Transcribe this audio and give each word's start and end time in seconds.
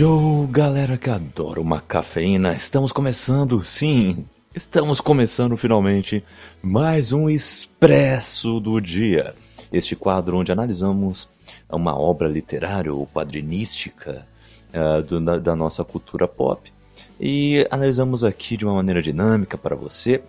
Yo, 0.00 0.48
galera 0.50 0.96
que 0.96 1.10
adora 1.10 1.60
uma 1.60 1.78
cafeína, 1.78 2.54
estamos 2.54 2.90
começando, 2.90 3.62
sim, 3.62 4.24
estamos 4.54 4.98
começando 4.98 5.58
finalmente 5.58 6.24
mais 6.62 7.12
um 7.12 7.28
Expresso 7.28 8.60
do 8.60 8.80
Dia. 8.80 9.34
Este 9.70 9.94
quadro 9.94 10.38
onde 10.38 10.50
analisamos 10.50 11.28
uma 11.70 11.94
obra 11.94 12.28
literária 12.28 12.90
ou 12.90 13.06
quadrinística 13.06 14.26
uh, 14.72 15.02
do, 15.02 15.20
da, 15.20 15.36
da 15.36 15.54
nossa 15.54 15.84
cultura 15.84 16.26
pop 16.26 16.72
e 17.20 17.68
analisamos 17.70 18.24
aqui 18.24 18.56
de 18.56 18.64
uma 18.64 18.76
maneira 18.76 19.02
dinâmica 19.02 19.58
para 19.58 19.76
você. 19.76 20.22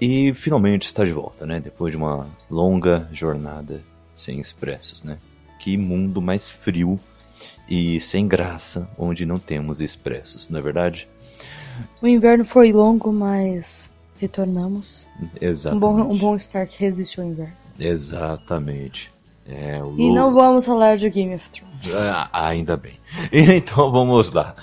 E 0.00 0.32
finalmente 0.32 0.86
está 0.86 1.04
de 1.04 1.12
volta, 1.12 1.44
né? 1.44 1.60
Depois 1.60 1.92
de 1.92 1.98
uma 1.98 2.26
longa 2.50 3.06
jornada 3.12 3.82
sem 4.16 4.40
expressos, 4.40 5.02
né? 5.02 5.18
Que 5.58 5.76
mundo 5.76 6.22
mais 6.22 6.48
frio 6.48 6.98
e 7.72 7.98
sem 8.02 8.28
graça 8.28 8.86
onde 8.98 9.24
não 9.24 9.38
temos 9.38 9.80
expressos, 9.80 10.46
não 10.50 10.58
é 10.58 10.62
verdade? 10.62 11.08
O 12.02 12.06
inverno 12.06 12.44
foi 12.44 12.70
longo, 12.70 13.10
mas 13.10 13.90
retornamos. 14.20 15.08
Exatamente. 15.40 15.86
Um 15.86 16.04
bom, 16.04 16.12
um 16.12 16.18
bom 16.18 16.36
start 16.36 16.70
resiste 16.76 17.18
ao 17.18 17.26
inverno. 17.26 17.54
Exatamente. 17.80 19.10
É, 19.46 19.80
e 19.96 20.12
não 20.12 20.34
vamos 20.34 20.66
falar 20.66 20.98
de 20.98 21.08
Game 21.08 21.34
of 21.34 21.48
Thrones. 21.48 21.96
Ah, 21.96 22.28
ainda 22.30 22.76
bem. 22.76 23.00
Então 23.32 23.90
vamos 23.90 24.30
lá. 24.32 24.54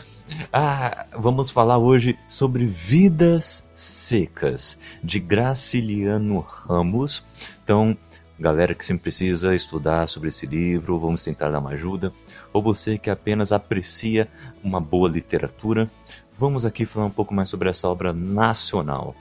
Ah, 0.53 1.07
vamos 1.17 1.49
falar 1.49 1.79
hoje 1.79 2.15
sobre 2.27 2.67
Vidas 2.67 3.67
Secas, 3.73 4.77
de 5.03 5.19
Graciliano 5.19 6.45
Ramos. 6.47 7.25
Então, 7.63 7.97
galera 8.39 8.73
que 8.73 8.85
sempre 8.85 9.03
precisa 9.03 9.53
estudar 9.53 10.07
sobre 10.07 10.29
esse 10.29 10.45
livro, 10.45 10.99
vamos 10.99 11.21
tentar 11.21 11.49
dar 11.49 11.59
uma 11.59 11.71
ajuda. 11.71 12.13
Ou 12.53 12.61
você 12.61 12.97
que 12.97 13.09
apenas 13.09 13.51
aprecia 13.51 14.27
uma 14.63 14.79
boa 14.79 15.09
literatura, 15.09 15.89
vamos 16.37 16.65
aqui 16.65 16.85
falar 16.85 17.05
um 17.05 17.11
pouco 17.11 17.33
mais 17.33 17.49
sobre 17.49 17.69
essa 17.69 17.87
obra 17.87 18.13
nacional. 18.13 19.15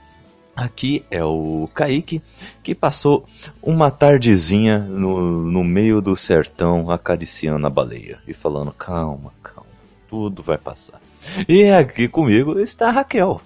Aqui 0.55 1.05
é 1.09 1.23
o 1.23 1.69
Kaique, 1.73 2.21
que 2.61 2.75
passou 2.75 3.25
uma 3.61 3.89
tardezinha 3.91 4.79
no, 4.79 5.45
no 5.45 5.63
meio 5.63 6.01
do 6.01 6.15
sertão 6.15 6.91
acariciando 6.91 7.65
a 7.65 7.69
baleia 7.69 8.19
e 8.27 8.33
falando: 8.33 8.71
calma, 8.73 9.31
calma 9.41 9.69
tudo 10.09 10.41
vai 10.41 10.57
passar. 10.57 10.99
E 11.47 11.69
aqui 11.69 12.07
comigo 12.07 12.59
está 12.59 12.89
a 12.89 12.91
Raquel. 12.91 13.39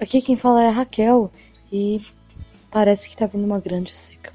Aqui 0.00 0.20
quem 0.20 0.36
fala 0.36 0.64
é 0.64 0.66
a 0.66 0.72
Raquel 0.72 1.30
e 1.72 2.02
parece 2.70 3.08
que 3.08 3.14
está 3.14 3.26
vindo 3.26 3.44
uma 3.44 3.60
grande 3.60 3.94
seca. 3.94 4.32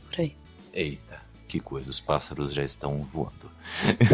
Eita, 0.77 1.19
que 1.47 1.59
coisa, 1.59 1.89
os 1.89 1.99
pássaros 1.99 2.53
já 2.53 2.63
estão 2.63 2.99
voando. 3.11 3.49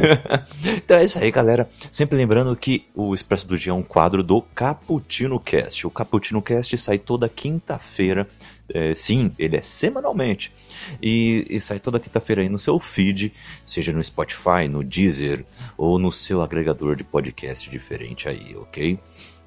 então 0.78 0.95
é 0.95 1.03
isso 1.03 1.20
aí, 1.20 1.30
galera. 1.30 1.67
Sempre 1.92 2.16
lembrando 2.17 2.55
que 2.55 2.88
o 2.95 3.14
Expresso 3.14 3.45
do 3.45 3.58
Dia 3.58 3.73
é 3.73 3.75
um 3.75 3.83
quadro 3.83 4.23
do 4.23 4.42
Cappuccino 4.42 5.38
Cast. 5.42 5.86
O 5.86 5.92
Cappuccino 5.92 6.42
Cast 6.42 6.78
sai 6.78 6.97
toda 6.97 7.28
quinta-feira. 7.28 8.25
É, 8.73 8.95
sim, 8.95 9.33
ele 9.38 9.58
é 9.58 9.61
semanalmente. 9.61 10.53
E, 11.02 11.45
e 11.50 11.59
sai 11.59 11.81
toda 11.81 12.00
quinta-feira 12.00 12.42
aí 12.42 12.47
no 12.47 12.58
seu 12.58 12.80
feed, 12.80 13.33
seja 13.66 13.92
no 13.92 14.02
Spotify, 14.02 14.70
no 14.70 14.86
Deezer 14.86 15.45
ou 15.77 16.00
no 16.00 16.14
seu 16.14 16.42
agregador 16.42 16.95
de 16.95 17.03
podcast 17.03 17.70
diferente 17.70 18.30
aí, 18.30 18.55
ok? 18.55 18.98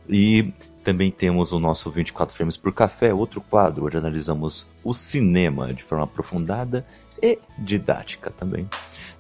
E 0.07 0.53
também 0.85 1.11
temos 1.11 1.51
o 1.51 1.59
nosso 1.59 1.91
24 1.91 2.33
Frames 2.33 2.57
por 2.57 2.73
Café, 2.73 3.13
outro 3.13 3.41
quadro 3.41 3.87
onde 3.87 3.97
analisamos 3.97 4.67
o 4.85 4.95
cinema 4.95 5.75
de 5.75 5.83
forma 5.83 6.05
aprofundada 6.05 6.87
e 7.23 7.39
didática 7.59 8.31
também. 8.31 8.69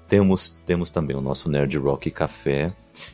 Temos, 0.08 0.50
temos 0.64 0.91
também 0.91 1.16
o 1.16 1.20
nosso 1.20 1.48
Nerd 1.48 1.76
Rock 1.78 2.10
Café, 2.10 2.72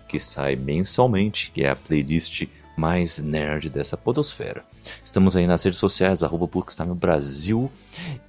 que 0.08 0.20
sai 0.20 0.56
mensalmente, 0.56 1.50
que 1.50 1.64
é 1.64 1.70
a 1.70 1.76
playlist 1.76 2.46
mais 2.76 3.18
nerd 3.18 3.68
dessa 3.68 3.96
podosfera. 3.96 4.64
Estamos 5.04 5.36
aí 5.36 5.46
nas 5.46 5.62
redes 5.62 5.78
sociais, 5.78 6.22
arroba 6.22 6.48
no 6.86 6.94
Brasil. 6.94 7.70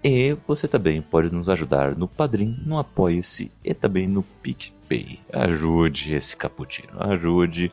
E 0.03 0.35
você 0.47 0.67
também 0.67 1.01
pode 1.01 1.33
nos 1.33 1.49
ajudar 1.49 1.95
no 1.95 2.07
Padrim, 2.07 2.57
no 2.65 2.77
Apoia-se 2.77 3.51
e 3.63 3.73
também 3.73 4.07
no 4.07 4.23
PicPay. 4.23 5.19
Ajude 5.31 6.13
esse 6.13 6.35
cappuccino, 6.35 6.93
ajude 6.99 7.71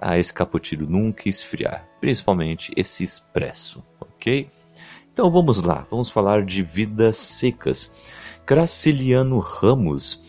a 0.00 0.18
esse 0.18 0.32
cappuccino 0.32 0.86
nunca 0.86 1.28
esfriar, 1.28 1.86
principalmente 2.00 2.72
esse 2.76 3.02
expresso, 3.02 3.82
ok? 4.00 4.48
Então 5.14 5.30
vamos 5.30 5.62
lá, 5.62 5.86
vamos 5.88 6.10
falar 6.10 6.44
de 6.44 6.60
vidas 6.60 7.16
secas. 7.16 7.88
Graciliano 8.44 9.38
Ramos, 9.38 10.20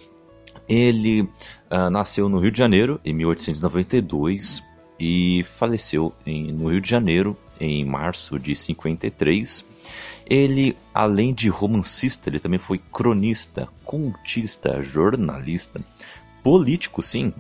ele 0.70 1.24
uh, 1.24 1.90
nasceu 1.90 2.30
no 2.30 2.38
Rio 2.38 2.52
de 2.52 2.60
Janeiro 2.60 3.02
em 3.04 3.12
1892 3.12 4.62
e 5.00 5.44
faleceu 5.58 6.14
em, 6.24 6.52
no 6.52 6.70
Rio 6.70 6.80
de 6.80 6.88
Janeiro 6.88 7.36
em 7.60 7.84
março 7.84 8.38
de 8.38 8.56
53. 8.56 9.66
Ele, 10.24 10.78
além 10.94 11.34
de 11.34 11.50
romancista, 11.50 12.30
ele 12.30 12.40
também 12.40 12.60
foi 12.60 12.78
cronista, 12.78 13.68
contista, 13.84 14.84
jornalista, 14.84 15.82
político, 16.44 17.02
sim, 17.02 17.34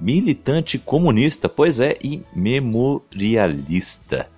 militante 0.00 0.78
comunista, 0.78 1.48
pois 1.48 1.80
é, 1.80 1.98
e 2.00 2.22
memorialista 2.32 4.30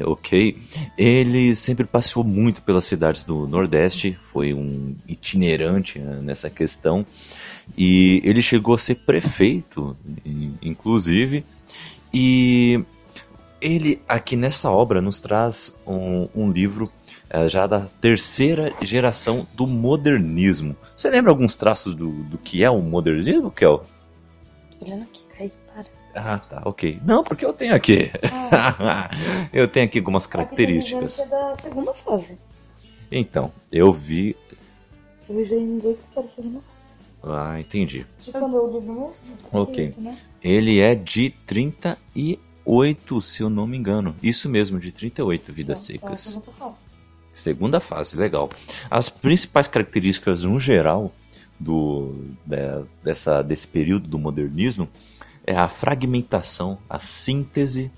ok? 0.00 0.58
Ele 0.96 1.54
sempre 1.54 1.84
passeou 1.84 2.24
muito 2.24 2.62
pelas 2.62 2.84
cidades 2.84 3.22
do 3.22 3.46
Nordeste, 3.46 4.18
foi 4.32 4.54
um 4.54 4.94
itinerante 5.06 5.98
né, 5.98 6.20
nessa 6.22 6.48
questão, 6.48 7.04
e 7.76 8.20
ele 8.24 8.42
chegou 8.42 8.74
a 8.74 8.78
ser 8.78 8.96
prefeito, 8.96 9.96
inclusive, 10.62 11.44
e 12.12 12.82
ele 13.60 14.00
aqui 14.08 14.36
nessa 14.36 14.70
obra 14.70 15.00
nos 15.00 15.20
traz 15.20 15.80
um, 15.86 16.28
um 16.34 16.50
livro 16.50 16.90
é, 17.28 17.48
já 17.48 17.66
da 17.66 17.80
terceira 18.00 18.72
geração 18.82 19.46
do 19.54 19.66
modernismo. 19.66 20.76
Você 20.96 21.08
lembra 21.10 21.30
alguns 21.30 21.54
traços 21.54 21.94
do, 21.94 22.10
do 22.24 22.38
que 22.38 22.64
é 22.64 22.70
o 22.70 22.80
modernismo, 22.80 23.50
Kel? 23.50 23.84
Olhando 24.80 25.02
aqui. 25.02 25.19
Ah, 26.14 26.38
tá, 26.38 26.62
ok. 26.64 27.00
Não, 27.04 27.22
porque 27.22 27.44
eu 27.44 27.52
tenho 27.52 27.74
aqui. 27.74 28.10
Ah. 28.52 29.10
eu 29.52 29.68
tenho 29.68 29.86
aqui 29.86 29.98
algumas 29.98 30.26
características. 30.26 31.20
Aqui 31.20 31.30
da 31.30 31.54
segunda 31.54 31.94
fase. 31.94 32.38
Então, 33.10 33.52
eu 33.70 33.92
vi. 33.92 34.36
Eu 35.28 35.44
já 35.44 35.56
em 35.56 35.76
inglês 35.76 36.02
que 36.14 36.28
segunda 36.28 36.60
fase. 36.60 36.80
Ah, 37.22 37.60
entendi. 37.60 38.06
De 38.20 38.32
quando 38.32 38.56
eu 38.56 38.72
livro 38.72 38.92
mesmo? 38.92 39.36
Ok. 39.52 39.94
né? 39.98 40.16
Ele 40.42 40.80
é 40.80 40.94
de 40.94 41.30
38, 41.46 43.20
se 43.20 43.42
eu 43.42 43.50
não 43.50 43.66
me 43.66 43.76
engano. 43.76 44.16
Isso 44.22 44.48
mesmo, 44.48 44.78
de 44.78 44.90
38 44.90 45.52
vidas 45.52 45.90
então, 45.90 46.16
secas. 46.16 46.42
É 46.64 46.70
segunda 47.34 47.78
fase. 47.78 48.16
Legal. 48.16 48.50
As 48.90 49.08
principais 49.08 49.68
características, 49.68 50.42
no 50.42 50.58
geral, 50.58 51.12
do, 51.58 52.14
de, 52.46 52.56
dessa, 53.04 53.42
desse 53.42 53.66
período 53.66 54.08
do 54.08 54.18
modernismo 54.18 54.88
é 55.50 55.56
a 55.56 55.68
fragmentação, 55.68 56.78
a 56.88 57.00
síntese, 57.00 57.90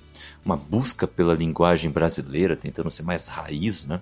uma 0.43 0.57
busca 0.57 1.07
pela 1.07 1.35
linguagem 1.35 1.91
brasileira, 1.91 2.57
tentando 2.57 2.91
ser 2.91 3.03
mais 3.03 3.29
raiz, 3.29 3.85
né? 3.85 4.01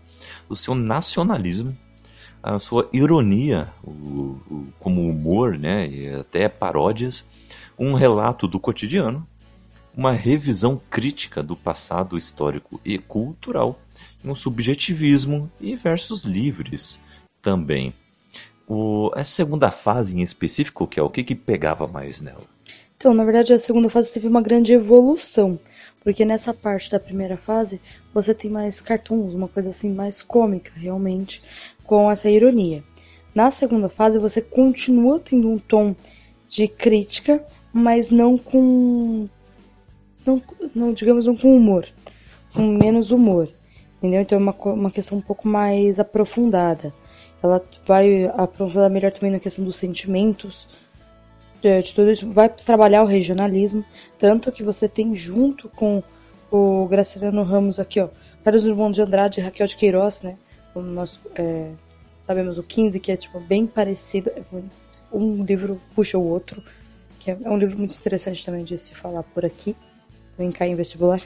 o 0.49 0.55
seu 0.55 0.73
nacionalismo, 0.75 1.77
a 2.41 2.59
sua 2.61 2.89
ironia, 2.93 3.69
o, 3.83 3.91
o, 3.91 4.73
como 4.79 5.09
humor 5.09 5.59
né? 5.59 5.89
e 5.89 6.15
até 6.15 6.49
paródias, 6.49 7.27
um 7.77 7.95
relato 7.95 8.47
do 8.47 8.61
cotidiano, 8.61 9.27
uma 9.97 10.13
revisão 10.13 10.81
crítica 10.89 11.43
do 11.43 11.57
passado 11.57 12.17
histórico 12.17 12.81
e 12.85 12.99
cultural, 12.99 13.81
um 14.25 14.33
subjetivismo 14.33 15.51
e 15.61 15.75
versos 15.75 16.23
livres 16.23 17.01
também. 17.43 17.93
O, 18.69 19.11
a 19.17 19.25
segunda 19.25 19.73
fase 19.73 20.17
em 20.17 20.23
específico, 20.23 20.87
que 20.87 21.01
é 21.01 21.03
o 21.03 21.11
que, 21.11 21.25
que 21.25 21.35
pegava 21.35 21.89
mais 21.89 22.21
nela? 22.21 22.45
Então, 23.01 23.15
na 23.15 23.25
verdade, 23.25 23.55
a 23.55 23.59
segunda 23.59 23.89
fase 23.89 24.13
teve 24.13 24.29
uma 24.29 24.43
grande 24.43 24.75
evolução, 24.75 25.59
porque 26.05 26.23
nessa 26.23 26.53
parte 26.53 26.91
da 26.91 27.01
primeira 27.01 27.35
fase 27.35 27.81
você 28.13 28.35
tem 28.35 28.51
mais 28.51 28.79
cartoons, 28.79 29.33
uma 29.33 29.49
coisa 29.49 29.71
assim 29.71 29.91
mais 29.91 30.21
cômica, 30.21 30.71
realmente, 30.77 31.43
com 31.83 32.11
essa 32.11 32.29
ironia. 32.29 32.85
Na 33.35 33.51
segunda 33.51 33.89
fase 33.89 34.19
você 34.19 34.43
continua 34.43 35.19
tendo 35.19 35.49
um 35.49 35.59
tom 35.59 35.97
de 36.47 36.69
crítica, 36.69 37.43
mas 37.73 38.11
não 38.11 38.37
com 38.37 39.27
não, 40.27 40.43
não 40.75 40.93
digamos 40.93 41.25
não 41.25 41.35
com 41.35 41.57
humor, 41.57 41.89
com 42.53 42.67
menos 42.67 43.11
humor, 43.11 43.49
entendeu? 43.97 44.21
Então 44.21 44.37
é 44.37 44.43
uma, 44.43 44.55
uma 44.75 44.91
questão 44.91 45.17
um 45.17 45.23
pouco 45.23 45.49
mais 45.49 45.99
aprofundada. 45.99 46.93
Ela 47.43 47.65
vai 47.87 48.27
aprofundar 48.27 48.91
melhor 48.91 49.11
também 49.11 49.31
na 49.31 49.41
questão 49.41 49.65
dos 49.65 49.77
sentimentos, 49.77 50.69
de 51.61 51.95
tudo 51.95 52.11
isso, 52.11 52.31
vai 52.31 52.49
trabalhar 52.49 53.03
o 53.03 53.07
regionalismo, 53.07 53.85
tanto 54.19 54.51
que 54.51 54.63
você 54.63 54.89
tem 54.89 55.15
junto 55.15 55.69
com 55.69 56.03
o 56.51 56.87
Graciliano 56.87 57.43
Ramos 57.43 57.79
aqui, 57.79 58.01
ó, 58.01 58.09
Carlos 58.43 58.65
Drummond 58.65 58.95
de 58.95 59.03
Andrade 59.03 59.41
e 59.41 59.43
Raquel 59.43 59.67
de 59.67 59.77
Queiroz, 59.77 60.23
né, 60.23 60.37
como 60.73 60.87
nós 60.87 61.21
é, 61.35 61.71
sabemos 62.21 62.59
o 62.59 62.63
15, 62.63 62.99
que 62.99 63.13
é 63.13 63.17
tipo 63.17 63.39
bem 63.41 63.67
parecido, 63.67 64.31
um 65.13 65.45
livro 65.45 65.81
puxa 65.95 66.17
o 66.17 66.27
outro, 66.27 66.63
que 67.19 67.31
é 67.31 67.37
um 67.45 67.59
livro 67.59 67.77
muito 67.77 67.95
interessante 67.95 68.45
também 68.45 68.65
de 68.65 68.79
se 68.79 68.95
falar 68.95 69.23
por 69.23 69.45
aqui, 69.45 69.77
também 70.37 70.51
cai 70.51 70.69
em 70.71 70.75
vestibular. 70.75 71.21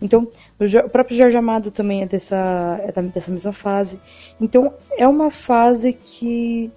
Então, 0.00 0.28
o, 0.58 0.88
próprio 0.88 1.16
Jorge 1.16 1.36
Amado 1.36 1.70
também 1.70 2.02
é 2.02 2.06
dessa, 2.06 2.80
é 2.82 3.02
dessa 3.02 3.30
mesma 3.30 3.52
fase. 3.52 4.00
Então, 4.40 4.74
é 4.98 5.06
uma 5.06 5.30
fase 5.30 5.92
que 5.92 6.70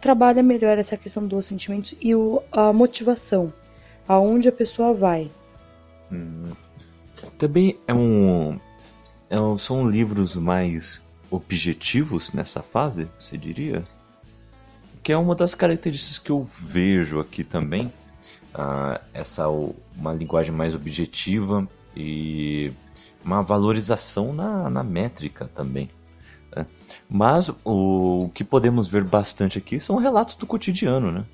trabalha 0.00 0.42
melhor 0.42 0.78
essa 0.78 0.96
questão 0.96 1.26
dos 1.26 1.46
sentimentos 1.46 1.94
e 2.00 2.14
o, 2.14 2.42
a 2.50 2.72
motivação, 2.72 3.52
aonde 4.08 4.48
a 4.48 4.52
pessoa 4.52 4.94
vai. 4.94 5.30
Hum. 6.10 6.52
Também 7.36 7.78
é 7.86 7.94
um, 7.94 8.58
é 9.28 9.38
um, 9.40 9.58
são 9.58 9.88
livros 9.88 10.34
mais 10.34 11.00
objetivos 11.30 12.32
nessa 12.32 12.62
fase, 12.62 13.08
você 13.18 13.36
diria? 13.36 13.84
Que 15.02 15.12
é 15.12 15.16
uma 15.16 15.34
das 15.34 15.54
características 15.54 16.18
que 16.18 16.30
eu 16.30 16.48
vejo 16.58 17.20
aqui 17.20 17.44
também. 17.44 17.92
Uh, 18.52 19.00
essa 19.14 19.48
uma 19.48 20.12
linguagem 20.12 20.52
mais 20.52 20.74
objetiva 20.74 21.68
e 21.96 22.72
uma 23.24 23.42
valorização 23.42 24.32
na, 24.32 24.68
na 24.68 24.82
métrica 24.82 25.48
também. 25.54 25.88
Né? 26.54 26.66
Mas 27.08 27.48
o, 27.64 28.24
o 28.24 28.30
que 28.34 28.44
podemos 28.44 28.86
ver 28.86 29.04
bastante 29.04 29.58
aqui 29.58 29.80
são 29.80 29.96
relatos 29.96 30.36
do 30.36 30.46
cotidiano, 30.46 31.10
né? 31.10 31.24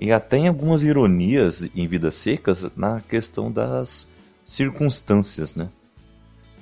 E 0.00 0.10
até 0.12 0.38
em 0.38 0.48
algumas 0.48 0.82
ironias 0.82 1.62
em 1.74 1.86
Vidas 1.86 2.14
Secas 2.14 2.64
na 2.74 3.00
questão 3.00 3.52
das 3.52 4.10
circunstâncias, 4.46 5.54
né? 5.54 5.68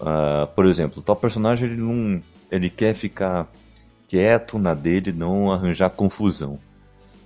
Uh, 0.01 0.47
por 0.55 0.67
exemplo, 0.67 1.03
tal 1.03 1.17
personagem 1.17 1.71
ele 1.71 1.81
não, 1.81 2.23
ele 2.51 2.69
quer 2.69 2.95
ficar 2.95 3.49
quieto 4.09 4.59
na 4.59 4.75
dele, 4.75 5.13
não 5.13 5.53
arranjar 5.53 5.91
confusão. 5.91 6.59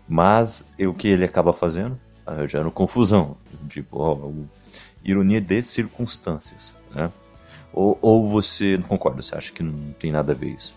Mas 0.08 0.64
o 0.78 0.92
que 0.92 1.08
ele 1.08 1.24
acaba 1.24 1.52
fazendo? 1.52 1.98
Arranjando 2.26 2.70
confusão. 2.70 3.36
Tipo, 3.68 3.98
ó, 3.98 4.30
ironia 5.04 5.40
de 5.40 5.62
circunstâncias, 5.62 6.74
né? 6.94 7.10
Ou, 7.72 7.98
ou 8.00 8.26
você 8.28 8.76
não 8.76 8.86
concorda? 8.88 9.22
Você 9.22 9.34
acha 9.34 9.52
que 9.52 9.62
não 9.62 9.92
tem 9.98 10.12
nada 10.12 10.32
a 10.32 10.34
ver 10.34 10.50
isso? 10.50 10.74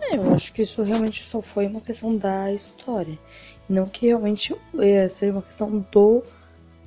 É, 0.00 0.16
eu 0.16 0.34
acho 0.34 0.52
que 0.52 0.62
isso 0.62 0.82
realmente 0.82 1.24
só 1.24 1.40
foi 1.40 1.66
uma 1.66 1.80
questão 1.80 2.16
da 2.16 2.52
história. 2.52 3.18
Não 3.68 3.86
que 3.86 4.06
realmente 4.06 4.54
é, 4.78 5.08
seja 5.08 5.32
uma 5.32 5.42
questão 5.42 5.84
do 5.90 6.22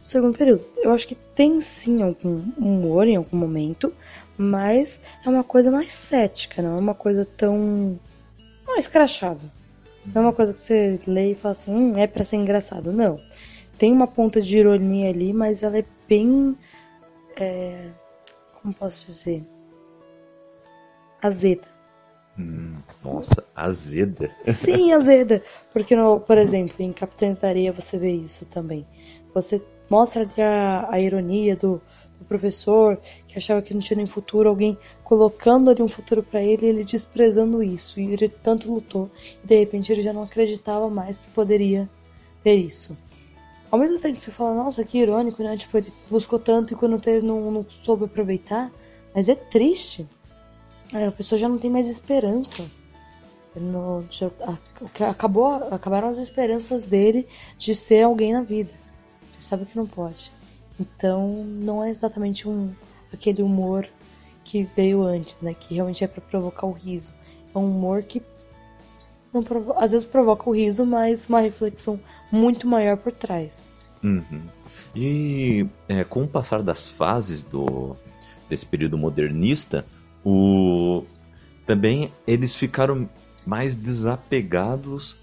segundo 0.06 0.38
período. 0.38 0.64
Eu 0.78 0.92
acho 0.94 1.08
que 1.08 1.16
tem 1.16 1.60
sim 1.60 2.02
algum 2.02 2.44
humor 2.58 3.08
em 3.08 3.16
algum 3.16 3.36
momento, 3.36 3.94
mas 4.38 5.00
é 5.26 5.30
uma 5.30 5.44
coisa 5.44 5.72
mais 5.72 5.92
cética, 5.92 6.62
não 6.62 6.78
é 6.78 6.80
uma 6.80 6.94
coisa 6.94 7.28
tão. 7.38 8.00
não 8.66 8.78
escrachada. 8.78 9.42
Não 10.06 10.22
é 10.22 10.26
uma 10.26 10.34
coisa 10.34 10.54
que 10.54 10.60
você 10.60 11.00
lê 11.06 11.32
e 11.32 11.36
fala 11.36 11.52
assim, 11.52 11.72
hum, 11.72 11.98
é 11.98 12.08
pra 12.08 12.24
ser 12.24 12.38
engraçado. 12.38 12.94
Não. 12.94 13.20
Tem 13.78 13.92
uma 13.92 14.08
ponta 14.08 14.42
de 14.42 14.58
ironia 14.58 15.10
ali, 15.10 15.34
mas 15.34 15.64
ela 15.64 15.78
é 15.78 15.86
bem. 16.08 16.56
É, 17.36 17.90
como 18.68 18.74
posso 18.74 19.08
dizer? 19.08 19.44
Azeda. 21.22 21.68
Hum, 22.38 22.76
nossa, 23.04 23.44
azeda. 23.56 24.30
Sim, 24.54 24.92
azeda. 24.94 25.42
Porque, 25.72 25.96
no, 25.96 26.20
por 26.20 26.38
exemplo, 26.38 26.76
em 26.80 26.92
Capitães 26.92 27.38
da 27.38 27.48
Areia 27.48 27.72
você 27.72 27.98
vê 27.98 28.12
isso 28.12 28.46
também. 28.46 28.86
Você 29.34 29.62
mostra 29.90 30.24
ali 30.24 30.42
a, 30.42 30.88
a 30.92 31.00
ironia 31.00 31.56
do, 31.56 31.82
do, 32.20 32.26
professor 32.26 33.00
que 33.28 33.38
achava 33.38 33.62
que 33.62 33.74
não 33.74 33.80
tinha 33.80 33.98
nem 33.98 34.06
futuro, 34.06 34.50
alguém 34.50 34.78
colocando 35.04 35.70
ali 35.72 35.82
um 35.82 35.88
futuro 35.88 36.22
para 36.22 36.44
ele 36.44 36.66
e 36.66 36.70
ele 36.70 36.84
desprezando 36.84 37.64
isso. 37.64 38.00
E 38.02 38.12
ele 38.12 38.28
tanto 38.28 38.72
lutou 38.72 39.10
e 39.44 39.48
de 39.48 39.60
repente 39.60 39.94
ele 39.94 40.02
já 40.02 40.12
não 40.12 40.24
acreditava 40.24 40.90
mais 40.90 41.22
que 41.22 41.30
poderia 41.30 41.90
ter 42.44 42.56
isso. 42.56 42.98
Ao 43.70 43.78
mesmo 43.78 44.00
tempo 44.00 44.16
que 44.16 44.22
você 44.22 44.32
fala, 44.32 44.56
nossa, 44.56 44.84
que 44.84 44.98
irônico, 44.98 45.44
né? 45.44 45.58
Tipo, 45.58 45.78
ele 45.78 45.94
buscou 46.10 46.40
tanto 46.40 46.74
e 46.74 46.76
quando 46.76 47.02
não, 47.22 47.52
não 47.52 47.66
soube 47.70 48.06
aproveitar. 48.06 48.72
Mas 49.14 49.28
é 49.28 49.36
triste. 49.36 50.08
A 50.94 51.12
pessoa 51.12 51.38
já 51.38 51.50
não 51.50 51.58
tem 51.58 51.70
mais 51.70 51.88
esperança. 51.88 52.66
No, 53.56 54.06
já, 54.10 54.30
acabou, 55.10 55.48
acabaram 55.72 56.08
as 56.08 56.18
esperanças 56.18 56.84
dele 56.84 57.28
de 57.58 57.74
ser 57.76 58.04
alguém 58.04 58.34
na 58.34 58.42
vida. 58.42 58.70
Ele 59.34 59.42
sabe 59.42 59.66
que 59.66 59.76
não 59.76 59.88
pode. 59.88 60.32
Então, 60.80 61.44
não 61.44 61.84
é 61.84 61.90
exatamente 61.90 62.48
um 62.48 62.72
aquele 63.12 63.42
humor 63.42 63.88
que 64.44 64.64
veio 64.64 65.04
antes, 65.04 65.42
né? 65.42 65.54
Que 65.54 65.74
realmente 65.74 66.04
é 66.04 66.08
para 66.08 66.22
provocar 66.22 66.68
o 66.68 66.72
riso. 66.72 67.12
É 67.54 67.58
um 67.58 67.66
humor 67.66 68.04
que 68.04 68.22
provo 69.44 69.74
às 69.78 69.92
vezes 69.92 70.08
provoca 70.08 70.50
o 70.50 70.56
riso, 70.56 70.86
mas 70.86 71.28
uma 71.28 71.40
reflexão 71.40 72.00
muito 72.32 72.68
maior 72.68 72.98
por 72.98 73.12
trás. 73.12 73.70
Uhum. 74.04 74.42
E 74.96 75.66
é, 75.88 76.04
com 76.04 76.24
o 76.24 76.28
passar 76.28 76.64
das 76.64 76.90
fases 76.90 77.44
do, 77.44 77.96
desse 78.50 78.66
período 78.66 78.98
modernista, 78.98 79.86
o, 80.24 81.04
também 81.66 82.12
eles 82.26 82.56
ficaram 82.56 83.10
mais 83.46 83.76
desapegados 83.76 85.16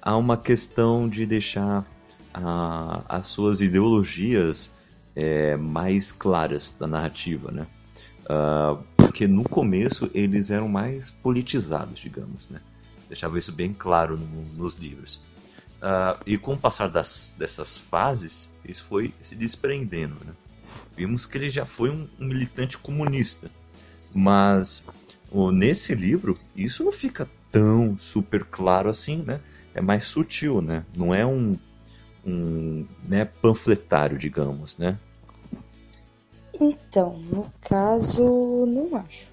a 0.00 0.16
uma 0.16 0.36
questão 0.36 1.08
de 1.08 1.24
deixar 1.24 1.86
a, 2.34 3.02
as 3.08 3.28
suas 3.28 3.60
ideologias 3.60 4.70
é, 5.14 5.56
mais 5.56 6.10
claras 6.10 6.74
da 6.78 6.86
narrativa, 6.86 7.50
né? 7.50 7.66
Uh, 8.24 8.82
porque 8.96 9.26
no 9.26 9.42
começo 9.42 10.10
eles 10.14 10.50
eram 10.50 10.68
mais 10.68 11.10
politizados, 11.10 12.00
digamos, 12.00 12.48
né? 12.48 12.60
Deixava 13.12 13.38
isso 13.38 13.52
bem 13.52 13.74
claro 13.74 14.16
no, 14.16 14.42
nos 14.56 14.74
livros. 14.74 15.20
Uh, 15.82 16.18
e 16.24 16.38
com 16.38 16.54
o 16.54 16.58
passar 16.58 16.88
das, 16.88 17.32
dessas 17.36 17.76
fases, 17.76 18.50
isso 18.64 18.84
foi 18.88 19.12
se 19.20 19.34
desprendendo. 19.34 20.16
Né? 20.24 20.32
Vimos 20.96 21.26
que 21.26 21.36
ele 21.36 21.50
já 21.50 21.66
foi 21.66 21.90
um, 21.90 22.08
um 22.18 22.26
militante 22.26 22.78
comunista, 22.78 23.50
mas 24.14 24.82
oh, 25.30 25.50
nesse 25.50 25.94
livro 25.94 26.38
isso 26.56 26.82
não 26.82 26.92
fica 26.92 27.28
tão 27.50 27.98
super 27.98 28.44
claro 28.44 28.88
assim, 28.88 29.18
né? 29.18 29.40
É 29.74 29.80
mais 29.80 30.04
sutil, 30.04 30.62
né? 30.62 30.84
Não 30.94 31.14
é 31.14 31.26
um, 31.26 31.58
um 32.24 32.86
né, 33.04 33.24
panfletário, 33.24 34.18
digamos, 34.18 34.78
né? 34.78 34.98
Então, 36.58 37.18
no 37.18 37.52
caso, 37.60 38.66
não 38.66 38.96
acho. 38.96 39.26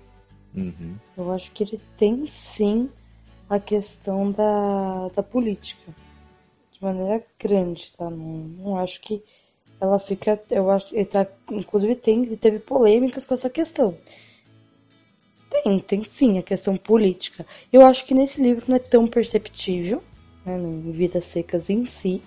Uhum. 0.55 0.95
Eu 1.17 1.31
acho 1.31 1.51
que 1.51 1.63
ele 1.63 1.79
tem 1.98 2.25
sim 2.25 2.89
a 3.50 3.60
questão 3.60 4.32
da, 4.32 5.10
da 5.15 5.24
política 5.24 5.91
de 6.72 6.84
maneira 6.84 7.24
grande, 7.38 7.91
tá? 7.98 8.10
Não, 8.10 8.18
não 8.18 8.77
acho 8.77 9.01
que 9.01 9.24
ela 9.82 10.00
fica. 10.00 10.41
Eu 10.50 10.70
acho 10.70 10.89
que 10.89 11.06
tá, 11.06 11.25
inclusive 11.51 11.96
tem, 11.96 12.25
teve 12.36 12.60
polêmicas 12.60 13.25
com 13.25 13.34
essa 13.34 13.50
questão. 13.50 13.98
Tem, 15.50 15.79
tem 15.79 16.03
sim 16.03 16.38
a 16.38 16.44
questão 16.44 16.77
política. 16.77 17.46
Eu 17.74 17.86
acho 17.86 18.06
que 18.06 18.13
nesse 18.13 18.41
livro 18.41 18.65
não 18.68 18.75
é 18.75 18.79
tão 18.79 19.08
perceptível, 19.08 20.03
né, 20.46 20.58
em 20.58 20.91
Vidas 20.91 21.25
Secas 21.25 21.70
em 21.70 21.86
si, 21.86 22.22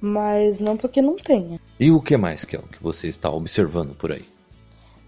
mas 0.00 0.60
não 0.60 0.76
porque 0.76 1.00
não 1.00 1.16
tenha. 1.16 1.58
E 1.80 1.90
o 1.90 2.00
que 2.00 2.16
mais, 2.16 2.44
que 2.44 2.56
é 2.56 2.58
o 2.58 2.68
que 2.68 2.82
você 2.82 3.08
está 3.08 3.30
observando 3.30 3.94
por 3.94 4.12
aí? 4.12 4.24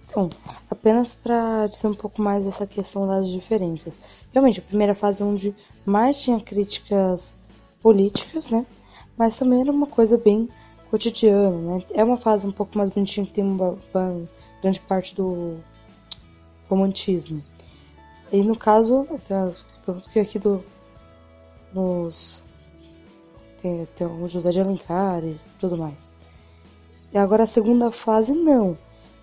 Então, 0.06 0.30
apenas 0.68 1.14
para 1.14 1.68
dizer 1.68 1.86
um 1.86 1.94
pouco 1.94 2.20
mais 2.20 2.44
dessa 2.44 2.66
questão 2.66 3.06
das 3.06 3.28
diferenças. 3.28 3.96
Realmente, 4.32 4.60
a 4.60 4.62
primeira 4.62 4.94
fase 4.94 5.22
onde 5.22 5.54
mais 5.84 6.20
tinha 6.20 6.40
críticas 6.40 7.34
políticas, 7.82 8.50
né? 8.50 8.64
Mas 9.16 9.36
também 9.36 9.60
era 9.60 9.70
uma 9.70 9.86
coisa 9.86 10.16
bem 10.16 10.48
cotidiana, 10.90 11.56
né? 11.56 11.84
É 11.92 12.04
uma 12.04 12.16
fase 12.16 12.46
um 12.46 12.52
pouco 12.52 12.76
mais 12.76 12.90
bonitinha 12.90 13.26
que 13.26 13.32
tem 13.32 13.44
uma, 13.44 13.76
uma 13.92 14.22
grande 14.62 14.80
parte 14.80 15.14
do 15.14 15.56
romantismo. 16.68 17.42
E 18.32 18.42
no 18.42 18.56
caso, 18.56 19.06
aqui 20.16 20.38
do 20.38 20.62
nos 21.72 22.42
tem, 23.60 23.86
tem 23.96 24.06
o 24.06 24.26
José 24.26 24.50
de 24.50 24.60
Alencar 24.60 25.24
e 25.24 25.38
tudo 25.58 25.76
mais. 25.76 26.12
E 27.12 27.18
agora 27.18 27.44
a 27.44 27.46
segunda 27.46 27.90
fase 27.90 28.32
não. 28.32 28.76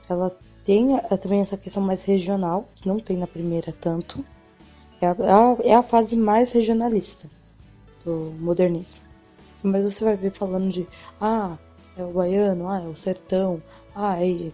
Ela 0.10 0.36
tem 0.64 0.98
é, 0.98 1.18
também 1.18 1.40
essa 1.40 1.58
questão 1.58 1.82
mais 1.82 2.04
regional, 2.04 2.66
que 2.76 2.88
não 2.88 3.00
tem 3.00 3.18
na 3.18 3.28
primeira 3.28 3.74
tanto. 3.80 4.24
É 5.02 5.08
a, 5.08 5.16
é 5.64 5.76
a 5.76 5.84
fase 5.84 6.16
mais 6.16 6.52
regionalista 6.52 7.30
do 8.04 8.34
modernismo. 8.40 9.00
Mas 9.62 9.84
você 9.84 10.04
vai 10.04 10.16
ver 10.16 10.32
falando 10.32 10.70
de, 10.70 10.88
ah, 11.20 11.58
é 11.98 12.04
o 12.04 12.12
baiano, 12.12 12.68
ah, 12.68 12.82
é 12.82 12.88
o 12.88 12.96
sertão, 12.96 13.62
ah, 13.96 14.24
é... 14.24 14.52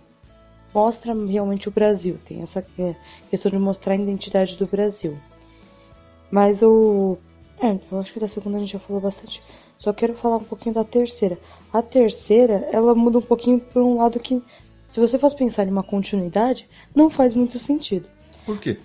mostra 0.73 1.13
realmente 1.13 1.67
o 1.67 1.71
Brasil. 1.71 2.17
Tem 2.23 2.41
essa 2.41 2.65
é, 2.79 2.95
questão 3.29 3.51
de 3.51 3.59
mostrar 3.59 3.93
a 3.93 3.97
identidade 3.97 4.57
do 4.57 4.65
Brasil. 4.65 5.17
Mas 6.31 6.63
o. 6.63 7.17
É, 7.61 7.77
eu 7.91 7.99
acho 7.99 8.11
que 8.11 8.19
da 8.19 8.27
segunda 8.27 8.57
a 8.57 8.59
gente 8.59 8.73
já 8.73 8.79
falou 8.79 9.01
bastante. 9.01 9.43
Só 9.77 9.93
quero 9.93 10.15
falar 10.15 10.37
um 10.37 10.43
pouquinho 10.43 10.75
da 10.75 10.83
terceira. 10.83 11.37
A 11.71 11.81
terceira, 11.81 12.67
ela 12.71 12.95
muda 12.95 13.19
um 13.19 13.21
pouquinho 13.21 13.59
para 13.59 13.83
um 13.83 13.97
lado 13.97 14.19
que 14.19 14.41
se 14.85 14.99
você 14.99 15.17
fosse 15.17 15.35
pensar 15.35 15.67
em 15.67 15.71
uma 15.71 15.83
continuidade, 15.83 16.67
não 16.95 17.09
faz 17.09 17.33
muito 17.33 17.59
sentido. 17.59 18.07
Por 18.45 18.59
quê? 18.59 18.77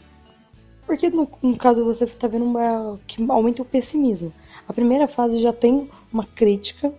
Porque 0.89 1.09
no, 1.09 1.29
no 1.41 1.57
caso 1.57 1.85
você 1.85 2.03
está 2.03 2.27
vendo 2.27 2.45
uma, 2.45 2.99
que 3.07 3.25
aumenta 3.31 3.63
o 3.63 3.65
pessimismo. 3.65 4.33
A 4.67 4.73
primeira 4.73 5.07
fase 5.07 5.41
já 5.41 5.53
tem 5.53 5.89
uma 6.13 6.25
crítica 6.25 6.93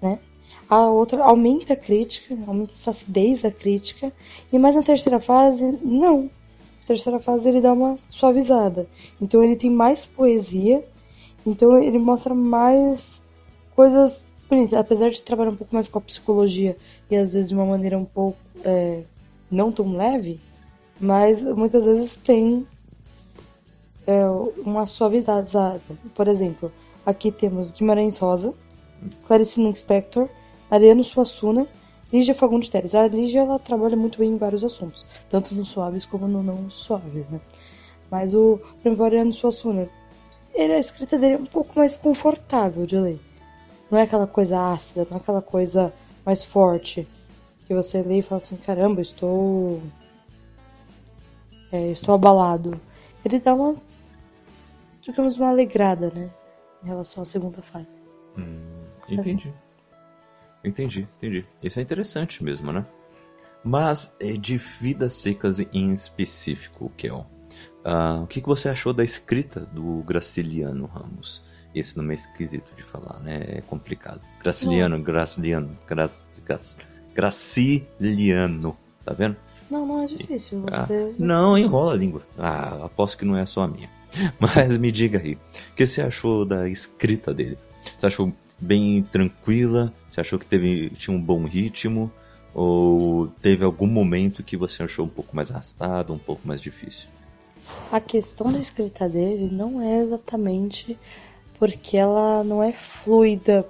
né? 0.00 0.18
A 0.68 0.88
outra 0.88 1.24
aumenta 1.24 1.72
a 1.72 1.76
crítica, 1.76 2.36
aumenta 2.46 2.72
essa 2.72 2.90
acidez 2.90 3.42
da 3.42 3.50
crítica. 3.50 4.12
E 4.52 4.58
mais 4.58 4.74
na 4.74 4.82
terceira 4.82 5.18
fase, 5.18 5.64
não. 5.82 6.24
Na 6.24 6.86
terceira 6.86 7.18
fase 7.18 7.48
ele 7.48 7.60
dá 7.60 7.72
uma 7.72 7.98
suavizada. 8.06 8.86
Então 9.20 9.42
ele 9.42 9.56
tem 9.56 9.70
mais 9.70 10.06
poesia. 10.06 10.84
Então 11.46 11.78
ele 11.78 11.98
mostra 11.98 12.34
mais 12.34 13.20
coisas 13.74 14.22
bonitas. 14.48 14.74
Apesar 14.74 15.08
de 15.08 15.22
trabalhar 15.22 15.50
um 15.50 15.56
pouco 15.56 15.74
mais 15.74 15.88
com 15.88 15.98
a 15.98 16.02
psicologia 16.02 16.76
e 17.10 17.16
às 17.16 17.32
vezes 17.32 17.48
de 17.48 17.54
uma 17.54 17.64
maneira 17.64 17.96
um 17.96 18.04
pouco 18.04 18.38
é, 18.62 19.02
não 19.50 19.72
tão 19.72 19.96
leve, 19.96 20.38
mas 21.00 21.42
muitas 21.42 21.86
vezes 21.86 22.14
tem 22.16 22.66
é, 24.08 24.26
uma 24.64 24.86
suavizada. 24.86 25.78
Por 26.14 26.26
exemplo, 26.26 26.72
aqui 27.04 27.30
temos 27.30 27.70
Guimarães 27.70 28.16
Rosa, 28.16 28.54
Clarice 29.26 29.62
Lispector, 29.62 30.30
Ariano 30.70 31.04
Suassuna, 31.04 31.66
Lígia 32.10 32.34
Fagundes 32.34 32.70
Teres. 32.70 32.94
A 32.94 33.06
Lígia 33.06 33.40
ela 33.40 33.58
trabalha 33.58 33.98
muito 33.98 34.18
bem 34.18 34.30
em 34.30 34.38
vários 34.38 34.64
assuntos, 34.64 35.04
tanto 35.28 35.54
nos 35.54 35.68
suaves 35.68 36.06
como 36.06 36.26
no 36.26 36.42
não 36.42 36.70
suaves, 36.70 37.28
né? 37.28 37.38
Mas 38.10 38.34
o, 38.34 38.58
Ariano 39.04 39.34
Suassuna, 39.34 39.86
ele, 40.54 40.72
a 40.72 40.78
escrita 40.78 41.18
dele 41.18 41.34
é 41.34 41.38
um 41.38 41.44
pouco 41.44 41.78
mais 41.78 41.94
confortável 41.94 42.86
de 42.86 42.96
ler. 42.96 43.20
Não 43.90 43.98
é 43.98 44.02
aquela 44.02 44.26
coisa 44.26 44.72
ácida, 44.72 45.06
não 45.10 45.18
é 45.18 45.20
aquela 45.20 45.42
coisa 45.42 45.92
mais 46.24 46.42
forte 46.42 47.06
que 47.66 47.74
você 47.74 48.00
lê 48.00 48.20
e 48.20 48.22
fala 48.22 48.38
assim, 48.38 48.56
caramba, 48.56 49.02
estou 49.02 49.82
é, 51.70 51.90
estou 51.90 52.14
abalado. 52.14 52.80
Ele 53.22 53.38
dá 53.38 53.54
uma 53.54 53.76
digamos 55.08 55.36
uma 55.36 55.48
alegrada, 55.48 56.10
né, 56.14 56.30
em 56.82 56.86
relação 56.86 57.22
à 57.22 57.26
segunda 57.26 57.62
fase. 57.62 58.02
Hum, 58.36 58.60
entendi. 59.08 59.48
Assim. 59.48 59.54
Entendi, 60.64 61.08
entendi. 61.16 61.46
Isso 61.62 61.78
é 61.78 61.82
interessante 61.82 62.42
mesmo, 62.44 62.72
né? 62.72 62.84
Mas 63.64 64.14
é 64.20 64.32
de 64.32 64.56
vidas 64.56 65.14
secas 65.14 65.60
em 65.60 65.92
específico, 65.92 66.90
Kel. 66.96 67.26
Uh, 67.84 68.22
o 68.22 68.26
que, 68.26 68.40
que 68.40 68.46
você 68.46 68.68
achou 68.68 68.92
da 68.92 69.02
escrita 69.02 69.60
do 69.60 70.02
Graciliano 70.02 70.86
Ramos? 70.86 71.42
Esse 71.74 71.96
nome 71.96 72.12
é 72.12 72.14
esquisito 72.14 72.74
de 72.76 72.82
falar, 72.82 73.20
né? 73.20 73.44
É 73.48 73.60
complicado. 73.62 74.20
Graciliano, 74.40 74.96
não. 74.96 75.04
Graciliano, 75.04 75.76
Grac, 75.86 76.14
Grac, 76.44 76.76
Graciliano. 77.14 78.76
Tá 79.04 79.12
vendo? 79.12 79.36
Não, 79.70 79.86
não 79.86 80.02
é 80.02 80.06
difícil. 80.06 80.64
Ah, 80.72 80.86
você... 80.86 81.12
Ah, 81.12 81.14
não, 81.18 81.56
enrola 81.56 81.92
a 81.92 81.96
língua. 81.96 82.22
Ah, 82.38 82.84
aposto 82.84 83.18
que 83.18 83.24
não 83.24 83.36
é 83.36 83.44
só 83.46 83.62
a 83.62 83.68
minha. 83.68 83.88
Mas 84.38 84.76
me 84.78 84.90
diga 84.90 85.18
aí, 85.18 85.34
o 85.34 85.74
que 85.74 85.86
você 85.86 86.02
achou 86.02 86.44
da 86.44 86.68
escrita 86.68 87.32
dele? 87.32 87.58
Você 87.98 88.06
achou 88.06 88.32
bem 88.58 89.02
tranquila? 89.02 89.92
Você 90.08 90.20
achou 90.20 90.38
que 90.38 90.46
teve, 90.46 90.90
tinha 90.90 91.16
um 91.16 91.20
bom 91.20 91.44
ritmo? 91.44 92.10
Ou 92.54 93.28
teve 93.42 93.64
algum 93.64 93.86
momento 93.86 94.42
que 94.42 94.56
você 94.56 94.82
achou 94.82 95.04
um 95.04 95.08
pouco 95.08 95.34
mais 95.36 95.50
arrastado, 95.50 96.12
um 96.12 96.18
pouco 96.18 96.46
mais 96.46 96.60
difícil? 96.60 97.08
A 97.92 98.00
questão 98.00 98.52
da 98.52 98.58
escrita 98.58 99.08
dele 99.08 99.48
não 99.52 99.80
é 99.80 100.00
exatamente 100.00 100.98
porque 101.58 101.96
ela 101.96 102.42
não 102.44 102.62
é 102.62 102.72
fluida 102.72 103.66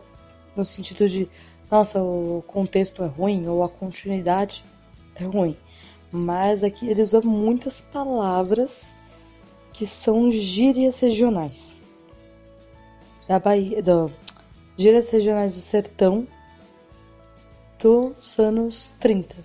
no 0.55 0.65
sentido 0.65 1.09
de, 1.09 1.29
nossa, 1.71 2.01
o 2.01 2.43
contexto 2.47 3.03
é 3.03 3.07
ruim 3.07 3.47
ou 3.49 3.63
a 3.65 3.69
continuidade 3.69 4.65
é 5.15 5.25
ruim. 5.25 5.57
Mas 6.11 6.63
aqui 6.63 6.89
ele 6.89 7.03
usa 7.03 7.21
muitas 7.21 7.83
palavras 7.83 8.87
que 9.79 9.87
são 9.87 10.33
gírias 10.33 10.99
regionais 10.99 11.79
da 13.29 13.39
Bahia, 13.39 13.81
do, 13.81 14.11
gírias 14.77 15.09
regionais 15.09 15.55
do 15.55 15.61
sertão 15.61 16.27
dos 17.79 18.37
anos 18.41 18.91
30. 18.99 19.37
Hum. 19.37 19.43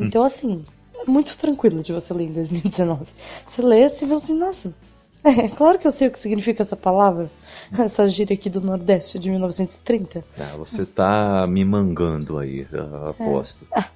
Então, 0.00 0.24
assim, 0.24 0.64
é 0.96 1.08
muito 1.08 1.38
tranquilo 1.38 1.80
de 1.80 1.92
você 1.92 2.12
ler 2.12 2.24
em 2.24 2.32
2019. 2.32 3.04
Você 3.46 3.62
lê 3.62 3.84
assim 3.84 4.06
e 4.06 4.08
fala 4.08 4.20
assim, 4.20 4.36
nossa, 4.36 4.74
é 5.22 5.48
claro 5.48 5.78
que 5.78 5.86
eu 5.86 5.92
sei 5.92 6.08
o 6.08 6.10
que 6.10 6.18
significa 6.18 6.62
essa 6.62 6.74
palavra, 6.74 7.30
essa 7.78 8.04
gíria 8.08 8.34
aqui 8.34 8.50
do 8.50 8.60
Nordeste 8.60 9.16
de 9.16 9.30
1930. 9.30 10.24
Ah, 10.40 10.56
você 10.56 10.84
tá 10.84 11.46
me 11.46 11.64
mangando 11.64 12.36
aí, 12.36 12.66
aposto. 13.08 13.64
É. 13.70 13.78
Ah, 13.78 13.90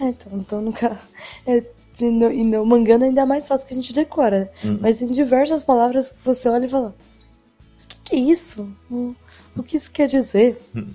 é, 0.00 0.04
então, 0.06 0.32
então 0.38 0.62
nunca. 0.62 0.98
É, 1.46 1.62
e, 2.00 2.10
no, 2.10 2.32
e 2.32 2.44
no 2.44 2.64
mangando 2.66 3.04
ainda 3.04 3.22
é 3.22 3.24
mais 3.24 3.46
fácil 3.46 3.66
que 3.66 3.74
a 3.74 3.76
gente 3.76 3.92
decora. 3.92 4.50
Hum. 4.64 4.78
Mas 4.80 4.98
tem 4.98 5.08
diversas 5.08 5.62
palavras 5.62 6.10
que 6.10 6.24
você 6.24 6.48
olha 6.48 6.66
e 6.66 6.68
fala: 6.68 6.94
o 7.82 7.88
que, 7.88 7.96
que 8.04 8.16
é 8.16 8.18
isso? 8.18 8.68
o 9.56 9.62
que 9.62 9.76
isso 9.76 9.90
quer 9.90 10.08
dizer. 10.08 10.60
Hum. 10.74 10.92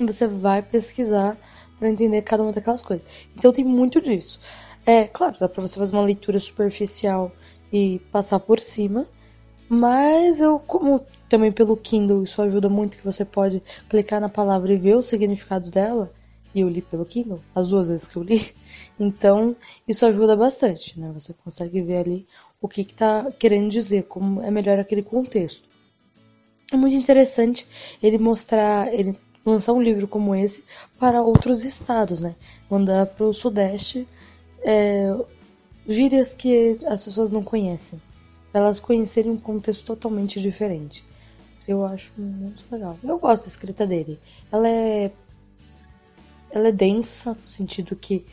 Você 0.00 0.26
vai 0.26 0.60
pesquisar 0.60 1.36
para 1.78 1.88
entender 1.88 2.22
cada 2.22 2.42
uma 2.42 2.52
daquelas 2.52 2.82
coisas. 2.82 3.06
Então 3.36 3.52
tem 3.52 3.64
muito 3.64 4.00
disso. 4.00 4.40
É, 4.86 5.04
claro, 5.04 5.36
dá 5.38 5.48
para 5.48 5.62
você 5.62 5.78
fazer 5.78 5.94
uma 5.94 6.04
leitura 6.04 6.38
superficial 6.38 7.32
e 7.72 8.00
passar 8.12 8.38
por 8.40 8.60
cima, 8.60 9.06
mas 9.68 10.40
eu, 10.40 10.58
como 10.58 11.00
também 11.28 11.50
pelo 11.50 11.76
Kindle 11.76 12.22
isso 12.22 12.40
ajuda 12.42 12.68
muito, 12.68 12.98
que 12.98 13.04
você 13.04 13.24
pode 13.24 13.62
clicar 13.88 14.20
na 14.20 14.28
palavra 14.28 14.72
e 14.72 14.76
ver 14.76 14.94
o 14.94 15.02
significado 15.02 15.70
dela, 15.70 16.12
e 16.54 16.60
eu 16.60 16.68
li 16.68 16.80
pelo 16.82 17.04
Kindle, 17.04 17.40
as 17.54 17.68
duas 17.68 17.88
vezes 17.88 18.06
que 18.06 18.16
eu 18.16 18.22
li, 18.22 18.52
então 18.98 19.56
isso 19.86 20.06
ajuda 20.06 20.36
bastante, 20.36 20.98
né? 20.98 21.10
Você 21.14 21.32
consegue 21.32 21.80
ver 21.82 21.98
ali 21.98 22.26
o 22.60 22.68
que 22.68 22.82
está 22.82 23.30
querendo 23.32 23.70
dizer, 23.70 24.04
como 24.04 24.40
é 24.42 24.50
melhor 24.50 24.78
aquele 24.78 25.02
contexto 25.02 25.74
é 26.72 26.76
muito 26.76 26.96
interessante 26.96 27.66
ele 28.02 28.18
mostrar, 28.18 28.92
ele 28.92 29.18
lançar 29.44 29.72
um 29.72 29.82
livro 29.82 30.08
como 30.08 30.34
esse 30.34 30.64
para 30.98 31.22
outros 31.22 31.64
estados, 31.64 32.20
né? 32.20 32.34
Mandar 32.70 33.06
para 33.06 33.26
o 33.26 33.32
Sudeste 33.32 34.06
é, 34.62 35.14
gírias 35.86 36.32
que 36.32 36.78
as 36.86 37.04
pessoas 37.04 37.30
não 37.30 37.42
conhecem, 37.42 38.00
para 38.50 38.62
elas 38.62 38.80
conhecerem 38.80 39.30
um 39.30 39.36
contexto 39.36 39.84
totalmente 39.84 40.40
diferente. 40.40 41.04
Eu 41.66 41.84
acho 41.84 42.10
muito 42.18 42.62
legal. 42.70 42.98
Eu 43.02 43.18
gosto 43.18 43.44
da 43.44 43.48
escrita 43.48 43.86
dele. 43.86 44.18
Ela 44.52 44.68
é, 44.68 45.12
ela 46.54 46.68
é 46.68 46.72
densa 46.72 47.32
no 47.32 47.48
sentido 47.48 47.96
que 47.96 48.24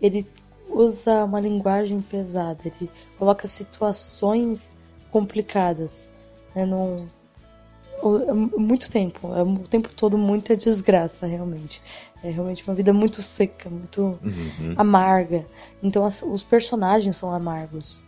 ele 0.00 0.26
usa 0.68 1.24
uma 1.24 1.40
linguagem 1.40 2.02
pesada, 2.02 2.60
ele 2.64 2.90
coloca 3.18 3.48
situações 3.48 4.70
complicadas, 5.10 6.10
né? 6.54 6.66
Não, 6.66 7.08
é 8.28 8.32
muito 8.34 8.90
tempo, 8.90 9.34
é 9.34 9.42
o 9.42 9.58
tempo 9.60 9.88
todo 9.94 10.18
muita 10.18 10.54
desgraça, 10.54 11.26
realmente. 11.26 11.80
É 12.22 12.28
realmente 12.30 12.62
uma 12.64 12.74
vida 12.74 12.92
muito 12.92 13.22
seca, 13.22 13.70
muito 13.70 14.18
uhum. 14.22 14.74
amarga. 14.76 15.46
Então 15.82 16.04
as, 16.04 16.20
os 16.20 16.42
personagens 16.42 17.16
são 17.16 17.32
amargos. 17.32 18.02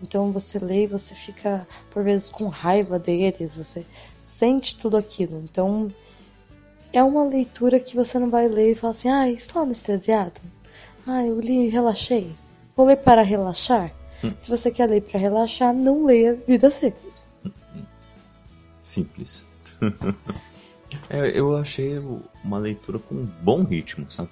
Então 0.00 0.30
você 0.30 0.58
lê 0.58 0.84
e 0.84 0.86
você 0.86 1.14
fica, 1.14 1.66
por 1.90 2.04
vezes, 2.04 2.28
com 2.28 2.46
raiva 2.46 2.98
deles, 2.98 3.56
você 3.56 3.84
sente 4.22 4.76
tudo 4.78 4.96
aquilo. 4.96 5.42
Então 5.42 5.90
é 6.92 7.02
uma 7.02 7.24
leitura 7.24 7.80
que 7.80 7.96
você 7.96 8.18
não 8.18 8.28
vai 8.28 8.48
ler 8.48 8.72
e 8.72 8.74
falar 8.74 8.90
assim, 8.90 9.08
ah, 9.08 9.28
estou 9.30 9.62
anestesiado. 9.62 10.40
Ah, 11.06 11.24
eu 11.24 11.40
li 11.40 11.66
e 11.66 11.68
relaxei. 11.68 12.32
Vou 12.76 12.86
ler 12.86 12.96
para 12.96 13.22
relaxar? 13.22 13.92
Hum. 14.22 14.32
Se 14.38 14.48
você 14.48 14.70
quer 14.70 14.88
ler 14.88 15.02
para 15.02 15.18
relaxar, 15.18 15.74
não 15.74 16.04
leia 16.04 16.38
Vidas 16.46 16.74
Secas 16.74 17.32
simples. 18.82 19.44
é, 21.08 21.38
eu 21.38 21.56
achei 21.56 21.98
uma 22.44 22.58
leitura 22.58 22.98
com 22.98 23.14
um 23.14 23.28
bom 23.40 23.62
ritmo, 23.62 24.10
sabe? 24.10 24.30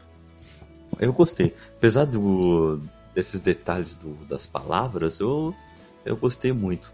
Eu 0.98 1.12
gostei. 1.12 1.54
Apesar 1.78 2.04
do, 2.04 2.80
desses 3.14 3.40
detalhes 3.40 3.94
do, 3.94 4.12
das 4.26 4.44
palavras, 4.44 5.20
eu, 5.20 5.54
eu 6.04 6.16
gostei 6.16 6.52
muito. 6.52 6.92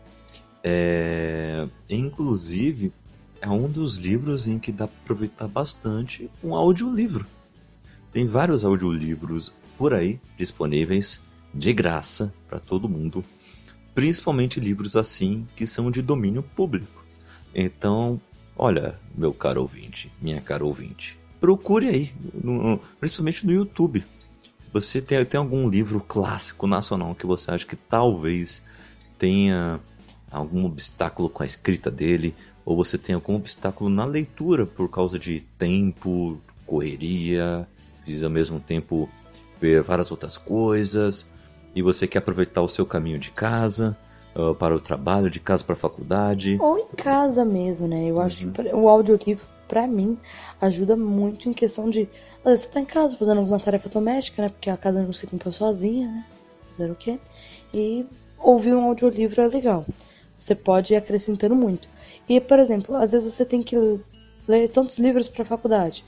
É, 0.63 1.67
inclusive, 1.89 2.93
é 3.41 3.49
um 3.49 3.69
dos 3.69 3.97
livros 3.97 4.47
em 4.47 4.59
que 4.59 4.73
dá 4.73 4.87
para 4.87 4.97
aproveitar 5.03 5.49
bastante 5.49 6.31
um 6.43 6.55
audiolivro. 6.55 7.27
Tem 8.13 8.27
vários 8.27 8.65
audiolivros 8.65 9.53
por 9.77 9.93
aí 9.93 10.19
disponíveis 10.39 11.21
de 11.53 11.73
graça 11.73 12.35
para 12.49 12.59
todo 12.59 12.89
mundo, 12.89 13.23
principalmente 13.95 14.61
livros 14.61 14.97
assim 14.97 15.47
que 15.57 15.67
são 15.67 15.91
de 15.91 16.03
domínio 16.03 16.43
público. 16.43 17.05
Então, 17.55 18.21
olha, 18.57 18.99
meu 19.17 19.33
caro 19.33 19.63
ouvinte, 19.63 20.13
minha 20.21 20.41
cara 20.41 20.65
ouvinte, 20.65 21.19
procure 21.41 21.89
aí, 21.89 22.13
no, 22.35 22.79
principalmente 23.01 23.47
no 23.47 23.53
YouTube. 23.53 24.05
Se 24.61 24.71
você 24.73 25.01
tem, 25.01 25.25
tem 25.25 25.39
algum 25.39 25.69
livro 25.69 26.01
clássico 26.01 26.67
nacional 26.67 27.15
que 27.15 27.27
você 27.27 27.51
acha 27.51 27.67
que 27.67 27.77
talvez 27.77 28.63
tenha 29.19 29.81
algum 30.31 30.65
obstáculo 30.65 31.29
com 31.29 31.43
a 31.43 31.47
escrita 31.47 31.91
dele, 31.91 32.35
ou 32.65 32.77
você 32.77 32.99
tem 32.99 33.15
algum 33.15 33.37
obstáculo 33.37 33.89
na 33.89 34.05
leitura 34.05 34.67
por 34.67 34.91
causa 34.91 35.19
de 35.19 35.41
tempo, 35.59 36.41
correria, 36.67 37.67
e 38.07 38.23
ao 38.25 38.31
mesmo 38.31 38.61
tempo 38.61 39.09
ver 39.61 39.83
várias 39.83 40.11
outras 40.11 40.37
coisas, 40.37 41.27
e 41.75 41.83
você 41.83 42.07
quer 42.07 42.19
aproveitar 42.19 42.63
o 42.63 42.69
seu 42.69 42.85
caminho 42.85 43.19
de 43.19 43.31
casa, 43.31 43.97
uh, 44.35 44.55
para 44.55 44.75
o 44.75 44.81
trabalho, 44.81 45.31
de 45.31 45.41
casa 45.41 45.65
para 45.65 45.75
a 45.75 45.79
faculdade. 45.79 46.57
Ou 46.61 46.79
em 46.79 46.97
casa 46.97 47.45
mesmo, 47.45 47.87
né? 47.87 48.05
Eu 48.05 48.21
acho 48.21 48.45
uhum. 48.45 48.53
que 48.53 48.63
o 48.75 48.89
audiolivro 48.89 49.45
pra 49.67 49.87
mim, 49.87 50.19
ajuda 50.61 50.97
muito 50.97 51.49
em 51.49 51.53
questão 51.53 51.91
de. 51.91 52.09
Às 52.45 52.51
vezes 52.51 52.61
você 52.67 52.69
tá 52.69 52.81
em 52.81 52.85
casa 52.85 53.17
fazendo 53.17 53.39
alguma 53.39 53.61
tarefa 53.61 53.89
doméstica, 53.89 54.43
né? 54.43 54.49
Porque 54.49 54.71
a 54.71 54.77
casa 54.77 55.03
não 55.03 55.13
se 55.13 55.27
limpa 55.27 55.51
sozinha, 55.51 56.09
né? 56.09 56.25
Fazer 56.71 56.91
o 56.91 56.95
quê? 56.95 57.19
E 57.75 58.07
ouvir 58.39 58.75
um 58.75 58.85
audiolivro 58.85 59.41
é 59.41 59.49
legal. 59.49 59.85
Você 60.39 60.55
pode 60.55 60.93
ir 60.93 60.97
acrescentando 60.97 61.55
muito. 61.55 61.89
E, 62.29 62.41
por 62.41 62.59
exemplo, 62.59 62.97
às 62.97 63.13
vezes 63.13 63.33
você 63.33 63.45
tem 63.45 63.63
que 63.63 63.77
ler 64.47 64.69
tantos 64.69 64.99
livros 64.99 65.29
para 65.29 65.45
faculdade. 65.45 66.05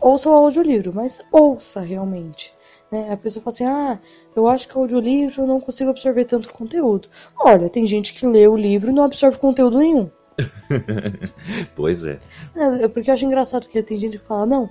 Ouça 0.00 0.28
o 0.28 0.32
audiolivro, 0.32 0.92
mas 0.94 1.20
ouça 1.30 1.80
realmente. 1.80 2.52
Né? 2.90 3.10
A 3.10 3.16
pessoa 3.16 3.42
fala 3.42 3.54
assim: 3.54 3.64
ah, 3.64 3.98
eu 4.36 4.46
acho 4.46 4.68
que 4.68 4.76
o 4.76 4.80
audiolivro 4.80 5.42
eu 5.42 5.46
não 5.46 5.60
consigo 5.60 5.90
absorver 5.90 6.24
tanto 6.24 6.52
conteúdo. 6.52 7.08
Olha, 7.38 7.68
tem 7.68 7.86
gente 7.86 8.12
que 8.12 8.26
lê 8.26 8.46
o 8.46 8.56
livro 8.56 8.90
e 8.90 8.94
não 8.94 9.04
absorve 9.04 9.38
conteúdo 9.38 9.78
nenhum. 9.78 10.10
pois 11.74 12.04
é. 12.04 12.18
é. 12.56 12.88
Porque 12.88 13.10
eu 13.10 13.14
acho 13.14 13.24
engraçado 13.24 13.68
que 13.68 13.82
tem 13.82 13.96
gente 13.96 14.18
que 14.18 14.26
fala: 14.26 14.44
não, 14.44 14.70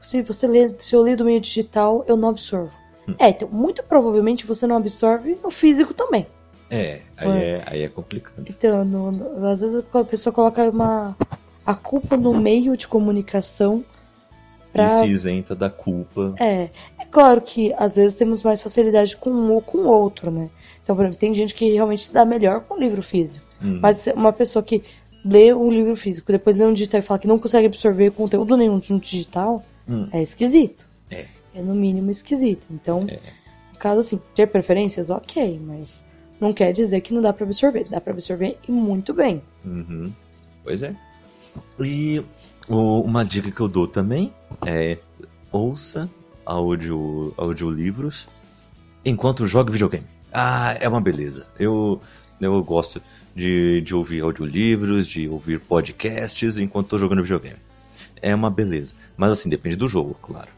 se 0.00 0.22
você 0.22 0.46
lê, 0.46 0.74
se 0.78 0.94
eu 0.94 1.02
ler 1.02 1.16
do 1.16 1.24
meio 1.24 1.40
digital, 1.40 2.04
eu 2.08 2.16
não 2.16 2.30
absorvo. 2.30 2.72
Hum. 3.08 3.14
É, 3.18 3.28
então, 3.28 3.48
muito 3.48 3.82
provavelmente 3.84 4.46
você 4.46 4.66
não 4.66 4.76
absorve 4.76 5.38
no 5.42 5.50
físico 5.50 5.94
também. 5.94 6.26
É, 6.70 7.00
aí 7.16 7.28
é, 7.28 7.62
aí 7.66 7.82
é 7.82 7.88
complicado. 7.88 8.44
Então, 8.48 8.84
no, 8.84 9.12
no, 9.12 9.46
às 9.46 9.60
vezes 9.60 9.82
a 9.92 10.04
pessoa 10.04 10.32
coloca 10.32 10.68
uma, 10.68 11.16
a 11.64 11.74
culpa 11.74 12.16
no 12.16 12.34
meio 12.34 12.76
de 12.76 12.88
comunicação 12.88 13.84
pra... 14.72 14.86
E 14.86 15.06
se 15.06 15.06
isenta 15.06 15.54
da 15.54 15.70
culpa. 15.70 16.34
É, 16.38 16.68
é 16.98 17.04
claro 17.10 17.40
que 17.40 17.72
às 17.76 17.96
vezes 17.96 18.14
temos 18.14 18.42
mais 18.42 18.62
facilidade 18.62 19.16
com 19.16 19.30
um 19.30 19.52
ou 19.52 19.62
com 19.62 19.78
o 19.78 19.86
outro, 19.86 20.30
né? 20.30 20.50
Então, 20.82 20.94
por 20.94 21.04
exemplo, 21.04 21.18
tem 21.18 21.34
gente 21.34 21.54
que 21.54 21.72
realmente 21.72 22.04
se 22.04 22.12
dá 22.12 22.24
melhor 22.24 22.60
com 22.60 22.74
o 22.74 22.78
livro 22.78 23.02
físico. 23.02 23.44
Hum. 23.62 23.78
Mas 23.80 24.06
uma 24.08 24.32
pessoa 24.32 24.62
que 24.62 24.82
lê 25.24 25.52
um 25.52 25.70
livro 25.70 25.96
físico, 25.96 26.30
depois 26.30 26.56
lê 26.56 26.64
um 26.64 26.72
digital 26.72 27.00
e 27.00 27.02
fala 27.02 27.18
que 27.18 27.26
não 27.26 27.38
consegue 27.38 27.66
absorver 27.66 28.12
conteúdo 28.12 28.56
nenhum 28.56 28.78
de 28.78 28.92
um 28.92 28.98
digital, 28.98 29.64
hum. 29.88 30.08
é 30.12 30.22
esquisito. 30.22 30.86
É. 31.10 31.24
É 31.54 31.62
no 31.62 31.74
mínimo 31.74 32.10
esquisito. 32.10 32.66
Então, 32.70 33.06
é. 33.08 33.18
no 33.72 33.78
caso 33.78 34.00
assim, 34.00 34.20
ter 34.34 34.46
preferências, 34.46 35.10
ok, 35.10 35.60
mas 35.64 36.04
não 36.40 36.52
quer 36.52 36.72
dizer 36.72 37.00
que 37.00 37.14
não 37.14 37.22
dá 37.22 37.32
para 37.32 37.44
absorver. 37.44 37.86
Dá 37.88 38.00
para 38.00 38.12
absorver 38.12 38.58
e 38.68 38.72
muito 38.72 39.12
bem. 39.14 39.42
Uhum. 39.64 40.12
Pois 40.62 40.82
é. 40.82 40.94
E 41.80 42.22
o, 42.68 43.00
uma 43.00 43.24
dica 43.24 43.50
que 43.50 43.60
eu 43.60 43.68
dou 43.68 43.86
também 43.86 44.32
é 44.64 44.98
ouça 45.50 46.08
audio, 46.44 47.32
audiolivros 47.36 48.28
enquanto 49.04 49.46
joga 49.46 49.70
videogame. 49.70 50.06
Ah, 50.32 50.76
é 50.80 50.88
uma 50.88 51.00
beleza. 51.00 51.46
Eu, 51.58 52.00
eu 52.40 52.62
gosto 52.62 53.00
de, 53.34 53.80
de 53.80 53.94
ouvir 53.94 54.22
audiolivros, 54.22 55.06
de 55.06 55.28
ouvir 55.28 55.60
podcasts 55.60 56.58
enquanto 56.58 56.86
estou 56.86 56.98
jogando 56.98 57.22
videogame. 57.22 57.56
É 58.20 58.34
uma 58.34 58.50
beleza. 58.50 58.94
Mas 59.16 59.32
assim, 59.32 59.48
depende 59.48 59.76
do 59.76 59.88
jogo, 59.88 60.16
claro. 60.20 60.48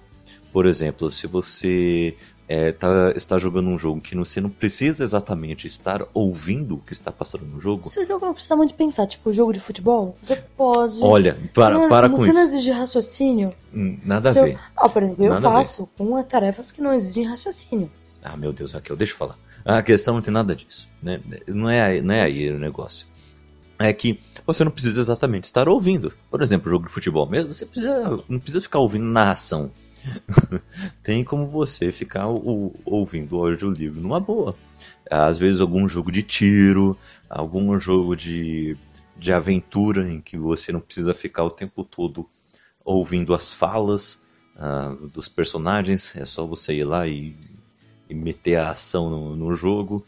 Por 0.53 0.67
exemplo, 0.67 1.13
se 1.13 1.27
você 1.27 2.17
é, 2.49 2.73
tá, 2.73 3.13
está 3.15 3.37
jogando 3.37 3.69
um 3.69 3.79
jogo 3.79 4.01
que 4.01 4.17
você 4.17 4.41
não 4.41 4.49
precisa 4.49 5.05
exatamente 5.05 5.67
estar 5.67 6.03
ouvindo 6.15 6.77
o 6.77 6.79
que 6.79 6.95
está 6.95 7.13
passando 7.13 7.45
no 7.45 7.61
jogo. 7.61 7.87
Se 7.87 8.01
o 8.01 8.07
jogo 8.07 8.25
não 8.25 8.33
precisa 8.33 8.57
muito 8.57 8.73
pensar, 8.75 9.07
tipo 9.07 9.33
jogo 9.35 9.53
de 9.53 9.61
futebol, 9.61 10.17
você 10.21 10.37
pode. 10.57 10.99
Olha, 11.03 11.37
para, 11.53 11.79
não, 11.79 11.89
para 11.89 12.09
com 12.09 12.17
você 12.17 12.31
isso. 12.31 12.33
Você 12.33 12.39
não 12.39 12.49
exige 12.49 12.71
raciocínio. 12.71 13.55
Hum, 13.75 13.99
nada 14.03 14.31
a 14.31 14.33
ver. 14.33 14.59
Ah, 14.75 14.89
por 14.89 15.03
exemplo, 15.03 15.29
nada 15.29 15.47
eu 15.47 15.53
faço 15.53 15.89
com 15.99 16.23
tarefas 16.23 16.73
que 16.73 16.81
não 16.81 16.95
exigem 16.95 17.25
raciocínio. 17.25 17.91
Ah, 18.23 18.37
meu 18.37 18.53
Deus, 18.53 18.73
Raquel, 18.73 18.97
deixa 18.97 19.13
eu 19.13 19.19
falar. 19.19 19.37
A 19.65 19.83
questão 19.83 20.15
não 20.15 20.23
tem 20.23 20.33
nada 20.33 20.57
disso. 20.57 20.89
Né? 21.03 21.21
Não, 21.47 21.69
é 21.69 21.83
aí, 21.83 22.03
não 22.03 22.15
é 22.15 22.23
aí 22.23 22.51
o 22.51 22.59
negócio. 22.59 23.07
É 23.79 23.93
que 23.93 24.19
você 24.47 24.65
não 24.65 24.71
precisa 24.71 24.99
exatamente 24.99 25.45
estar 25.45 25.69
ouvindo. 25.69 26.13
Por 26.31 26.41
exemplo, 26.41 26.71
jogo 26.71 26.87
de 26.87 26.93
futebol 26.93 27.29
mesmo, 27.29 27.53
você 27.53 27.67
precisa, 27.67 28.19
não 28.27 28.39
precisa 28.39 28.63
ficar 28.63 28.79
ouvindo 28.79 29.05
narração. 29.05 29.71
tem 31.03 31.25
como 31.25 31.47
você 31.47 31.93
ficar 31.93 32.29
o, 32.29 32.75
ouvindo 32.85 33.37
o 33.37 33.47
audiolivro 33.47 34.01
numa 34.01 34.21
boa. 34.21 34.55
Às 35.11 35.39
vezes 35.39 35.61
algum 35.61 35.89
jogo 35.89 36.13
de 36.13 36.23
tiro, 36.23 36.97
algum 37.29 37.79
jogo 37.79 38.15
de, 38.15 38.77
de 39.17 39.33
aventura 39.33 40.11
em 40.11 40.21
que 40.21 40.37
você 40.37 40.73
não 40.73 40.81
precisa 40.81 41.15
ficar 41.15 41.45
o 41.45 41.51
tempo 41.51 41.83
todo 41.83 42.29
ouvindo 42.85 43.35
as 43.35 43.53
falas 43.53 44.23
uh, 44.57 45.09
dos 45.09 45.29
personagens, 45.29 46.15
é 46.17 46.25
só 46.25 46.47
você 46.47 46.75
ir 46.75 46.85
lá 46.85 47.07
e, 47.07 47.37
e 48.09 48.15
meter 48.15 48.57
a 48.57 48.71
ação 48.71 49.11
no, 49.11 49.37
no 49.37 49.55
jogo. 49.55 50.05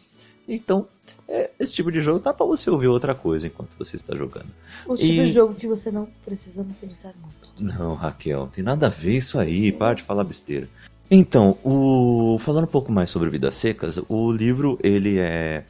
Então, 0.52 0.88
é, 1.28 1.48
esse 1.60 1.72
tipo 1.72 1.92
de 1.92 2.02
jogo 2.02 2.18
dá 2.18 2.34
pra 2.34 2.44
você 2.44 2.68
ouvir 2.68 2.88
outra 2.88 3.14
coisa 3.14 3.46
enquanto 3.46 3.70
você 3.78 3.94
está 3.94 4.16
jogando. 4.16 4.48
O 4.84 4.96
tipo 4.96 5.12
e... 5.12 5.24
de 5.24 5.32
jogo 5.32 5.54
que 5.54 5.68
você 5.68 5.92
não 5.92 6.08
precisa 6.24 6.66
pensar 6.80 7.14
muito. 7.22 7.78
Não, 7.78 7.94
Raquel, 7.94 8.48
tem 8.52 8.64
nada 8.64 8.86
a 8.86 8.90
ver 8.90 9.16
isso 9.16 9.38
aí, 9.38 9.70
para 9.70 9.94
de 9.94 10.02
falar 10.02 10.24
besteira. 10.24 10.68
Então, 11.08 11.56
o... 11.62 12.36
falando 12.40 12.64
um 12.64 12.70
pouco 12.70 12.90
mais 12.90 13.10
sobre 13.10 13.30
Vidas 13.30 13.54
Secas, 13.54 14.00
o 14.08 14.32
livro 14.32 14.76
ele 14.82 15.20
é, 15.20 15.62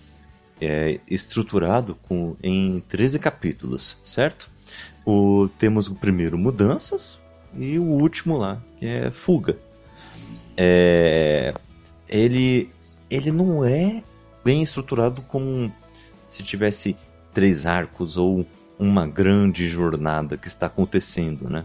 é 0.58 0.98
estruturado 1.06 1.94
com... 2.08 2.34
em 2.42 2.82
13 2.88 3.18
capítulos, 3.18 3.98
certo? 4.02 4.50
O... 5.04 5.46
Temos 5.58 5.88
o 5.88 5.94
primeiro 5.94 6.38
Mudanças 6.38 7.18
e 7.54 7.78
o 7.78 7.84
último 7.84 8.38
lá, 8.38 8.62
que 8.78 8.86
é 8.86 9.10
Fuga. 9.10 9.58
É... 10.56 11.52
Ele, 12.08 12.70
ele 13.10 13.30
não 13.30 13.62
é 13.62 14.02
bem 14.44 14.62
estruturado 14.62 15.22
como 15.22 15.72
se 16.28 16.42
tivesse 16.42 16.96
três 17.32 17.66
arcos 17.66 18.16
ou 18.16 18.46
uma 18.78 19.06
grande 19.06 19.68
jornada 19.68 20.36
que 20.36 20.48
está 20.48 20.66
acontecendo, 20.66 21.48
né? 21.48 21.64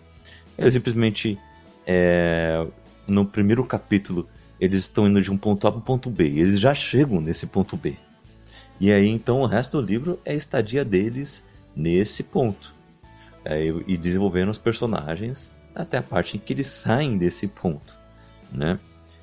Ele 0.58 0.72
simplesmente 0.72 1.38
é, 1.86 2.66
no 3.08 3.26
primeiro 3.26 3.64
capítulo 3.64 4.28
eles 4.60 4.82
estão 4.82 5.08
indo 5.08 5.22
de 5.22 5.32
um 5.32 5.38
ponto 5.38 5.68
A 5.68 5.72
para 5.72 5.80
um 5.80 5.84
ponto 5.84 6.10
B. 6.10 6.26
Eles 6.26 6.60
já 6.60 6.74
chegam 6.74 7.20
nesse 7.20 7.46
ponto 7.48 7.76
B. 7.76 7.96
E 8.80 8.92
aí 8.92 9.10
então 9.10 9.42
o 9.42 9.46
resto 9.46 9.80
do 9.80 9.86
livro 9.86 10.20
é 10.26 10.32
a 10.32 10.36
estadia 10.36 10.84
deles 10.84 11.48
nesse 11.76 12.24
ponto. 12.24 12.74
É, 13.44 13.64
e 13.86 13.96
desenvolvendo 13.96 14.50
os 14.50 14.58
personagens 14.58 15.52
até 15.76 15.98
a 15.98 16.04
parte 16.04 16.38
em 16.38 16.40
que 16.40 16.54
eles 16.54 16.68
saem 16.68 17.18
desse 17.18 17.48
ponto. 17.48 17.94
Né? 18.52 18.80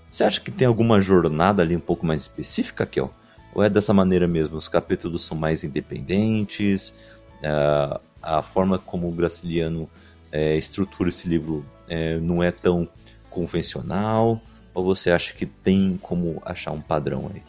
Você 0.08 0.24
acha 0.24 0.40
que 0.40 0.50
tem 0.50 0.66
alguma 0.68 1.00
jornada 1.00 1.62
ali 1.62 1.74
um 1.74 1.80
pouco 1.80 2.06
mais 2.06 2.22
específica, 2.22 2.86
Kel? 2.86 3.12
Ou 3.54 3.62
é 3.62 3.68
dessa 3.68 3.92
maneira 3.92 4.26
mesmo? 4.26 4.56
Os 4.56 4.68
capítulos 4.68 5.22
são 5.22 5.36
mais 5.36 5.62
independentes? 5.62 6.94
A, 7.42 8.00
a 8.22 8.42
forma 8.42 8.78
como 8.78 9.08
o 9.08 9.12
Graciliano 9.12 9.88
é, 10.30 10.56
estrutura 10.56 11.08
esse 11.08 11.28
livro 11.28 11.64
é, 11.88 12.18
não 12.18 12.42
é 12.42 12.50
tão 12.50 12.88
convencional? 13.28 14.40
Ou 14.74 14.84
você 14.84 15.10
acha 15.10 15.34
que 15.34 15.44
tem 15.44 15.98
como 16.00 16.40
achar 16.44 16.72
um 16.72 16.80
padrão 16.80 17.30
aí? 17.32 17.42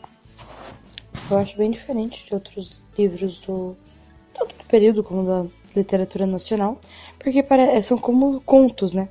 Eu 1.31 1.37
acho 1.37 1.55
bem 1.57 1.71
diferente 1.71 2.25
de 2.25 2.33
outros 2.33 2.83
livros 2.97 3.39
do 3.41 3.77
tanto 4.33 4.57
do 4.57 4.63
período 4.65 5.03
como 5.03 5.25
da 5.25 5.45
literatura 5.75 6.25
nacional, 6.25 6.79
porque 7.17 7.43
são 7.81 7.97
como 7.97 8.41
contos, 8.41 8.93
né? 8.93 9.07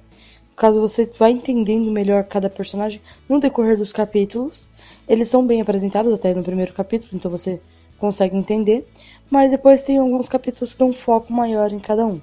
Caso 0.56 0.80
você 0.80 1.04
vai 1.18 1.32
entendendo 1.32 1.90
melhor 1.90 2.24
cada 2.24 2.48
personagem 2.50 3.00
no 3.28 3.40
decorrer 3.40 3.76
dos 3.76 3.92
capítulos, 3.92 4.68
eles 5.08 5.28
são 5.28 5.46
bem 5.46 5.60
apresentados 5.60 6.12
até 6.12 6.34
no 6.34 6.42
primeiro 6.42 6.72
capítulo, 6.72 7.10
então 7.14 7.30
você 7.30 7.60
consegue 7.98 8.36
entender, 8.36 8.86
mas 9.30 9.50
depois 9.50 9.80
tem 9.80 9.98
alguns 9.98 10.28
capítulos 10.28 10.72
que 10.72 10.78
dão 10.78 10.88
um 10.88 10.92
foco 10.92 11.32
maior 11.32 11.72
em 11.72 11.78
cada 11.78 12.04
um 12.06 12.20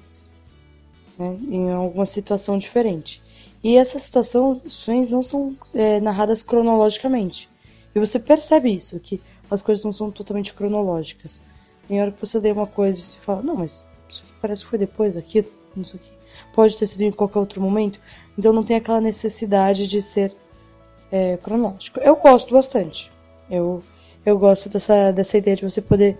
né, 1.20 1.38
em 1.48 1.70
alguma 1.70 2.06
situação 2.06 2.56
diferente. 2.56 3.22
E 3.62 3.76
essas 3.76 4.02
situações 4.02 5.10
não 5.10 5.22
são 5.22 5.54
é, 5.74 6.00
narradas 6.00 6.42
cronologicamente. 6.42 7.48
E 7.94 8.00
você 8.00 8.18
percebe 8.18 8.74
isso, 8.74 8.98
que 8.98 9.20
as 9.50 9.60
coisas 9.60 9.84
não 9.84 9.92
são 9.92 10.10
totalmente 10.10 10.54
cronológicas. 10.54 11.42
Tem 11.86 12.00
hora 12.00 12.10
que 12.10 12.20
você 12.24 12.38
lê 12.38 12.50
uma 12.50 12.66
coisa 12.66 12.98
e 12.98 13.02
você 13.02 13.18
fala, 13.18 13.42
não, 13.42 13.56
mas 13.56 13.84
isso 14.08 14.24
parece 14.40 14.64
que 14.64 14.70
foi 14.70 14.78
depois 14.78 15.14
daquilo, 15.14 15.48
não 15.76 15.84
sei 15.84 16.00
o 16.00 16.02
que. 16.02 16.19
Pode 16.52 16.76
ter 16.76 16.86
sido 16.86 17.02
em 17.02 17.12
qualquer 17.12 17.38
outro 17.38 17.60
momento. 17.60 18.00
Então 18.38 18.52
não 18.52 18.64
tem 18.64 18.76
aquela 18.76 19.00
necessidade 19.00 19.86
de 19.86 20.00
ser 20.00 20.34
é, 21.10 21.36
cronológico. 21.36 22.00
Eu 22.00 22.16
gosto 22.16 22.52
bastante. 22.52 23.10
Eu, 23.50 23.82
eu 24.24 24.38
gosto 24.38 24.68
dessa, 24.68 25.12
dessa 25.12 25.38
ideia 25.38 25.56
de 25.56 25.62
você 25.62 25.80
poder 25.80 26.16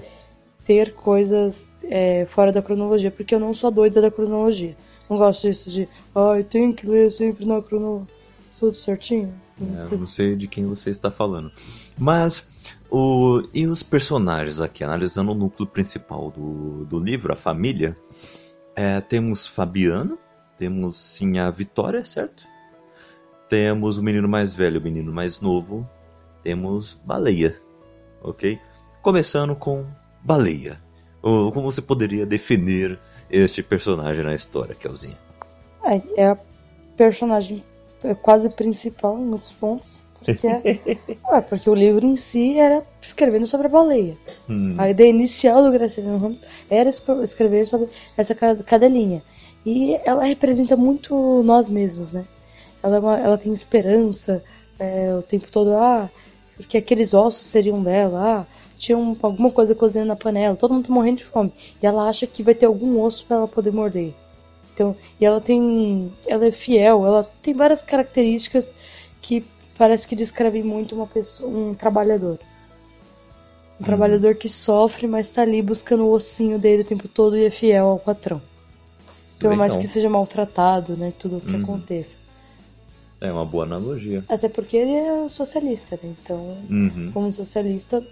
ter 0.64 0.94
coisas 0.94 1.68
é, 1.85 2.27
fora 2.27 2.53
da 2.53 2.62
cronologia, 2.62 3.11
porque 3.11 3.35
eu 3.35 3.40
não 3.40 3.55
sou 3.55 3.70
doida 3.70 4.01
da 4.01 4.11
cronologia. 4.11 4.77
Não 5.09 5.16
gosto 5.16 5.42
disso 5.42 5.70
de, 5.70 5.88
ai, 6.14 6.44
tem 6.44 6.73
que 6.73 6.87
ler 6.87 7.11
sempre 7.11 7.44
na 7.44 7.61
crono. 7.61 8.07
Tudo 8.59 8.77
certinho. 8.77 9.33
É, 9.59 9.94
eu 9.94 9.99
não 9.99 10.07
sei 10.07 10.37
de 10.37 10.46
quem 10.46 10.66
você 10.66 10.90
está 10.90 11.11
falando. 11.11 11.51
Mas, 11.99 12.46
o, 12.90 13.42
e 13.55 13.66
os 13.66 13.83
personagens 13.83 14.61
aqui, 14.61 14.85
analisando 14.85 15.33
o 15.33 15.35
núcleo 15.35 15.66
principal 15.66 16.31
do, 16.31 16.85
do 16.85 16.99
livro, 16.99 17.33
a 17.33 17.37
família, 17.37 17.96
é, 18.75 19.01
temos 19.01 19.47
Fabiano, 19.47 20.19
temos 20.59 20.97
sim 20.97 21.39
a 21.39 21.51
Vitória, 21.51 22.05
certo? 22.05 22.45
Temos 23.49 23.99
o 23.99 24.03
menino 24.03 24.29
mais 24.29 24.55
velho, 24.55 24.81
o 24.81 24.83
menino 24.83 25.13
mais 25.13 25.41
novo, 25.41 25.89
temos 26.43 26.95
Baleia, 27.05 27.57
ok? 28.23 28.59
Começando 29.03 29.57
com 29.57 29.87
Baleia. 30.23 30.81
Como 31.21 31.63
você 31.63 31.83
poderia 31.83 32.25
definir 32.25 32.99
este 33.31 33.63
personagem 33.63 34.25
na 34.25 34.35
história, 34.35 34.75
Kelzinha? 34.75 35.19
É, 35.85 36.23
é 36.23 36.27
a 36.29 36.39
personagem 36.97 37.65
é 38.03 38.15
quase 38.15 38.49
principal 38.49 39.19
em 39.19 39.25
muitos 39.25 39.53
pontos. 39.53 40.03
Porque, 40.25 40.47
é, 40.47 40.79
porque 41.49 41.69
o 41.71 41.75
livro 41.75 42.07
em 42.07 42.17
si 42.17 42.59
era 42.59 42.85
escrevendo 43.01 43.47
sobre 43.47 43.67
a 43.67 43.71
baleia. 43.71 44.17
Hum. 44.49 44.75
A 44.79 44.91
ideia 44.91 45.09
inicial 45.11 45.63
do 45.63 45.73
Graciliano 45.73 46.19
Ramos 46.19 46.41
era 46.69 46.91
escrever 47.23 47.67
sobre 47.67 47.89
essa 48.17 48.35
ca- 48.35 48.57
cadelinha. 48.57 49.23
E 49.65 49.99
ela 50.05 50.25
representa 50.25 50.77
muito 50.77 51.43
nós 51.43 51.71
mesmos, 51.71 52.13
né? 52.13 52.25
Ela, 52.83 52.97
é 52.97 53.01
uma- 53.01 53.19
ela 53.19 53.39
tem 53.39 53.53
esperança 53.53 54.43
é, 54.79 55.15
o 55.15 55.21
tempo 55.21 55.47
todo, 55.51 55.75
ah, 55.75 56.09
porque 56.57 56.79
aqueles 56.79 57.13
ossos 57.13 57.45
seriam 57.47 57.83
dela, 57.83 58.41
ah, 58.41 58.47
tinha 58.79 58.97
um- 58.97 59.15
alguma 59.21 59.51
coisa 59.51 59.75
cozinhando 59.75 60.09
na 60.09 60.17
panela, 60.17 60.57
todo 60.57 60.73
mundo 60.73 60.87
tá 60.87 60.93
morrendo 60.95 61.19
de 61.19 61.25
fome. 61.25 61.53
E 61.83 61.87
ela 61.87 62.09
acha 62.09 62.27
que 62.27 62.43
vai 62.43 62.55
ter 62.55 62.65
algum 62.65 62.99
osso 63.03 63.27
para 63.27 63.37
ela 63.37 63.49
poder 63.49 63.71
morder. 63.73 64.15
Então, 64.73 64.97
e 65.21 65.27
ela 65.27 65.39
tem. 65.39 66.11
Ela 66.27 66.47
é 66.47 66.51
fiel, 66.53 67.05
ela 67.05 67.31
tem 67.43 67.53
várias 67.53 67.83
características 67.83 68.73
que 69.21 69.45
parece 69.81 70.07
que 70.07 70.14
descrevem 70.14 70.62
muito 70.62 70.95
uma 70.95 71.07
pessoa, 71.07 71.49
um 71.51 71.73
trabalhador. 71.73 72.38
Um 72.38 73.79
Uhum. 73.81 73.87
trabalhador 73.87 74.35
que 74.35 74.47
sofre, 74.47 75.07
mas 75.07 75.27
tá 75.29 75.40
ali 75.40 75.62
buscando 75.62 76.05
o 76.05 76.12
ossinho 76.12 76.59
dele 76.59 76.83
o 76.83 76.85
tempo 76.85 77.09
todo 77.09 77.35
e 77.35 77.47
é 77.47 77.51
fiel 77.51 77.87
ao 77.87 77.99
patrão. 77.99 78.43
Pelo 79.38 79.57
mais 79.57 79.73
Legal. 79.73 79.81
que 79.87 79.88
seja 79.90 80.11
maltratado, 80.11 80.99
né? 80.99 81.14
Tudo 81.19 81.38
o 81.38 81.40
que 81.40 81.57
Uhum. 81.57 81.62
aconteça. 81.62 82.19
É 83.23 83.33
uma 83.33 83.47
boa 83.47 83.64
analogia. 83.64 84.23
Até 84.29 84.51
porque 84.51 84.77
ele 84.77 84.93
é 84.93 85.27
socialista, 85.31 85.99
né? 86.03 86.14
Então, 86.23 86.59
Uhum. 86.69 87.11
como 87.14 87.33
socialista, 87.33 88.07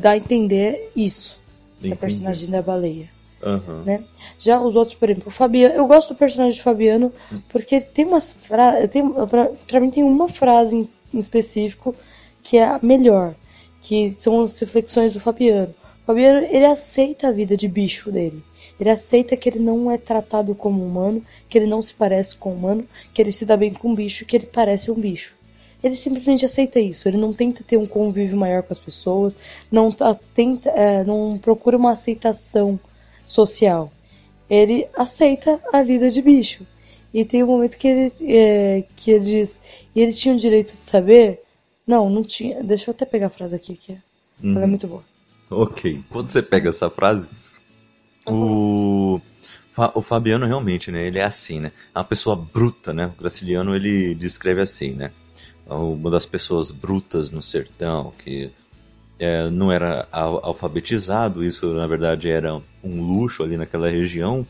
dá 0.00 0.12
a 0.12 0.16
entender 0.16 0.90
isso. 0.96 1.38
Entendi. 1.80 1.96
personagem 1.96 2.48
da 2.50 2.62
baleia. 2.62 3.08
Aham. 3.42 3.82
né? 3.86 4.04
Já 4.38 4.60
os 4.60 4.76
outros, 4.76 4.98
por 4.98 5.08
exemplo, 5.08 5.28
o 5.28 5.30
Fabiano. 5.30 5.74
Eu 5.74 5.86
gosto 5.86 6.10
do 6.12 6.14
personagem 6.14 6.56
de 6.56 6.62
Fabiano 6.62 7.10
porque 7.48 7.76
ele 7.76 7.84
tem 7.86 8.04
umas 8.04 8.32
frases. 8.32 8.90
Pra, 9.30 9.48
pra 9.66 9.80
mim, 9.80 9.88
tem 9.90 10.02
uma 10.04 10.28
frase 10.28 10.88
em, 11.12 11.18
específico 11.18 11.94
que 12.42 12.58
é 12.58 12.64
a 12.64 12.80
melhor, 12.82 13.34
que 13.82 14.12
são 14.12 14.42
as 14.42 14.58
reflexões 14.58 15.12
do 15.12 15.20
Fabiano. 15.20 15.74
O 16.02 16.06
Fabiano, 16.06 16.46
ele 16.50 16.64
aceita 16.64 17.28
a 17.28 17.32
vida 17.32 17.56
de 17.56 17.68
bicho 17.68 18.10
dele. 18.10 18.42
Ele 18.78 18.90
aceita 18.90 19.36
que 19.36 19.48
ele 19.48 19.58
não 19.58 19.90
é 19.90 19.98
tratado 19.98 20.54
como 20.54 20.82
humano, 20.82 21.22
que 21.48 21.58
ele 21.58 21.66
não 21.66 21.82
se 21.82 21.92
parece 21.92 22.34
com 22.34 22.52
humano, 22.52 22.86
que 23.12 23.20
ele 23.20 23.30
se 23.30 23.44
dá 23.44 23.56
bem 23.56 23.74
com 23.74 23.94
bicho, 23.94 24.24
que 24.24 24.36
ele 24.36 24.46
parece 24.46 24.90
um 24.90 24.94
bicho. 24.94 25.34
Ele 25.82 25.96
simplesmente 25.96 26.44
aceita 26.44 26.80
isso. 26.80 27.08
Ele 27.08 27.16
não 27.16 27.32
tenta 27.32 27.62
ter 27.62 27.76
um 27.76 27.86
convívio 27.86 28.36
maior 28.36 28.62
com 28.62 28.72
as 28.72 28.78
pessoas, 28.78 29.36
não 29.70 29.94
tenta, 30.34 30.70
é, 30.70 31.04
não 31.04 31.38
procura 31.38 31.76
uma 31.76 31.92
aceitação 31.92 32.78
social. 33.26 33.90
Ele 34.48 34.88
aceita 34.96 35.60
a 35.72 35.82
vida 35.82 36.08
de 36.08 36.20
bicho. 36.20 36.66
E 37.12 37.24
tem 37.24 37.42
um 37.42 37.46
momento 37.46 37.76
que 37.76 37.88
ele, 37.88 38.12
é, 38.22 38.84
que 38.96 39.10
ele 39.10 39.24
diz: 39.24 39.60
e 39.94 40.00
ele 40.00 40.12
tinha 40.12 40.34
o 40.34 40.38
direito 40.38 40.76
de 40.76 40.84
saber? 40.84 41.42
Não, 41.86 42.08
não 42.08 42.22
tinha. 42.22 42.62
Deixa 42.62 42.90
eu 42.90 42.92
até 42.94 43.04
pegar 43.04 43.26
a 43.26 43.30
frase 43.30 43.54
aqui, 43.56 43.74
que 43.74 43.92
é- 43.92 43.98
ela 44.44 44.60
é 44.60 44.62
Uhum. 44.62 44.68
muito 44.68 44.86
boa. 44.86 45.02
Ok. 45.50 46.02
Quando 46.08 46.30
você 46.30 46.40
pega 46.40 46.68
essa 46.68 46.88
frase, 46.88 47.28
o, 48.26 49.20
Fa- 49.72 49.92
o 49.94 50.02
Fabiano 50.02 50.46
realmente, 50.46 50.90
né? 50.90 51.06
Ele 51.06 51.18
é 51.18 51.24
assim, 51.24 51.60
né? 51.60 51.72
É 51.94 51.98
uma 51.98 52.04
pessoa 52.04 52.36
bruta, 52.36 52.92
né? 52.92 53.06
O 53.06 53.20
Graciliano, 53.20 53.74
ele 53.74 54.14
descreve 54.14 54.60
assim, 54.60 54.92
né? 54.92 55.10
Uma 55.66 56.10
das 56.10 56.26
pessoas 56.26 56.70
brutas 56.70 57.30
no 57.30 57.42
sertão, 57.42 58.12
que 58.24 58.50
é, 59.18 59.48
não 59.50 59.70
era 59.70 60.08
al- 60.10 60.40
alfabetizado, 60.44 61.44
isso 61.44 61.72
na 61.74 61.86
verdade 61.86 62.28
era 62.28 62.54
um 62.82 63.00
luxo 63.02 63.42
ali 63.42 63.56
naquela 63.56 63.88
região. 63.90 64.46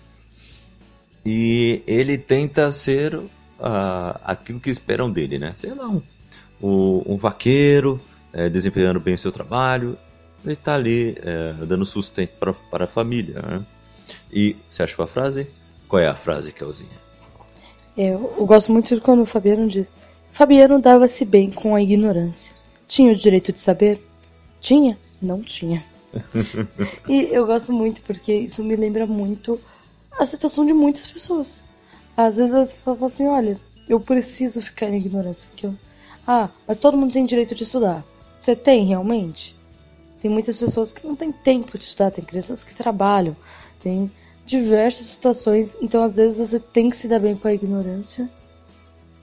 E 1.24 1.82
ele 1.86 2.16
tenta 2.16 2.70
ser 2.72 3.20
ah, 3.58 4.20
aquilo 4.24 4.58
que 4.60 4.70
esperam 4.70 5.10
dele, 5.10 5.38
né? 5.38 5.52
Sei 5.54 5.72
lá, 5.74 5.88
um, 5.88 6.02
o- 6.60 7.02
um 7.06 7.16
vaqueiro, 7.16 8.00
é, 8.32 8.48
desempenhando 8.48 9.00
bem 9.00 9.16
seu 9.16 9.30
trabalho, 9.30 9.98
ele 10.44 10.56
tá 10.56 10.74
ali 10.74 11.16
é, 11.20 11.52
dando 11.66 11.84
sustento 11.84 12.32
para 12.70 12.84
a 12.84 12.86
família, 12.86 13.42
né? 13.42 13.66
E 14.32 14.56
você 14.68 14.82
achou 14.82 15.04
a 15.04 15.08
frase? 15.08 15.46
Qual 15.88 16.00
é 16.00 16.08
a 16.08 16.14
frase, 16.14 16.52
Kelzinha? 16.52 16.98
Eu, 17.96 18.32
eu 18.38 18.46
gosto 18.46 18.72
muito 18.72 18.94
de 18.94 19.00
quando 19.00 19.22
o 19.22 19.26
Fabiano 19.26 19.66
diz: 19.68 19.92
Fabiano 20.32 20.80
dava-se 20.80 21.24
bem 21.24 21.50
com 21.50 21.74
a 21.74 21.82
ignorância. 21.82 22.52
Tinha 22.86 23.12
o 23.12 23.16
direito 23.16 23.52
de 23.52 23.60
saber? 23.60 24.00
Tinha? 24.60 24.96
Não 25.20 25.42
tinha. 25.42 25.84
e 27.08 27.28
eu 27.30 27.46
gosto 27.46 27.72
muito 27.72 28.00
porque 28.02 28.32
isso 28.32 28.64
me 28.64 28.74
lembra 28.74 29.06
muito 29.06 29.60
a 30.20 30.26
situação 30.26 30.66
de 30.66 30.74
muitas 30.74 31.10
pessoas. 31.10 31.64
Às 32.14 32.36
vezes 32.36 32.54
elas 32.54 32.74
falam 32.74 33.06
assim: 33.06 33.26
olha, 33.26 33.58
eu 33.88 33.98
preciso 33.98 34.60
ficar 34.60 34.90
em 34.90 34.96
ignorância. 34.96 35.48
Porque 35.50 35.66
eu... 35.66 35.74
Ah, 36.26 36.50
mas 36.68 36.76
todo 36.76 36.96
mundo 36.96 37.12
tem 37.12 37.24
direito 37.24 37.54
de 37.54 37.64
estudar. 37.64 38.04
Você 38.38 38.54
tem 38.54 38.84
realmente? 38.84 39.56
Tem 40.20 40.30
muitas 40.30 40.60
pessoas 40.60 40.92
que 40.92 41.06
não 41.06 41.16
têm 41.16 41.32
tempo 41.32 41.78
de 41.78 41.84
estudar, 41.84 42.10
tem 42.10 42.22
crianças 42.22 42.62
que 42.62 42.74
trabalham, 42.74 43.34
tem 43.80 44.12
diversas 44.44 45.06
situações. 45.06 45.76
Então, 45.80 46.04
às 46.04 46.16
vezes, 46.16 46.50
você 46.50 46.60
tem 46.60 46.90
que 46.90 46.96
se 46.96 47.08
dar 47.08 47.18
bem 47.18 47.34
com 47.34 47.48
a 47.48 47.54
ignorância. 47.54 48.28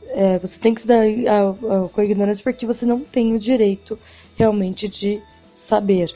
É, 0.09 0.39
você 0.39 0.57
tem 0.57 0.73
que 0.73 0.81
se 0.81 0.87
dar 0.87 1.03
ah, 1.03 1.85
ah, 1.85 1.89
com 1.89 2.01
a 2.01 2.05
ignorância 2.05 2.43
porque 2.43 2.65
você 2.65 2.85
não 2.85 3.01
tem 3.01 3.35
o 3.35 3.39
direito 3.39 3.99
realmente 4.35 4.87
de 4.87 5.21
saber. 5.51 6.15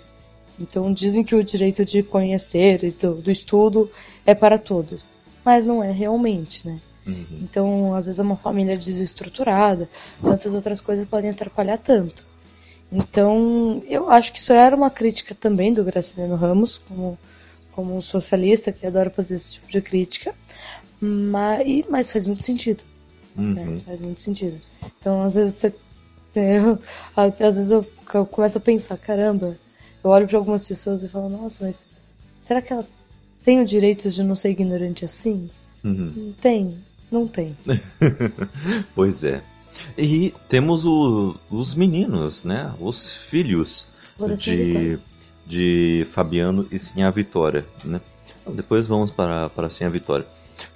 Então, 0.60 0.92
dizem 0.92 1.24
que 1.24 1.36
o 1.36 1.44
direito 1.44 1.84
de 1.84 2.04
conhecer 2.04 2.84
e 2.84 2.92
do, 2.92 3.16
do 3.16 3.32
estudo 3.32 3.90
é 4.26 4.36
para 4.36 4.58
todos. 4.58 5.14
Mas 5.44 5.66
não 5.66 5.84
é 5.84 5.92
realmente, 5.92 6.68
né? 6.68 6.80
Uhum. 7.08 7.26
Então, 7.42 7.96
às 7.96 8.06
vezes 8.06 8.20
é 8.20 8.24
uma 8.24 8.36
família 8.36 8.78
desestruturada, 8.78 9.90
tantas 10.22 10.54
outras 10.54 10.80
coisas 10.80 11.06
podem 11.06 11.32
atrapalhar 11.32 11.80
tanto. 11.80 12.24
Então, 12.92 13.82
eu 13.88 14.10
acho 14.10 14.34
que 14.34 14.40
isso 14.40 14.54
era 14.54 14.76
uma 14.76 14.90
crítica 14.90 15.34
também 15.34 15.74
do 15.74 15.84
Graciliano 15.84 16.36
Ramos, 16.36 16.78
como, 16.78 17.18
como 17.72 17.96
um 17.96 18.02
socialista 18.02 18.72
que 18.72 18.86
adora 18.86 19.10
fazer 19.10 19.36
esse 19.36 19.54
tipo 19.54 19.72
de 19.72 19.82
crítica, 19.82 20.36
mas, 21.00 21.86
mas 21.90 22.12
faz 22.12 22.26
muito 22.26 22.44
sentido, 22.44 22.84
né? 23.36 23.64
Uhum. 23.64 23.80
Faz 23.82 24.02
muito 24.02 24.22
sentido. 24.22 24.62
Então, 25.00 25.24
às 25.24 25.36
vezes 25.36 25.56
você. 25.56 25.74
eu- 26.36 26.80
às 27.16 27.56
vezes 27.56 27.72
eu, 27.72 27.86
eu 28.14 28.26
começo 28.26 28.58
a 28.58 28.62
pensar, 28.62 28.98
caramba, 28.98 29.58
eu 30.04 30.10
olho 30.10 30.28
para 30.28 30.38
algumas 30.38 30.68
pessoas 30.68 31.04
e 31.04 31.08
falo, 31.10 31.30
nossa, 31.30 31.64
mas 31.66 31.86
será 32.40 32.62
que 32.62 32.72
ela 32.74 32.86
tem 33.44 33.60
o 33.62 33.66
direito 33.66 34.10
de 34.10 34.24
não 34.24 34.36
ser 34.36 34.50
ignorante 34.52 35.06
assim? 35.06 35.50
Uhum. 35.84 36.14
Não 36.16 36.34
tem, 36.34 36.78
não 37.12 37.28
tem. 37.28 37.56
Pois 38.96 39.24
é. 39.24 39.42
E 39.98 40.34
temos 40.50 40.86
o- 40.86 41.36
os 41.50 41.74
meninos, 41.76 42.44
né? 42.44 42.74
Os 42.80 43.16
filhos 43.16 43.88
de, 44.36 45.00
de 45.46 46.08
Fabiano 46.12 46.68
e 46.72 46.78
Sim 46.78 47.04
a 47.04 47.10
Vitória, 47.10 47.66
né? 47.84 48.02
Então, 48.42 48.54
depois 48.54 48.86
vamos 48.88 49.12
para, 49.12 49.50
para 49.50 49.70
Sim 49.70 49.86
a 49.86 49.90
Vitória. 49.90 50.26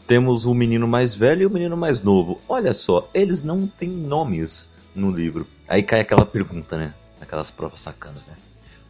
Temos 0.08 0.46
o 0.46 0.54
menino 0.54 0.88
mais 0.88 1.14
velho 1.14 1.44
e 1.44 1.46
o 1.46 1.50
menino 1.50 1.76
mais 1.76 2.02
novo. 2.02 2.40
Olha 2.48 2.74
só, 2.74 3.10
eles 3.14 3.44
não 3.44 3.68
têm 3.68 3.90
nomes 3.90 4.70
no 4.96 5.12
livro. 5.12 5.46
Aí 5.68 5.84
cai 5.84 6.00
aquela 6.00 6.26
pergunta, 6.26 6.78
né? 6.78 6.94
Aquelas 7.20 7.50
provas 7.52 7.82
sacanas, 7.82 8.26
né? 8.28 8.34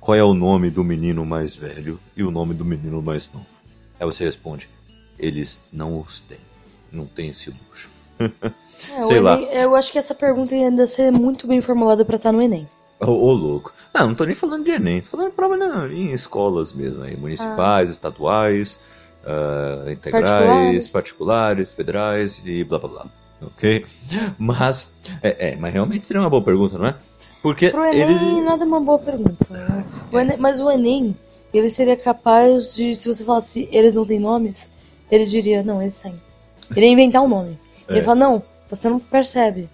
Qual 0.06 0.16
é 0.16 0.24
o 0.24 0.36
nome 0.36 0.70
do 0.70 0.84
menino 0.84 1.26
mais 1.26 1.56
velho 1.56 2.00
e 2.16 2.24
o 2.24 2.30
nome 2.30 2.54
do 2.54 2.64
menino 2.64 3.02
mais 3.02 3.28
novo? 3.34 3.48
Aí 4.00 4.06
você 4.06 4.24
responde: 4.24 4.70
eles 5.18 5.60
não 5.74 6.00
os 6.00 6.20
têm. 6.20 6.38
Não 6.92 7.08
tem 7.08 7.30
esse 7.30 7.50
luxo. 7.50 7.90
É, 8.94 9.02
Sei 9.02 9.20
lá. 9.20 9.34
Enem- 9.34 9.50
Eu 9.54 9.74
acho 9.76 9.92
que 9.92 9.98
essa 9.98 10.14
pergunta 10.14 10.54
ia 10.56 10.68
ainda 10.68 10.86
ser 10.86 11.12
muito 11.12 11.48
bem 11.48 11.60
formulada 11.62 12.06
pra 12.06 12.18
estar 12.18 12.32
no 12.32 12.42
Enem. 12.42 12.68
Ô, 13.00 13.08
ô, 13.08 13.32
louco. 13.34 13.74
Não, 13.94 14.08
não 14.10 14.16
tô 14.16 14.26
nem 14.26 14.36
falando 14.36 14.64
de 14.66 14.72
Enem, 14.72 15.02
tô 15.02 15.08
falando 15.08 15.30
de 15.30 15.36
prova 15.36 15.58
não, 15.58 15.88
em 15.92 16.12
escolas 16.12 16.72
mesmo, 16.72 17.02
aí, 17.02 17.18
municipais, 17.18 17.90
estaduais, 17.90 18.80
ah, 19.26 19.86
integrais, 19.92 20.30
Particulares. 20.30 20.88
particulares. 20.88 21.74
federais 21.74 22.42
e 22.46 22.64
blá 22.64 22.78
blá 22.78 22.90
blá. 22.90 23.06
Ok? 23.42 23.86
Mas, 24.38 24.94
é, 25.24 25.52
é, 25.52 25.56
mas 25.56 25.74
realmente 25.74 26.06
seria 26.06 26.22
uma 26.22 26.30
boa 26.30 26.44
pergunta, 26.44 26.78
não 26.78 26.86
é? 26.88 26.96
Porque 27.46 27.70
Pro 27.70 27.86
Enem, 27.86 28.02
eles. 28.02 28.44
nada 28.44 28.64
é 28.64 28.68
uma 28.68 28.80
boa 28.80 28.98
pergunta. 28.98 29.36
né? 29.52 29.86
O 30.12 30.20
Enem- 30.20 30.38
mas 30.40 30.60
o 30.60 30.68
Enem, 30.72 31.16
ele 31.54 31.70
seria 31.70 31.96
capaz 31.96 32.74
de, 32.74 32.96
se 32.96 33.08
você 33.08 33.24
falasse 33.24 33.70
eles 33.72 33.94
não 33.94 34.04
têm 34.04 34.20
nomes, 34.20 34.68
ele 35.12 35.26
diria, 35.26 35.62
não, 35.62 35.80
eles 35.80 36.02
têm. 36.02 36.20
Ele 36.76 36.88
ia 36.88 36.92
inventar 36.92 37.22
um 37.22 37.28
nome. 37.28 37.60
Ele 37.88 38.00
É. 38.00 38.02
fala, 38.02 38.16
não, 38.20 38.44
você 38.68 38.90
não 38.90 38.98
percebe. 39.00 39.70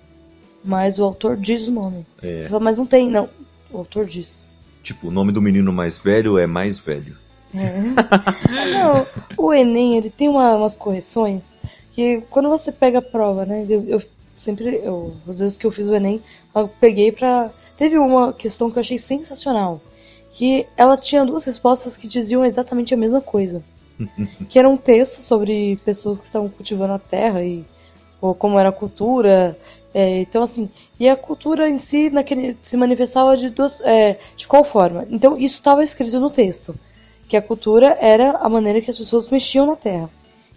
Mas 0.61 0.99
o 0.99 1.03
autor 1.05 1.37
diz 1.37 1.65
o 1.65 1.71
nome. 1.71 2.05
É, 2.21 2.41
Você 2.41 2.49
fala, 2.49 2.59
mas 2.61 2.77
não 2.77 2.85
tem. 2.85 3.09
Não, 3.09 3.29
o 3.71 3.77
autor 3.77 4.03
diz. 4.05 4.51
tipo, 4.83 5.07
o 5.07 5.11
nome 5.11 5.31
do 5.31 5.41
menino 5.41 5.71
mais 5.71 5.97
velho 5.97 6.37
é 6.37 6.45
mais 6.45 6.77
velho. 6.77 7.15
É. 7.55 7.79
não, 8.73 9.07
o 9.37 9.53
Enem, 9.53 9.95
ele 9.97 10.09
tem 10.09 10.27
uma- 10.27 10.57
umas 10.57 10.75
correções 10.75 11.53
que 11.93 12.21
quando 12.29 12.49
você 12.49 12.69
pega 12.69 12.99
a 12.99 13.01
prova, 13.01 13.45
né? 13.45 13.65
Eu, 13.69 13.85
eu 13.87 14.01
sempre, 14.35 14.81
eu, 14.83 15.13
às 15.25 15.39
vezes 15.39 15.57
que 15.57 15.65
eu 15.65 15.71
fiz 15.71 15.87
o 15.87 15.95
Enem, 15.95 16.21
eu 16.53 16.67
peguei 16.67 17.13
pra. 17.13 17.49
Teve 17.81 17.97
uma 17.97 18.31
questão 18.31 18.69
que 18.69 18.77
eu 18.77 18.81
achei 18.81 18.99
sensacional. 18.99 19.81
Que 20.33 20.67
ela 20.77 20.95
tinha 20.95 21.25
duas 21.25 21.43
respostas 21.45 21.97
que 21.97 22.05
diziam 22.05 22.45
exatamente 22.45 22.93
a 22.93 22.97
mesma 22.97 23.19
coisa. 23.19 23.63
que 24.47 24.59
era 24.59 24.69
um 24.69 24.77
texto 24.77 25.19
sobre 25.19 25.77
pessoas 25.77 26.19
que 26.19 26.25
estavam 26.25 26.47
cultivando 26.47 26.93
a 26.93 26.99
terra 26.99 27.43
e 27.43 27.65
ou 28.21 28.35
como 28.35 28.59
era 28.59 28.69
a 28.69 28.71
cultura. 28.71 29.57
É, 29.95 30.19
então, 30.19 30.43
assim, 30.43 30.69
e 30.99 31.09
a 31.09 31.15
cultura 31.15 31.67
em 31.67 31.79
si 31.79 32.11
naquele, 32.11 32.55
se 32.61 32.77
manifestava 32.77 33.35
de, 33.35 33.49
duas, 33.49 33.81
é, 33.81 34.19
de 34.37 34.47
qual 34.47 34.63
forma? 34.63 35.07
Então, 35.09 35.35
isso 35.35 35.55
estava 35.55 35.83
escrito 35.83 36.19
no 36.19 36.29
texto, 36.29 36.75
que 37.27 37.35
a 37.35 37.41
cultura 37.41 37.97
era 37.99 38.37
a 38.37 38.47
maneira 38.47 38.79
que 38.79 38.91
as 38.91 38.97
pessoas 38.99 39.27
mexiam 39.27 39.65
na 39.65 39.75
terra. 39.75 40.07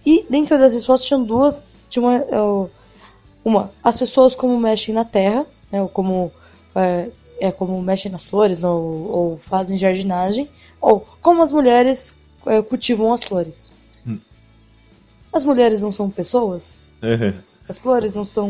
E 0.05 0.27
dentro 0.29 0.59
das 0.59 0.75
respostas 0.75 1.09
tinham 1.09 1.25
duas, 1.25 1.87
tinha 1.89 2.03
uma, 2.03 2.17
é, 2.17 2.69
uma 3.43 3.73
as 3.83 3.97
pessoas 3.97 4.35
como 4.35 4.61
mexem 4.61 4.95
na 4.95 5.07
terra, 5.07 5.47
né, 5.73 5.81
ou 5.81 5.89
como 5.89 6.31
é, 6.75 7.11
é 7.39 7.53
como 7.53 7.81
mexem 7.83 8.11
nas 8.11 8.27
flores 8.27 8.63
ou, 8.63 9.11
ou, 9.11 9.39
fazem 9.39 9.77
jardinagem, 9.77 10.49
ou 10.81 11.07
como 11.21 11.43
as 11.43 11.53
mulheres 11.53 12.17
é, 12.47 12.63
cultivam 12.63 13.13
as 13.13 13.23
flores. 13.23 13.73
Hum. 14.07 14.19
As 15.33 15.45
mulheres 15.45 15.83
não 15.83 15.93
são 15.93 16.11
pessoas? 16.11 16.85
As 17.69 17.79
flores 17.79 18.15
não 18.15 18.25
são 18.25 18.49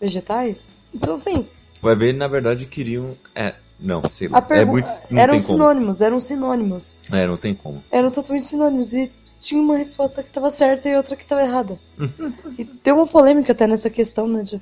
vegetais? 0.00 0.82
Então, 0.94 1.14
assim. 1.14 1.46
Vai 1.80 1.96
ver, 1.96 2.14
na 2.14 2.28
verdade, 2.28 2.66
queriam. 2.66 3.16
É, 3.34 3.54
não, 3.78 4.02
sei 4.04 4.28
lá. 4.28 4.44
É 4.50 4.64
muito, 4.64 4.88
eram 5.10 5.38
sinônimos, 5.38 5.98
como. 5.98 6.06
eram 6.06 6.20
sinônimos. 6.20 6.96
É, 7.10 7.26
não 7.26 7.36
tem 7.36 7.54
como. 7.54 7.82
Eram 7.90 8.10
totalmente 8.10 8.46
sinônimos. 8.46 8.92
E 8.92 9.10
tinha 9.42 9.60
uma 9.60 9.76
resposta 9.76 10.22
que 10.22 10.28
estava 10.28 10.50
certa 10.50 10.88
e 10.88 10.96
outra 10.96 11.16
que 11.16 11.24
estava 11.24 11.42
errada. 11.42 11.78
e 12.56 12.64
tem 12.64 12.92
uma 12.92 13.08
polêmica 13.08 13.50
até 13.52 13.66
nessa 13.66 13.90
questão, 13.90 14.26
né? 14.28 14.44
De, 14.44 14.60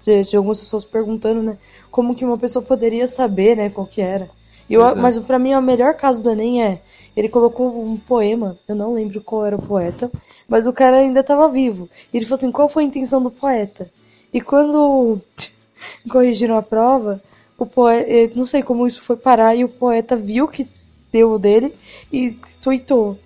de, 0.00 0.22
de, 0.24 0.36
algumas 0.36 0.60
pessoas 0.60 0.84
perguntando, 0.84 1.40
né? 1.40 1.56
Como 1.88 2.14
que 2.14 2.24
uma 2.24 2.36
pessoa 2.36 2.64
poderia 2.64 3.06
saber, 3.06 3.56
né? 3.56 3.70
Qual 3.70 3.86
que 3.86 4.02
era. 4.02 4.28
Eu, 4.68 4.84
é. 4.84 4.94
Mas 4.96 5.16
para 5.20 5.38
mim, 5.38 5.54
o 5.54 5.62
melhor 5.62 5.94
caso 5.94 6.20
do 6.20 6.30
Enem 6.30 6.64
é 6.64 6.80
ele 7.16 7.28
colocou 7.30 7.82
um 7.82 7.96
poema, 7.96 8.58
eu 8.68 8.74
não 8.74 8.92
lembro 8.92 9.22
qual 9.22 9.46
era 9.46 9.56
o 9.56 9.62
poeta, 9.62 10.10
mas 10.46 10.66
o 10.66 10.72
cara 10.72 10.98
ainda 10.98 11.20
estava 11.20 11.48
vivo. 11.48 11.88
E 12.12 12.16
ele 12.16 12.26
falou 12.26 12.38
assim: 12.38 12.52
qual 12.52 12.68
foi 12.68 12.82
a 12.82 12.86
intenção 12.86 13.22
do 13.22 13.30
poeta? 13.30 13.88
E 14.34 14.40
quando 14.40 15.20
corrigiram 16.10 16.58
a 16.58 16.62
prova, 16.62 17.22
o 17.56 17.64
poeta, 17.64 18.10
eh, 18.10 18.30
não 18.34 18.44
sei 18.44 18.62
como 18.62 18.86
isso 18.86 19.00
foi 19.00 19.16
parar, 19.16 19.54
e 19.54 19.64
o 19.64 19.68
poeta 19.68 20.16
viu 20.16 20.48
que 20.48 20.68
deu 21.10 21.32
o 21.32 21.38
dele 21.38 21.72
e 22.12 22.36
tweetou. 22.60 23.16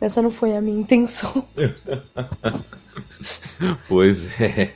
Essa 0.00 0.22
não 0.22 0.30
foi 0.30 0.56
a 0.56 0.60
minha 0.60 0.80
intenção. 0.80 1.44
pois 3.86 4.40
é. 4.40 4.72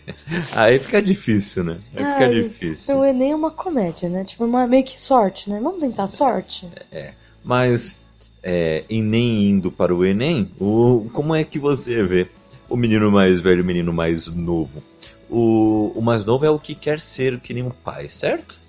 Aí 0.52 0.78
fica 0.78 1.00
difícil, 1.00 1.64
né? 1.64 1.78
Aí 1.96 2.04
fica 2.04 2.26
Ai, 2.26 2.42
difícil. 2.42 2.98
O 2.98 3.04
Enem 3.04 3.32
é 3.32 3.36
uma 3.36 3.50
comédia, 3.50 4.08
né? 4.08 4.22
Tipo, 4.22 4.44
uma, 4.44 4.66
meio 4.66 4.84
que 4.84 4.98
sorte, 4.98 5.48
né? 5.48 5.58
Vamos 5.62 5.80
tentar 5.80 6.06
sorte? 6.08 6.68
É. 6.92 7.14
Mas 7.42 8.04
é, 8.42 8.84
em 8.90 9.02
nem 9.02 9.44
indo 9.44 9.72
para 9.72 9.94
o 9.94 10.04
Enem, 10.04 10.50
o, 10.60 11.08
como 11.14 11.34
é 11.34 11.42
que 11.42 11.58
você 11.58 12.02
vê 12.02 12.28
o 12.68 12.76
menino 12.76 13.10
mais 13.10 13.40
velho 13.40 13.58
e 13.58 13.62
o 13.62 13.64
menino 13.64 13.92
mais 13.92 14.26
novo? 14.26 14.82
O, 15.30 15.90
o 15.94 16.02
mais 16.02 16.24
novo 16.24 16.44
é 16.44 16.50
o 16.50 16.58
que 16.58 16.74
quer 16.74 17.00
ser 17.00 17.40
que 17.40 17.54
nem 17.54 17.62
um 17.62 17.70
pai, 17.70 18.10
certo? 18.10 18.60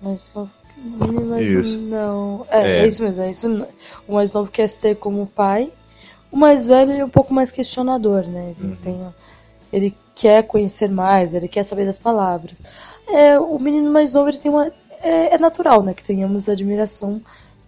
Mais 0.00 0.28
novo. 0.32 0.50
Mais 0.76 1.46
isso. 1.46 1.78
não. 1.78 2.46
É, 2.50 2.60
é. 2.60 2.78
é, 2.80 2.86
isso 2.86 3.02
mesmo. 3.02 3.24
É 3.24 3.30
isso, 3.30 3.66
o 4.06 4.14
mais 4.14 4.32
novo 4.32 4.50
quer 4.50 4.68
ser 4.68 4.96
como 4.96 5.22
o 5.22 5.26
pai. 5.26 5.72
O 6.30 6.36
mais 6.36 6.66
velho 6.66 6.92
é 6.92 7.04
um 7.04 7.08
pouco 7.08 7.32
mais 7.32 7.50
questionador, 7.50 8.26
né? 8.26 8.54
Ele, 8.58 8.68
uhum. 8.68 8.76
tem, 8.76 9.14
ele 9.72 9.96
quer 10.14 10.42
conhecer 10.42 10.90
mais, 10.90 11.32
ele 11.32 11.48
quer 11.48 11.62
saber 11.62 11.86
das 11.86 11.98
palavras. 11.98 12.62
É, 13.08 13.38
o 13.38 13.58
menino 13.58 13.90
mais 13.90 14.12
novo 14.14 14.28
ele 14.28 14.38
tem 14.38 14.50
uma. 14.50 14.70
É, 15.02 15.34
é 15.34 15.38
natural, 15.38 15.82
né? 15.82 15.94
Que 15.94 16.02
tenhamos 16.02 16.48
admiração 16.48 17.20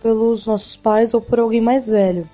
pelos 0.02 0.46
nossos 0.46 0.76
pais 0.76 1.14
ou 1.14 1.20
por 1.20 1.38
alguém 1.38 1.60
mais 1.60 1.88
velho. 1.88 2.28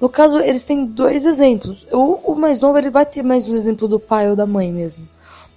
No 0.00 0.08
caso, 0.08 0.38
eles 0.40 0.64
têm 0.64 0.84
dois 0.84 1.24
exemplos. 1.24 1.86
O, 1.92 2.32
o 2.32 2.34
mais 2.34 2.60
novo 2.60 2.76
ele 2.76 2.90
vai 2.90 3.06
ter 3.06 3.22
mais 3.22 3.48
o 3.48 3.54
exemplo 3.54 3.86
do 3.86 4.00
pai 4.00 4.28
ou 4.28 4.34
da 4.34 4.46
mãe 4.46 4.72
mesmo. 4.72 5.08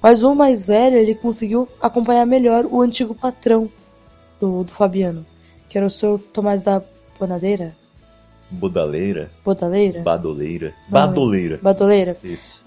Mas 0.01 0.21
o 0.21 0.35
mais 0.35 0.65
velho, 0.65 0.97
ele 0.97 1.15
conseguiu 1.15 1.67
acompanhar 1.81 2.25
melhor 2.25 2.65
o 2.65 2.81
antigo 2.81 3.15
patrão 3.15 3.69
do, 4.39 4.63
do 4.63 4.71
Fabiano, 4.71 5.25
que 5.69 5.77
era 5.77 5.87
o 5.87 5.89
seu 5.89 6.19
Tomás 6.19 6.61
da 6.61 6.81
Bonadeira. 7.19 7.75
Bodaleira? 8.51 9.31
Bodaleira? 9.43 10.01
Badoleira. 10.01 10.73
Badoleira. 10.87 11.59
Badoleira? 11.61 12.17
Isso. 12.23 12.61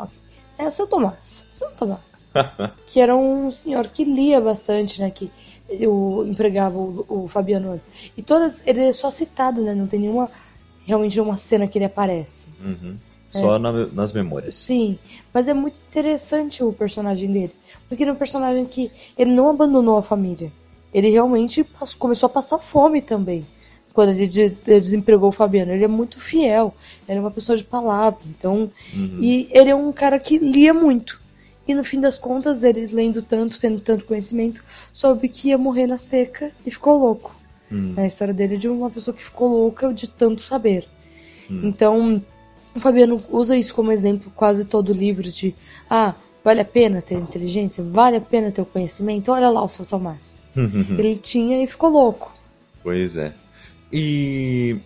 É 0.58 0.66
o 0.66 0.70
seu 0.70 0.86
Tomás. 0.86 1.46
Seu 1.50 1.70
Tomás. 1.72 2.26
que 2.86 3.00
era 3.00 3.16
um 3.16 3.50
senhor 3.50 3.86
que 3.88 4.04
lia 4.04 4.40
bastante, 4.40 5.00
né? 5.00 5.10
Que 5.10 5.30
eu 5.68 6.24
empregava 6.26 6.76
o, 6.76 7.04
o 7.08 7.28
Fabiano 7.28 7.72
antes. 7.72 7.86
E 8.16 8.22
todas, 8.22 8.62
ele 8.66 8.84
é 8.84 8.92
só 8.92 9.10
citado, 9.10 9.62
né? 9.62 9.74
Não 9.74 9.86
tem 9.86 10.00
nenhuma, 10.00 10.30
realmente 10.84 11.20
uma 11.20 11.36
cena 11.36 11.66
que 11.66 11.78
ele 11.78 11.84
aparece. 11.84 12.48
Uhum. 12.60 12.96
É. 13.34 13.40
Só 13.40 13.58
na, 13.58 13.86
nas 13.86 14.12
memórias. 14.12 14.54
Sim, 14.54 14.98
mas 15.32 15.48
é 15.48 15.54
muito 15.54 15.80
interessante 15.88 16.64
o 16.64 16.72
personagem 16.72 17.30
dele. 17.30 17.52
Porque 17.88 18.02
ele 18.02 18.10
é 18.10 18.12
um 18.12 18.16
personagem 18.16 18.64
que 18.64 18.90
ele 19.16 19.30
não 19.30 19.50
abandonou 19.50 19.98
a 19.98 20.02
família. 20.02 20.50
Ele 20.92 21.10
realmente 21.10 21.66
começou 21.98 22.26
a 22.26 22.30
passar 22.30 22.58
fome 22.58 23.02
também. 23.02 23.46
Quando 23.92 24.10
ele 24.10 24.28
desempregou 24.64 25.30
o 25.30 25.32
Fabiano. 25.32 25.72
Ele 25.72 25.84
é 25.84 25.88
muito 25.88 26.20
fiel. 26.20 26.74
Ele 27.08 27.18
é 27.18 27.20
uma 27.20 27.30
pessoa 27.30 27.56
de 27.56 27.64
palavra. 27.64 28.20
Então. 28.26 28.70
Uhum. 28.94 29.18
E 29.20 29.48
ele 29.50 29.70
é 29.70 29.74
um 29.74 29.92
cara 29.92 30.18
que 30.18 30.38
lia 30.38 30.72
muito. 30.72 31.20
E 31.68 31.74
no 31.74 31.84
fim 31.84 32.00
das 32.00 32.16
contas, 32.16 32.64
ele 32.64 32.86
lendo 32.86 33.20
tanto, 33.20 33.60
tendo 33.60 33.78
tanto 33.80 34.06
conhecimento, 34.06 34.64
soube 34.90 35.28
que 35.28 35.48
ia 35.48 35.58
morrer 35.58 35.86
na 35.86 35.98
seca 35.98 36.50
e 36.64 36.70
ficou 36.70 36.98
louco. 36.98 37.36
Hum. 37.70 37.92
A 37.94 38.06
história 38.06 38.32
dele 38.32 38.54
é 38.54 38.58
de 38.58 38.68
uma 38.68 38.88
pessoa 38.88 39.14
que 39.14 39.22
ficou 39.22 39.48
louca 39.48 39.92
de 39.92 40.08
tanto 40.08 40.40
saber. 40.40 40.88
Hum. 41.50 41.60
Então, 41.64 42.22
o 42.74 42.80
Fabiano 42.80 43.22
usa 43.30 43.54
isso 43.54 43.74
como 43.74 43.92
exemplo 43.92 44.32
quase 44.34 44.64
todo 44.64 44.90
o 44.90 44.94
livro 44.94 45.30
de 45.30 45.54
ah, 45.90 46.14
vale 46.48 46.62
a 46.62 46.64
pena 46.64 47.02
ter 47.02 47.14
inteligência, 47.16 47.84
vale 47.84 48.16
a 48.16 48.20
pena 48.22 48.50
ter 48.50 48.62
o 48.62 48.64
conhecimento, 48.64 49.30
olha 49.30 49.50
lá 49.50 49.62
o 49.62 49.68
seu 49.68 49.84
Tomás. 49.84 50.42
ele 50.56 51.16
tinha 51.16 51.62
e 51.62 51.66
ficou 51.66 51.90
louco. 51.90 52.34
Pois 52.82 53.16
é. 53.16 53.34
E 53.92 54.80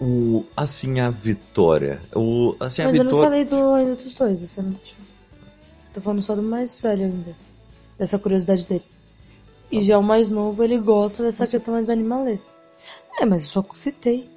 o 0.00 0.42
assim 0.56 0.98
a 1.00 1.10
vitória, 1.10 2.00
o 2.14 2.56
assim 2.58 2.82
Mas 2.82 2.88
a 2.88 2.92
vitória. 2.92 3.04
Mas 3.04 3.12
eu 3.12 3.18
não 3.18 3.18
falei 3.18 3.44
do, 3.44 3.74
ainda 3.74 3.94
dos 3.94 4.14
dois, 4.14 4.40
você 4.40 4.62
não 4.62 4.70
deixou. 4.70 4.96
Tô 5.92 6.00
falando 6.00 6.22
só 6.22 6.34
do 6.34 6.42
mais 6.42 6.80
velho 6.80 7.04
ainda. 7.04 7.36
Dessa 7.98 8.18
curiosidade 8.18 8.64
dele. 8.64 8.84
E 9.70 9.82
já 9.82 9.98
o 9.98 10.02
mais 10.02 10.30
novo, 10.30 10.64
ele 10.64 10.78
gosta 10.78 11.22
dessa 11.22 11.46
questão 11.46 11.74
mais 11.74 11.90
animalesca. 11.90 12.50
É, 13.20 13.26
mas 13.26 13.42
eu 13.42 13.48
só 13.48 13.66
citei. 13.74 14.30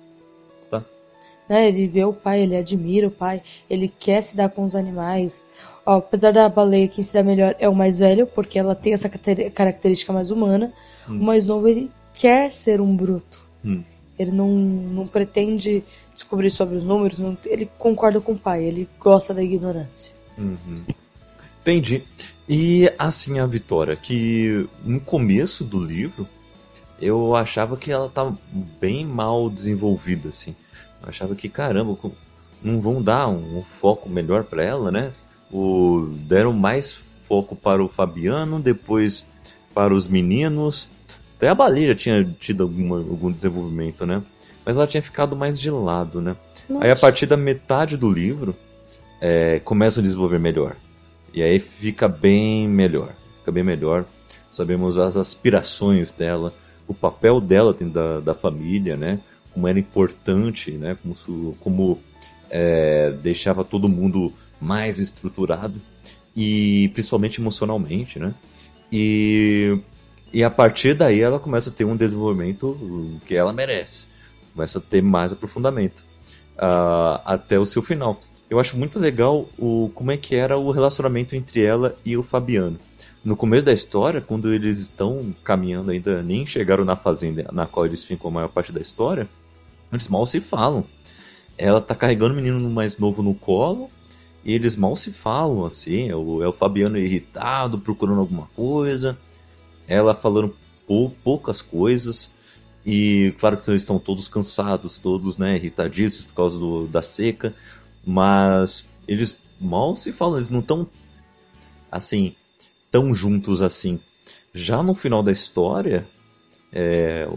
Tá. 1.49 1.55
Né, 1.55 1.67
ele 1.67 1.87
vê 1.87 2.05
o 2.05 2.13
pai, 2.13 2.41
ele 2.41 2.55
admira 2.55 3.07
o 3.07 3.11
pai, 3.11 3.41
ele 3.67 3.91
quer 3.99 4.21
se 4.21 4.37
dar 4.37 4.49
com 4.49 4.63
os 4.63 4.75
animais. 4.75 5.43
Ó, 5.83 5.97
apesar 5.97 6.31
da 6.31 6.47
baleia, 6.47 6.87
quem 6.87 7.03
se 7.03 7.11
dá 7.11 7.23
melhor 7.23 7.55
é 7.59 7.67
o 7.67 7.75
mais 7.75 7.97
velho, 7.97 8.27
porque 8.27 8.59
ela 8.59 8.75
tem 8.75 8.93
essa 8.93 9.09
característica 9.09 10.13
mais 10.13 10.29
humana. 10.29 10.71
Hum. 11.09 11.19
O 11.19 11.23
mais 11.23 11.45
novo, 11.47 11.67
ele 11.67 11.89
quer 12.13 12.51
ser 12.51 12.79
um 12.79 12.95
bruto. 12.95 13.43
Hum. 13.65 13.83
Ele 14.17 14.31
não, 14.31 14.49
não 14.49 15.07
pretende 15.07 15.83
descobrir 16.13 16.51
sobre 16.51 16.75
os 16.75 16.83
números, 16.83 17.17
não, 17.17 17.37
ele 17.45 17.69
concorda 17.77 18.19
com 18.19 18.33
o 18.33 18.37
pai, 18.37 18.65
ele 18.65 18.87
gosta 18.99 19.33
da 19.33 19.41
ignorância. 19.41 20.13
Uhum. 20.37 20.83
Entendi. 21.61 22.03
E 22.47 22.91
assim 22.97 23.39
a 23.39 23.45
Vitória, 23.45 23.95
que 23.95 24.67
no 24.83 24.99
começo 24.99 25.63
do 25.63 25.81
livro 25.81 26.27
eu 27.01 27.33
achava 27.33 27.77
que 27.77 27.91
ela 27.91 28.07
estava 28.07 28.37
bem 28.81 29.05
mal 29.05 29.49
desenvolvida, 29.49 30.29
assim. 30.29 30.53
Eu 31.01 31.09
achava 31.09 31.35
que, 31.35 31.49
caramba, 31.49 31.97
não 32.63 32.81
vão 32.81 33.01
dar 33.01 33.27
um, 33.27 33.59
um 33.59 33.63
foco 33.63 34.09
melhor 34.09 34.43
para 34.43 34.63
ela, 34.63 34.91
né? 34.91 35.11
O, 35.51 36.09
deram 36.27 36.53
mais 36.53 36.99
foco 37.27 37.55
para 37.55 37.83
o 37.83 37.87
Fabiano, 37.87 38.59
depois 38.59 39.25
para 39.73 39.93
os 39.93 40.07
meninos. 40.07 40.89
Até 41.37 41.47
a 41.47 41.55
baleia 41.55 41.95
tinha 41.95 42.23
tido 42.39 42.63
alguma, 42.63 42.97
algum 42.97 43.31
desenvolvimento, 43.31 44.05
né? 44.05 44.21
Mas 44.65 44.75
ela 44.75 44.87
tinha 44.87 45.01
ficado 45.01 45.35
mais 45.35 45.59
de 45.59 45.71
lado, 45.71 46.21
né? 46.21 46.35
Nossa. 46.69 46.85
Aí 46.85 46.91
a 46.91 46.95
partir 46.95 47.25
da 47.25 47.37
metade 47.37 47.97
do 47.97 48.11
livro, 48.11 48.55
é, 49.21 49.59
começa 49.59 49.99
a 49.99 50.03
desenvolver 50.03 50.39
melhor. 50.39 50.75
E 51.33 51.41
aí 51.41 51.59
fica 51.59 52.07
bem 52.07 52.67
melhor. 52.67 53.13
Fica 53.39 53.51
bem 53.51 53.63
melhor. 53.63 54.05
Sabemos 54.51 54.97
as 54.97 55.15
aspirações 55.15 56.11
dela, 56.11 56.53
o 56.87 56.93
papel 56.93 57.39
dela 57.39 57.71
dentro 57.71 57.93
da, 57.93 58.19
da 58.19 58.33
família, 58.33 58.97
né? 58.97 59.19
Como 59.53 59.67
era 59.67 59.79
importante, 59.79 60.71
né? 60.71 60.97
Como, 61.01 61.55
como 61.59 61.99
é, 62.49 63.11
deixava 63.21 63.63
todo 63.63 63.87
mundo 63.89 64.33
mais 64.59 64.99
estruturado 64.99 65.81
e 66.35 66.89
principalmente 66.93 67.39
emocionalmente, 67.39 68.19
né? 68.19 68.33
E, 68.91 69.77
e 70.33 70.43
a 70.43 70.49
partir 70.49 70.93
daí 70.93 71.21
ela 71.21 71.39
começa 71.39 71.69
a 71.69 71.73
ter 71.73 71.85
um 71.85 71.95
desenvolvimento 71.95 73.19
que 73.25 73.35
ela 73.35 73.53
merece, 73.53 74.07
começa 74.53 74.79
a 74.79 74.81
ter 74.81 75.01
mais 75.01 75.31
aprofundamento 75.31 76.03
uh, 76.57 77.21
até 77.25 77.59
o 77.59 77.65
seu 77.65 77.81
final. 77.81 78.21
Eu 78.49 78.59
acho 78.59 78.77
muito 78.77 78.97
legal 78.97 79.47
o 79.57 79.91
como 79.93 80.11
é 80.11 80.17
que 80.17 80.35
era 80.35 80.57
o 80.57 80.71
relacionamento 80.71 81.35
entre 81.35 81.63
ela 81.63 81.95
e 82.03 82.17
o 82.17 82.23
Fabiano. 82.23 82.79
No 83.29 83.35
começo 83.35 83.63
da 83.63 83.71
história, 83.71 84.21
quando 84.21 84.51
eles 84.51 84.79
estão 84.79 85.35
caminhando 85.43 85.91
ainda, 85.91 86.23
nem 86.23 86.47
chegaram 86.47 86.83
na 86.83 86.95
fazenda 86.95 87.47
na 87.51 87.67
qual 87.67 87.85
eles 87.85 88.03
ficam 88.03 88.31
a 88.31 88.33
maior 88.33 88.47
parte 88.47 88.71
da 88.71 88.81
história, 88.81 89.29
Eles 89.93 90.07
mal 90.07 90.25
se 90.25 90.41
falam. 90.41 90.83
Ela 91.55 91.79
tá 91.79 91.93
carregando 91.93 92.33
o 92.33 92.37
menino 92.37 92.59
mais 92.71 92.97
novo 92.97 93.21
no 93.21 93.35
colo 93.35 93.91
e 94.43 94.51
eles 94.51 94.75
mal 94.75 94.95
se 94.95 95.13
falam, 95.13 95.63
assim. 95.63 96.09
É 96.09 96.15
o, 96.15 96.41
é 96.41 96.47
o 96.47 96.51
Fabiano 96.51 96.97
irritado, 96.97 97.77
procurando 97.77 98.19
alguma 98.19 98.47
coisa. 98.55 99.15
Ela 99.87 100.15
falando 100.15 100.55
pou, 100.87 101.11
poucas 101.23 101.61
coisas. 101.61 102.33
E 102.83 103.31
claro 103.37 103.57
que 103.57 103.69
eles 103.69 103.83
estão 103.83 103.99
todos 103.99 104.27
cansados, 104.27 104.97
todos 104.97 105.37
né, 105.37 105.55
irritadíssimos 105.55 106.31
por 106.31 106.33
causa 106.35 106.57
do, 106.57 106.87
da 106.87 107.03
seca. 107.03 107.53
Mas 108.03 108.89
eles 109.07 109.37
mal 109.61 109.95
se 109.95 110.11
falam, 110.11 110.37
eles 110.37 110.49
não 110.49 110.61
estão 110.61 110.87
assim, 111.91 112.35
tão 112.91 113.13
juntos 113.13 113.61
assim. 113.61 113.99
Já 114.53 114.81
no 114.81 114.93
final 114.93 115.21
da 115.21 115.31
história, 115.31 116.07
é, 116.71 117.27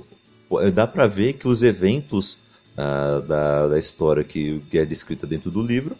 dá 0.73 0.87
para 0.87 1.07
ver 1.07 1.35
que 1.35 1.49
os 1.49 1.63
eventos 1.63 2.39
ah, 2.77 3.23
da, 3.27 3.69
da 3.69 3.79
história 3.79 4.25
que, 4.25 4.61
que 4.71 4.79
é 4.79 4.85
descrita 4.85 5.27
dentro 5.27 5.51
do 5.51 5.63
livro, 5.63 5.97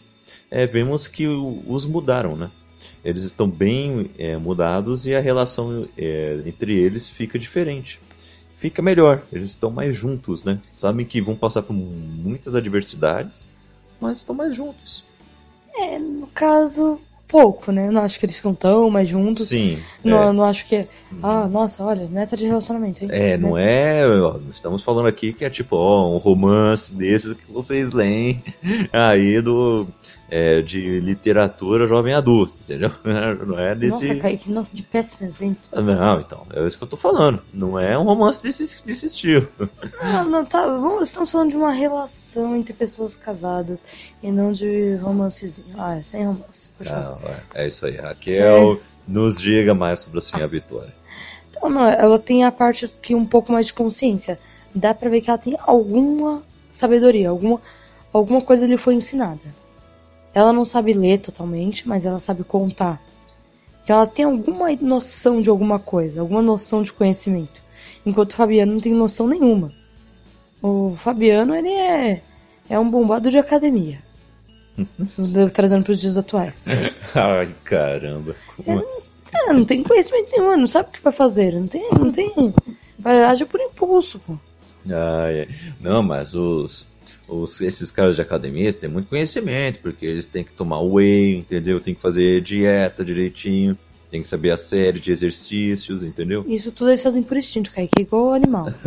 é, 0.49 0.65
vemos 0.65 1.07
que 1.07 1.27
os 1.27 1.85
mudaram, 1.85 2.35
né? 2.35 2.51
Eles 3.03 3.23
estão 3.23 3.49
bem 3.49 4.11
é, 4.17 4.37
mudados 4.37 5.05
e 5.05 5.15
a 5.15 5.19
relação 5.19 5.87
é, 5.97 6.41
entre 6.45 6.73
eles 6.73 7.07
fica 7.07 7.37
diferente. 7.37 7.99
Fica 8.57 8.81
melhor, 8.81 9.21
eles 9.31 9.49
estão 9.49 9.69
mais 9.69 9.95
juntos, 9.95 10.43
né? 10.43 10.59
Sabem 10.71 11.05
que 11.05 11.21
vão 11.21 11.35
passar 11.35 11.61
por 11.61 11.73
muitas 11.73 12.55
adversidades, 12.55 13.45
mas 13.99 14.17
estão 14.17 14.33
mais 14.33 14.55
juntos. 14.55 15.03
É, 15.75 15.99
no 15.99 16.27
caso, 16.27 16.99
pouco, 17.33 17.71
né? 17.71 17.89
Não 17.89 18.01
acho 18.01 18.19
que 18.19 18.27
eles 18.27 18.37
ficam 18.37 18.53
tão 18.53 18.91
mais 18.91 19.07
juntos. 19.07 19.47
Sim. 19.47 19.79
Não, 20.03 20.21
é. 20.29 20.31
não 20.31 20.43
acho 20.43 20.67
que 20.67 20.75
é. 20.75 20.87
Ah, 21.21 21.47
nossa, 21.47 21.83
olha, 21.83 22.05
meta 22.07 22.37
de 22.37 22.45
relacionamento, 22.45 23.03
hein? 23.03 23.09
É, 23.11 23.35
não 23.39 23.53
Meta- 23.53 23.67
é. 23.71 24.07
ó, 24.21 24.37
estamos 24.51 24.83
falando 24.83 25.07
aqui 25.07 25.33
que 25.33 25.43
é 25.43 25.49
tipo, 25.49 25.75
ó, 25.75 26.13
um 26.13 26.17
romance 26.17 26.93
desses 26.93 27.33
que 27.33 27.51
vocês 27.51 27.91
leem 27.91 28.43
aí 28.93 29.41
do. 29.41 29.87
É, 30.29 30.61
de 30.61 30.99
literatura 30.99 31.85
jovem 31.85 32.13
adulto, 32.13 32.57
entendeu? 32.63 32.91
Não 33.45 33.59
é 33.59 33.75
desse. 33.75 34.07
Nossa, 34.07 34.15
Kaique, 34.19 34.51
nossa, 34.51 34.75
de 34.75 34.83
péssimo 34.83 35.25
exemplo. 35.25 35.61
Não, 35.71 36.19
então, 36.19 36.45
é 36.53 36.65
isso 36.65 36.77
que 36.77 36.83
eu 36.83 36.87
tô 36.87 36.97
falando. 36.97 37.41
Não 37.53 37.77
é 37.77 37.97
um 37.97 38.03
romance 38.03 38.41
desse, 38.41 38.85
desse 38.85 39.05
estilo. 39.05 39.47
Não, 40.01 40.29
não, 40.29 40.45
tá. 40.45 40.65
Vamos, 40.65 41.09
estamos 41.09 41.31
falando 41.31 41.51
de 41.51 41.57
uma 41.57 41.71
relação 41.71 42.55
entre 42.55 42.73
pessoas 42.73 43.15
casadas 43.15 43.83
e 44.21 44.31
não 44.31 44.51
de 44.51 44.95
romancezinho. 44.95 45.75
Ah, 45.77 45.97
é 45.97 46.01
sem 46.01 46.25
romance. 46.25 46.69
Não, 46.79 47.19
é, 47.23 47.63
é 47.63 47.67
isso 47.67 47.85
aí. 47.85 47.97
Raquel, 47.97 48.79
nos 49.07 49.39
diga 49.39 49.73
mais 49.73 49.99
sobre 49.99 50.19
a 50.19 50.21
senhora 50.21 50.47
Vitória. 50.47 50.93
Então, 51.49 51.69
não, 51.69 51.85
ela 51.85 52.17
tem 52.17 52.43
a 52.43 52.51
parte 52.51 52.87
que 53.01 53.13
um 53.13 53.25
pouco 53.25 53.51
mais 53.51 53.67
de 53.67 53.73
consciência. 53.73 54.39
Dá 54.73 54.93
pra 54.93 55.09
ver 55.09 55.21
que 55.21 55.29
ela 55.29 55.37
tem 55.37 55.55
alguma 55.59 56.41
sabedoria, 56.71 57.29
alguma, 57.29 57.61
alguma 58.11 58.41
coisa 58.41 58.65
lhe 58.65 58.77
foi 58.77 58.95
ensinada. 58.95 59.62
Ela 60.33 60.51
não 60.51 60.65
sabe 60.65 60.93
ler 60.93 61.19
totalmente, 61.19 61.87
mas 61.87 62.05
ela 62.05 62.19
sabe 62.19 62.43
contar. 62.43 63.01
Então 63.83 63.97
ela 63.97 64.07
tem 64.07 64.25
alguma 64.25 64.71
noção 64.81 65.41
de 65.41 65.49
alguma 65.49 65.77
coisa, 65.77 66.21
alguma 66.21 66.41
noção 66.41 66.81
de 66.81 66.91
conhecimento. 66.93 67.61
Enquanto 68.05 68.31
o 68.31 68.35
Fabiano 68.35 68.73
não 68.73 68.79
tem 68.79 68.93
noção 68.93 69.27
nenhuma. 69.27 69.71
O 70.61 70.95
Fabiano, 70.95 71.53
ele 71.55 71.69
é, 71.69 72.21
é 72.69 72.79
um 72.79 72.89
bombado 72.89 73.29
de 73.29 73.37
academia. 73.37 73.99
Trazendo 75.53 75.83
pros 75.83 75.99
dias 75.99 76.17
atuais. 76.17 76.65
Ai, 77.13 77.53
caramba. 77.63 78.35
Como 78.55 78.79
assim? 78.79 79.11
É, 79.33 79.51
não 79.51 79.65
tem 79.65 79.83
conhecimento 79.83 80.29
nenhum, 80.31 80.57
não 80.57 80.67
sabe 80.67 80.89
o 80.89 80.91
que 80.91 81.01
vai 81.01 81.11
fazer, 81.11 81.53
não 81.53 81.67
tem, 81.67 81.89
não 81.91 82.11
tem. 82.11 82.53
Agir 83.27 83.45
por 83.45 83.59
impulso, 83.59 84.19
pô. 84.19 84.37
Ai, 84.87 85.41
ai. 85.41 85.47
Não, 85.81 86.03
mas 86.03 86.35
os, 86.35 86.85
os, 87.27 87.61
esses 87.61 87.89
caras 87.91 88.15
de 88.15 88.21
academia 88.21 88.71
têm 88.73 88.89
muito 88.89 89.09
conhecimento, 89.09 89.79
porque 89.79 90.05
eles 90.05 90.25
têm 90.25 90.43
que 90.43 90.51
tomar 90.53 90.81
whey, 90.81 91.37
entendeu? 91.37 91.79
Tem 91.79 91.93
que 91.93 92.01
fazer 92.01 92.41
dieta 92.41 93.03
direitinho, 93.03 93.77
tem 94.09 94.21
que 94.21 94.27
saber 94.27 94.51
a 94.51 94.57
série 94.57 94.99
de 94.99 95.11
exercícios, 95.11 96.03
entendeu? 96.03 96.45
Isso 96.47 96.71
tudo 96.71 96.89
eles 96.89 97.01
fazem 97.01 97.23
por 97.23 97.35
instinto, 97.35 97.71
Kaique, 97.71 97.93
é 97.97 98.01
igual 98.01 98.27
o 98.27 98.33
animal. 98.33 98.67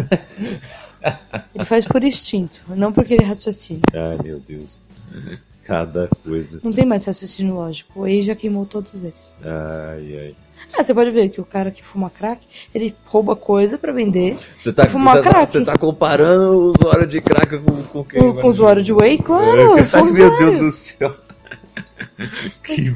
Ele 1.55 1.65
faz 1.65 1.85
por 1.85 2.03
instinto, 2.03 2.63
não 2.69 2.93
porque 2.93 3.15
ele 3.15 3.25
raciocina. 3.25 3.81
Ai, 3.93 4.19
meu 4.25 4.41
Deus. 4.41 4.79
Cada 5.65 6.09
coisa. 6.23 6.61
Não 6.63 6.73
tem 6.73 6.87
mais 6.87 7.05
raciocínio 7.05 7.55
lógico. 7.55 8.03
O 8.03 8.21
já 8.23 8.37
queimou 8.37 8.65
todos 8.65 9.03
eles. 9.03 9.37
Ai, 9.43 10.17
ai. 10.19 10.37
Ah, 10.73 10.83
você 10.85 10.95
pode 10.95 11.11
ver 11.11 11.29
que 11.29 11.41
o 11.41 11.45
cara 11.45 11.73
que 11.73 11.83
fuma 11.83 12.09
crack, 12.09 12.47
ele 12.73 12.95
rouba 13.05 13.35
coisa 13.35 13.77
pra 13.77 13.93
vender. 13.93 14.37
Você 14.57 14.73
tá, 14.73 14.87
você 14.87 14.97
tá, 14.97 15.21
crack. 15.21 15.47
você 15.51 15.65
tá 15.65 15.77
comparando 15.77 16.53
o 16.53 16.73
usuário 16.73 17.07
de 17.07 17.21
crack 17.21 17.59
com, 17.59 17.83
com 17.83 18.05
quem? 18.05 18.21
Com, 18.21 18.41
com 18.41 18.49
usuário 18.49 18.83
de 18.83 18.93
Whey, 18.93 19.19
claro, 19.19 19.77
É, 19.77 20.03
meu 20.03 20.39
Deus 20.39 20.59
do 20.65 20.71
céu. 20.71 21.17
que, 22.63 22.95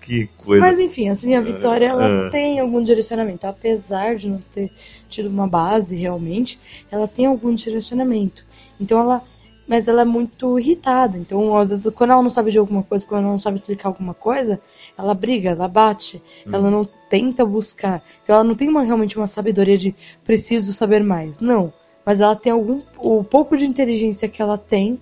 que 0.00 0.26
coisa. 0.36 0.66
Mas 0.66 0.78
enfim, 0.78 1.08
assim, 1.08 1.34
a 1.34 1.40
Vitória 1.40 1.86
ela 1.86 2.26
Ah. 2.26 2.30
tem 2.30 2.60
algum 2.60 2.82
direcionamento. 2.82 3.46
Apesar 3.46 4.16
de 4.16 4.28
não 4.28 4.42
ter 4.52 4.70
tido 5.08 5.28
uma 5.28 5.46
base 5.46 5.96
realmente, 5.96 6.58
ela 6.90 7.08
tem 7.08 7.26
algum 7.26 7.54
direcionamento. 7.54 8.44
Então 8.80 9.00
ela. 9.00 9.22
Mas 9.66 9.88
ela 9.88 10.02
é 10.02 10.04
muito 10.04 10.58
irritada. 10.58 11.16
Então, 11.16 11.56
às 11.56 11.70
vezes, 11.70 11.90
quando 11.94 12.10
ela 12.10 12.22
não 12.22 12.30
sabe 12.30 12.50
de 12.50 12.58
alguma 12.58 12.82
coisa, 12.82 13.06
quando 13.06 13.22
ela 13.22 13.32
não 13.32 13.38
sabe 13.38 13.56
explicar 13.56 13.88
alguma 13.88 14.12
coisa, 14.12 14.60
ela 14.96 15.14
briga, 15.14 15.50
ela 15.50 15.68
bate, 15.68 16.22
ela 16.46 16.70
não 16.70 16.86
tenta 17.08 17.44
buscar. 17.44 18.02
Então 18.22 18.34
ela 18.34 18.44
não 18.44 18.54
tem 18.54 18.68
uma, 18.68 18.82
realmente 18.82 19.16
uma 19.16 19.26
sabedoria 19.26 19.78
de 19.78 19.94
preciso 20.22 20.72
saber 20.72 21.02
mais. 21.02 21.40
Não. 21.40 21.72
Mas 22.04 22.20
ela 22.20 22.36
tem 22.36 22.52
algum. 22.52 22.82
O 22.98 23.24
pouco 23.24 23.56
de 23.56 23.64
inteligência 23.66 24.28
que 24.28 24.42
ela 24.42 24.58
tem 24.58 25.00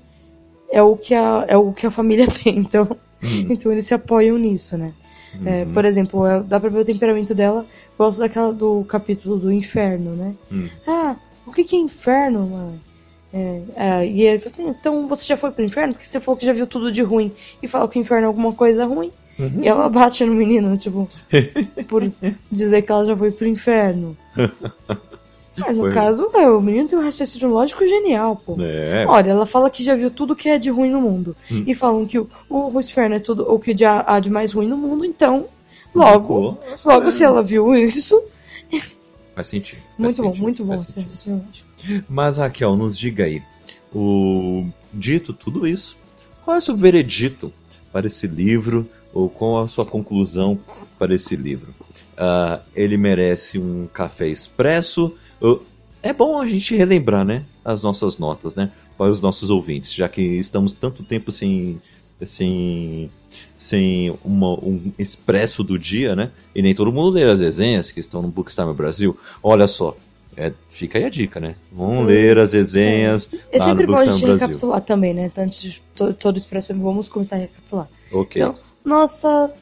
é 0.71 0.81
o 0.83 0.97
que 0.97 1.15
a, 1.15 1.45
é 1.49 1.57
o 1.57 1.73
que 1.73 1.87
a 1.87 1.91
família 1.91 2.27
tem. 2.43 2.59
Então, 2.59 2.97
Hum, 3.23 3.47
então 3.51 3.71
eles 3.71 3.87
se 3.87 3.95
apoiam 3.95 4.37
nisso, 4.37 4.77
né? 4.77 4.89
É, 5.47 5.63
uhum. 5.63 5.73
por 5.73 5.85
exemplo, 5.87 6.43
dá 6.43 6.61
pra 6.61 6.69
ver 6.69 6.81
o 6.81 6.85
temperamento 6.85 7.35
dela. 7.35 7.65
Gosto 7.97 8.19
daquela 8.19 8.53
do 8.53 8.85
capítulo 8.85 9.39
do 9.39 9.51
inferno, 9.51 10.15
né? 10.15 10.35
Hum. 10.51 10.69
Ah, 10.87 11.17
o 11.47 11.53
que, 11.53 11.65
que 11.65 11.77
é 11.77 11.79
inferno, 11.79 12.47
mãe? 12.47 12.81
É, 13.35 13.61
é, 13.77 14.07
e 14.07 14.23
ele 14.23 14.39
falou 14.39 14.53
assim: 14.53 14.69
então 14.69 15.09
você 15.09 15.27
já 15.27 15.37
foi 15.37 15.51
pro 15.51 15.65
inferno? 15.65 15.95
Porque 15.95 16.07
você 16.07 16.21
falou 16.21 16.39
que 16.39 16.45
já 16.47 16.53
viu 16.53 16.67
tudo 16.67 16.93
de 16.93 17.03
ruim 17.03 17.33
e 17.63 17.67
fala 17.69 17.89
que 17.89 17.99
o 17.99 18.01
inferno 18.01 18.25
é 18.25 18.27
alguma 18.27 18.53
coisa 18.53 18.85
ruim. 18.85 19.11
Uhum. 19.39 19.61
E 19.63 19.69
ela 19.69 19.89
bate 19.89 20.25
no 20.25 20.35
menino, 20.35 20.77
tipo, 20.77 21.09
por 21.89 22.11
dizer 22.51 22.83
que 22.83 22.93
ela 22.93 23.05
já 23.07 23.17
foi 23.17 23.31
pro 23.31 23.47
inferno. 23.49 24.17
Mas 25.59 25.77
no 25.77 25.83
Foi. 25.85 25.93
caso, 25.93 26.31
é, 26.33 26.49
o 26.49 26.63
menino 26.63 26.89
tem 26.89 26.99
um 26.99 27.03
raciocínio 27.03 27.49
lógico 27.51 27.85
genial, 27.87 28.37
pô. 28.37 28.57
É, 28.59 29.05
Olha, 29.07 29.33
ela 29.33 29.45
fala 29.45 29.69
que 29.69 29.83
já 29.85 29.95
viu 29.95 30.11
tudo 30.11 30.35
que 30.35 30.49
é 30.49 30.59
de 30.59 30.71
ruim 30.71 30.91
no 30.91 30.99
mundo. 31.01 31.37
Hum. 31.51 31.65
E 31.67 31.75
falam 31.75 32.07
que 32.07 32.19
o, 32.19 32.27
o 32.49 32.81
inferno 32.81 33.17
é 33.17 33.19
tudo 33.19 33.43
o 33.53 33.59
que 33.59 33.75
de- 33.75 33.85
há 33.85 34.19
de 34.19 34.31
mais 34.31 34.53
ruim 34.53 34.67
no 34.67 34.79
mundo, 34.79 35.05
então, 35.05 35.45
logo, 35.95 36.55
Pô, 36.55 36.89
logo 36.91 37.11
se 37.11 37.23
ela 37.23 37.43
viu 37.43 37.75
isso. 37.77 38.23
Faz 39.35 39.47
sentido. 39.49 39.79
faz 39.79 39.99
Muito 39.99 40.23
bom, 40.23 40.29
sentido, 40.29 40.43
muito 40.43 40.65
bom 40.65 40.75
esse 40.75 40.87
sentido. 40.87 41.11
raciocínio 41.11 41.45
lógico. 41.47 41.69
Mas, 42.09 42.39
Raquel, 42.39 42.77
nos 42.77 42.97
diga 42.99 43.25
aí. 43.25 43.43
O... 43.95 44.67
Dito 44.95 45.33
tudo 45.33 45.67
isso, 45.67 45.97
qual 46.45 46.55
é 46.57 46.59
o 46.59 46.63
seu 46.63 46.77
veredito 46.77 47.51
para 47.91 48.07
esse 48.07 48.27
livro? 48.27 48.87
Ou 49.15 49.29
qual 49.29 49.63
a 49.63 49.69
sua 49.69 49.85
conclusão 49.87 50.59
para 50.99 51.15
esse 51.15 51.35
livro? 51.37 51.75
Ah, 52.17 52.61
ele 52.75 52.97
merece 52.97 53.59
um 53.59 53.87
café 53.93 54.29
expresso? 54.29 55.15
Ou- 55.41 55.63
É 56.03 56.13
bom 56.13 56.41
a 56.41 56.47
gente 56.47 56.75
relembrar, 56.77 57.25
né? 57.25 57.45
As 57.65 57.83
nossas 57.83 58.19
notas, 58.19 58.55
né? 58.55 58.71
Para 58.99 59.11
os 59.11 59.21
nossos 59.21 59.51
ouvintes, 59.51 59.95
já 59.95 60.09
que 60.09 60.21
estamos 60.21 60.73
tanto 60.73 61.03
tempo 61.03 61.31
sem, 61.33 61.81
sem, 62.25 63.11
sem 63.57 64.11
uma- 64.25 64.55
um 64.63 64.93
expresso 64.99 65.63
do 65.63 65.79
dia, 65.79 66.15
né? 66.17 66.31
E 66.55 66.61
nem 66.61 66.75
todo 66.75 66.93
mundo 66.93 67.11
lê 67.11 67.25
as 67.25 67.41
resenhas 67.41 67.91
que 67.91 68.01
estão 68.01 68.21
no 68.21 68.29
Bookstime 68.29 68.73
Brasil. 68.75 69.17
Olha 69.43 69.67
só, 69.67 69.97
é, 70.37 70.53
fica 70.71 70.99
aí 70.99 71.05
a 71.05 71.09
dica, 71.11 71.39
né? 71.41 71.55
Vão 71.71 71.93
Hum. 71.93 72.05
ler 72.05 72.39
as 72.39 72.53
resenhas. 72.53 73.29
É 73.51 73.59
lá 73.59 73.65
sempre 73.67 73.87
no 73.87 73.93
bom 73.95 73.99
a 74.01 74.05
gente 74.05 74.21
Brasil. 74.23 74.35
recapitular 74.35 74.81
também, 74.81 75.13
né? 75.15 75.31
Antes 75.37 75.61
de 75.63 75.81
to- 75.95 76.15
todo 76.15 76.37
expresso, 76.39 76.75
vamos 76.75 77.09
começar 77.09 77.37
a 77.37 77.41
recapitular. 77.41 77.89
Ok. 78.11 78.41
Então, 78.43 78.59
nossa 78.85 79.55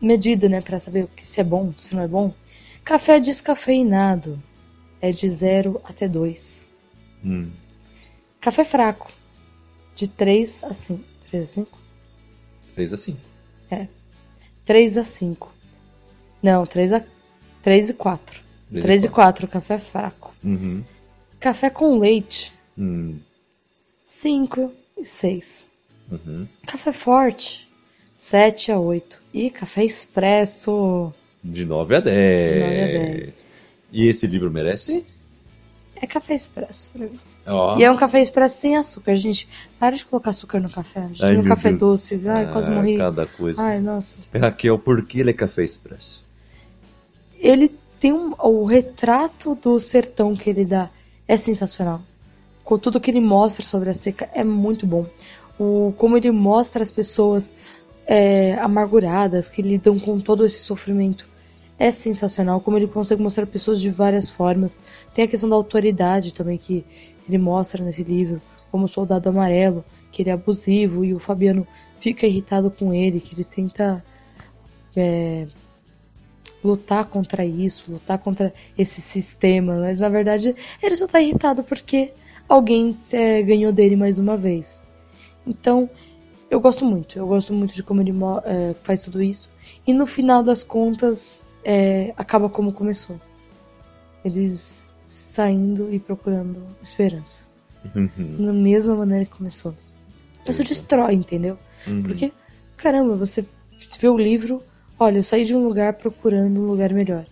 medida, 0.00 0.48
né, 0.48 0.60
pra 0.60 0.78
saber 0.80 1.04
o 1.04 1.10
se 1.22 1.40
é 1.40 1.44
bom, 1.44 1.72
se 1.78 1.94
não 1.94 2.02
é 2.02 2.08
bom. 2.08 2.32
Café 2.84 3.20
descafeinado 3.20 4.42
é 5.00 5.12
de 5.12 5.28
0 5.28 5.80
até 5.84 6.08
2. 6.08 6.66
Hum. 7.24 7.50
Café 8.40 8.64
fraco, 8.64 9.10
de 9.94 10.08
3 10.08 10.62
a 10.64 10.72
5. 10.72 11.04
3 11.30 11.44
a 11.44 11.46
5? 11.46 11.78
Fez 12.74 12.92
assim. 12.92 13.16
3 14.64 14.96
a 14.96 15.04
5. 15.04 15.52
Não, 16.42 16.64
3 16.66 16.92
a 16.92 17.02
3 17.62 17.90
e 17.90 17.94
4. 17.94 18.40
3 18.80 19.04
e 19.04 19.08
4, 19.08 19.46
café 19.48 19.78
fraco. 19.78 20.32
Uhum. 20.42 20.82
Café 21.40 21.68
com 21.70 21.98
leite, 21.98 22.52
Hum. 22.78 23.18
5 24.06 24.72
e 24.96 25.04
6. 25.04 25.66
Uhum. 26.10 26.46
Café 26.66 26.92
forte, 26.92 27.68
7 28.16 28.70
a 28.72 28.78
8. 28.78 29.18
E 29.34 29.50
café 29.50 29.84
expresso, 29.84 31.12
De 31.42 31.64
9 31.64 31.96
a 31.96 32.00
10. 32.00 32.50
de 32.52 32.58
9 32.60 32.66
a 32.82 32.86
10. 33.14 33.46
E 33.92 34.06
esse 34.08 34.26
livro 34.26 34.50
merece? 34.50 35.04
É 35.96 36.06
café 36.06 36.34
expresso 36.34 36.90
pra 36.92 37.06
mim. 37.06 37.18
Ó. 37.46 37.78
E 37.78 37.84
é 37.84 37.90
um 37.90 37.96
café 37.96 38.20
expresso 38.20 38.56
sem 38.60 38.76
açúcar, 38.76 39.14
gente. 39.16 39.48
Para 39.78 39.96
de 39.96 40.04
colocar 40.04 40.30
açúcar 40.30 40.58
no 40.60 40.68
café. 40.70 41.00
A 41.00 41.06
gente 41.08 41.22
Ai, 41.24 41.30
tem 41.30 41.38
um 41.38 41.44
café 41.44 41.68
Deus. 41.68 41.80
doce. 41.80 42.20
Ai, 42.28 42.50
quase 42.50 42.70
Ah, 42.70 42.74
morri. 42.74 42.96
Cada 42.96 43.26
coisa. 43.26 43.62
Ai, 43.62 43.80
nossa. 43.80 44.16
Raquel, 44.36 44.78
por 44.78 45.04
que 45.06 45.20
ele 45.20 45.30
é 45.30 45.32
café 45.32 45.62
expresso? 45.62 46.24
Ele 47.38 47.72
tem 48.02 48.12
um, 48.12 48.34
o 48.36 48.64
retrato 48.64 49.54
do 49.54 49.78
sertão 49.78 50.34
que 50.34 50.50
ele 50.50 50.64
dá 50.64 50.90
é 51.28 51.36
sensacional. 51.36 52.02
Com 52.64 52.76
tudo 52.76 53.00
que 53.00 53.08
ele 53.08 53.20
mostra 53.20 53.64
sobre 53.64 53.90
a 53.90 53.94
seca 53.94 54.28
é 54.34 54.42
muito 54.42 54.84
bom. 54.88 55.06
O, 55.56 55.94
como 55.96 56.16
ele 56.16 56.32
mostra 56.32 56.82
as 56.82 56.90
pessoas 56.90 57.52
é, 58.04 58.54
amarguradas 58.54 59.48
que 59.48 59.62
lidam 59.62 60.00
com 60.00 60.18
todo 60.18 60.44
esse 60.44 60.64
sofrimento 60.64 61.28
é 61.78 61.92
sensacional. 61.92 62.60
Como 62.60 62.76
ele 62.76 62.88
consegue 62.88 63.22
mostrar 63.22 63.46
pessoas 63.46 63.80
de 63.80 63.88
várias 63.88 64.28
formas. 64.28 64.80
Tem 65.14 65.24
a 65.24 65.28
questão 65.28 65.48
da 65.48 65.54
autoridade 65.54 66.34
também 66.34 66.58
que 66.58 66.84
ele 67.28 67.38
mostra 67.38 67.84
nesse 67.84 68.02
livro, 68.02 68.42
como 68.72 68.86
o 68.86 68.88
soldado 68.88 69.28
amarelo, 69.28 69.84
que 70.10 70.22
ele 70.22 70.30
é 70.30 70.32
abusivo 70.32 71.04
e 71.04 71.14
o 71.14 71.20
Fabiano 71.20 71.64
fica 72.00 72.26
irritado 72.26 72.68
com 72.68 72.92
ele, 72.92 73.20
que 73.20 73.32
ele 73.32 73.44
tenta 73.44 74.04
é, 74.96 75.46
lutar 76.64 77.06
contra 77.06 77.44
isso, 77.44 77.90
lutar 77.90 78.18
contra 78.18 78.52
esse 78.78 79.00
sistema, 79.00 79.78
mas 79.78 79.98
na 79.98 80.08
verdade 80.08 80.54
ele 80.82 80.96
só 80.96 81.06
tá 81.06 81.20
irritado 81.20 81.62
porque 81.64 82.12
alguém 82.48 82.96
é, 83.12 83.42
ganhou 83.42 83.72
dele 83.72 83.96
mais 83.96 84.18
uma 84.18 84.36
vez. 84.36 84.82
Então, 85.46 85.90
eu 86.50 86.60
gosto 86.60 86.84
muito, 86.84 87.18
eu 87.18 87.26
gosto 87.26 87.52
muito 87.52 87.74
de 87.74 87.82
como 87.82 88.00
ele 88.00 88.12
é, 88.44 88.74
faz 88.82 89.02
tudo 89.02 89.22
isso. 89.22 89.48
E 89.86 89.92
no 89.92 90.06
final 90.06 90.42
das 90.42 90.62
contas, 90.62 91.42
é, 91.64 92.12
acaba 92.16 92.48
como 92.48 92.72
começou. 92.72 93.20
Eles 94.24 94.86
saindo 95.06 95.92
e 95.92 95.98
procurando 95.98 96.62
esperança. 96.82 97.44
Uhum. 97.94 98.46
Da 98.46 98.52
mesma 98.52 98.94
maneira 98.94 99.24
que 99.24 99.32
começou. 99.32 99.74
Isso 100.46 100.62
destrói, 100.62 101.14
entendeu? 101.14 101.58
Uhum. 101.86 102.02
Porque, 102.02 102.32
caramba, 102.76 103.16
você 103.16 103.44
vê 103.98 104.08
o 104.08 104.16
livro, 104.16 104.62
olha, 105.02 105.18
eu 105.18 105.24
saí 105.24 105.44
de 105.44 105.54
um 105.54 105.66
lugar 105.66 105.94
procurando 105.94 106.60
um 106.60 106.66
lugar 106.66 106.92
melhor. 106.92 107.26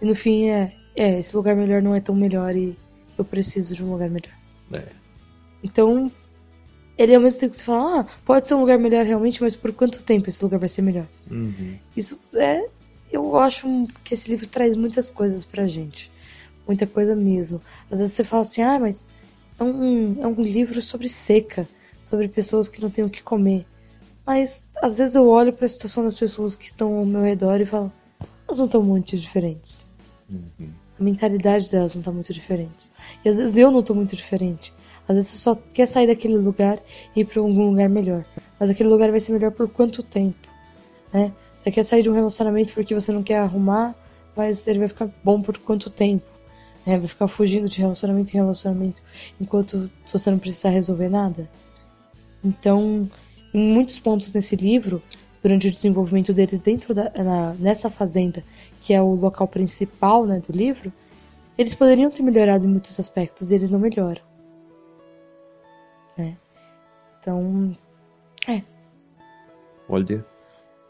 E 0.00 0.04
no 0.04 0.14
fim 0.14 0.48
é, 0.48 0.72
é, 0.96 1.20
esse 1.20 1.34
lugar 1.36 1.54
melhor 1.54 1.80
não 1.80 1.94
é 1.94 2.00
tão 2.00 2.14
melhor 2.14 2.54
e 2.54 2.76
eu 3.16 3.24
preciso 3.24 3.74
de 3.74 3.84
um 3.84 3.90
lugar 3.90 4.10
melhor. 4.10 4.32
É. 4.72 4.84
Então, 5.62 6.10
ele 6.98 7.14
ao 7.14 7.20
mesmo 7.20 7.40
tempo 7.40 7.52
que 7.52 7.58
você 7.58 7.64
fala, 7.64 8.00
ah, 8.00 8.06
pode 8.24 8.46
ser 8.46 8.54
um 8.54 8.60
lugar 8.60 8.78
melhor 8.78 9.04
realmente, 9.04 9.42
mas 9.42 9.54
por 9.54 9.72
quanto 9.72 10.02
tempo 10.02 10.28
esse 10.28 10.42
lugar 10.42 10.58
vai 10.58 10.68
ser 10.68 10.82
melhor? 10.82 11.06
Uhum. 11.30 11.76
Isso 11.96 12.18
é. 12.34 12.66
Eu 13.10 13.36
acho 13.38 13.86
que 14.02 14.14
esse 14.14 14.30
livro 14.30 14.46
traz 14.46 14.76
muitas 14.76 15.10
coisas 15.10 15.44
pra 15.44 15.66
gente. 15.66 16.10
Muita 16.66 16.86
coisa 16.86 17.14
mesmo. 17.14 17.60
Às 17.90 17.98
vezes 17.98 18.14
você 18.14 18.24
fala 18.24 18.42
assim, 18.42 18.62
ah, 18.62 18.78
mas 18.78 19.06
é 19.58 19.62
um, 19.62 20.22
é 20.22 20.26
um 20.26 20.42
livro 20.42 20.80
sobre 20.80 21.08
seca, 21.08 21.68
sobre 22.02 22.26
pessoas 22.28 22.68
que 22.68 22.80
não 22.80 22.90
têm 22.90 23.04
o 23.04 23.10
que 23.10 23.22
comer. 23.22 23.66
Mas 24.26 24.64
às 24.80 24.98
vezes 24.98 25.14
eu 25.14 25.28
olho 25.28 25.52
pra 25.52 25.66
situação 25.66 26.04
das 26.04 26.16
pessoas 26.16 26.54
que 26.54 26.66
estão 26.66 26.96
ao 26.96 27.06
meu 27.06 27.22
redor 27.22 27.60
e 27.60 27.66
falo, 27.66 27.92
elas 28.46 28.58
não 28.58 28.66
estão 28.66 28.82
muito 28.82 29.16
diferentes. 29.16 29.84
Uhum. 30.30 30.70
A 30.98 31.02
mentalidade 31.02 31.70
delas 31.70 31.94
não 31.94 32.02
tá 32.02 32.12
muito 32.12 32.32
diferente. 32.32 32.90
E 33.24 33.28
às 33.28 33.36
vezes 33.36 33.56
eu 33.56 33.70
não 33.70 33.82
tô 33.82 33.94
muito 33.94 34.14
diferente. 34.14 34.72
Às 35.08 35.16
vezes 35.16 35.30
você 35.30 35.38
só 35.38 35.54
quer 35.54 35.86
sair 35.86 36.06
daquele 36.06 36.36
lugar 36.36 36.78
e 37.16 37.20
ir 37.20 37.24
pra 37.24 37.40
algum 37.40 37.70
lugar 37.70 37.88
melhor. 37.88 38.24
Mas 38.58 38.70
aquele 38.70 38.88
lugar 38.88 39.10
vai 39.10 39.18
ser 39.18 39.32
melhor 39.32 39.50
por 39.50 39.68
quanto 39.68 40.02
tempo? 40.02 40.48
Né? 41.12 41.32
Você 41.58 41.70
quer 41.70 41.82
sair 41.82 42.02
de 42.02 42.10
um 42.10 42.14
relacionamento 42.14 42.72
porque 42.72 42.94
você 42.94 43.10
não 43.10 43.22
quer 43.22 43.38
arrumar, 43.38 43.94
mas 44.36 44.66
ele 44.66 44.78
vai 44.80 44.88
ficar 44.88 45.08
bom 45.24 45.42
por 45.42 45.58
quanto 45.58 45.90
tempo? 45.90 46.26
Né? 46.86 46.98
Vai 46.98 47.08
ficar 47.08 47.28
fugindo 47.28 47.68
de 47.68 47.80
relacionamento 47.80 48.30
em 48.30 48.34
relacionamento 48.34 49.02
enquanto 49.40 49.90
você 50.06 50.30
não 50.30 50.38
precisar 50.38 50.70
resolver 50.70 51.08
nada? 51.08 51.48
Então, 52.44 53.08
em 53.52 53.58
muitos 53.72 53.98
pontos 53.98 54.32
nesse 54.32 54.56
livro, 54.56 55.02
durante 55.42 55.68
o 55.68 55.70
desenvolvimento 55.70 56.32
deles 56.32 56.60
dentro 56.60 56.94
da 56.94 57.10
na- 57.16 57.54
nessa 57.54 57.90
fazenda, 57.90 58.42
que 58.80 58.94
é 58.94 59.02
o 59.02 59.14
local 59.14 59.48
principal 59.48 60.24
né, 60.24 60.40
do 60.46 60.56
livro, 60.56 60.92
eles 61.58 61.74
poderiam 61.74 62.10
ter 62.10 62.22
melhorado 62.22 62.64
em 62.64 62.68
muitos 62.68 62.98
aspectos 62.98 63.50
e 63.50 63.54
eles 63.54 63.70
não 63.70 63.78
melhoram. 63.78 64.22
Né? 66.16 66.36
Então, 67.20 67.74
Olha, 69.88 70.24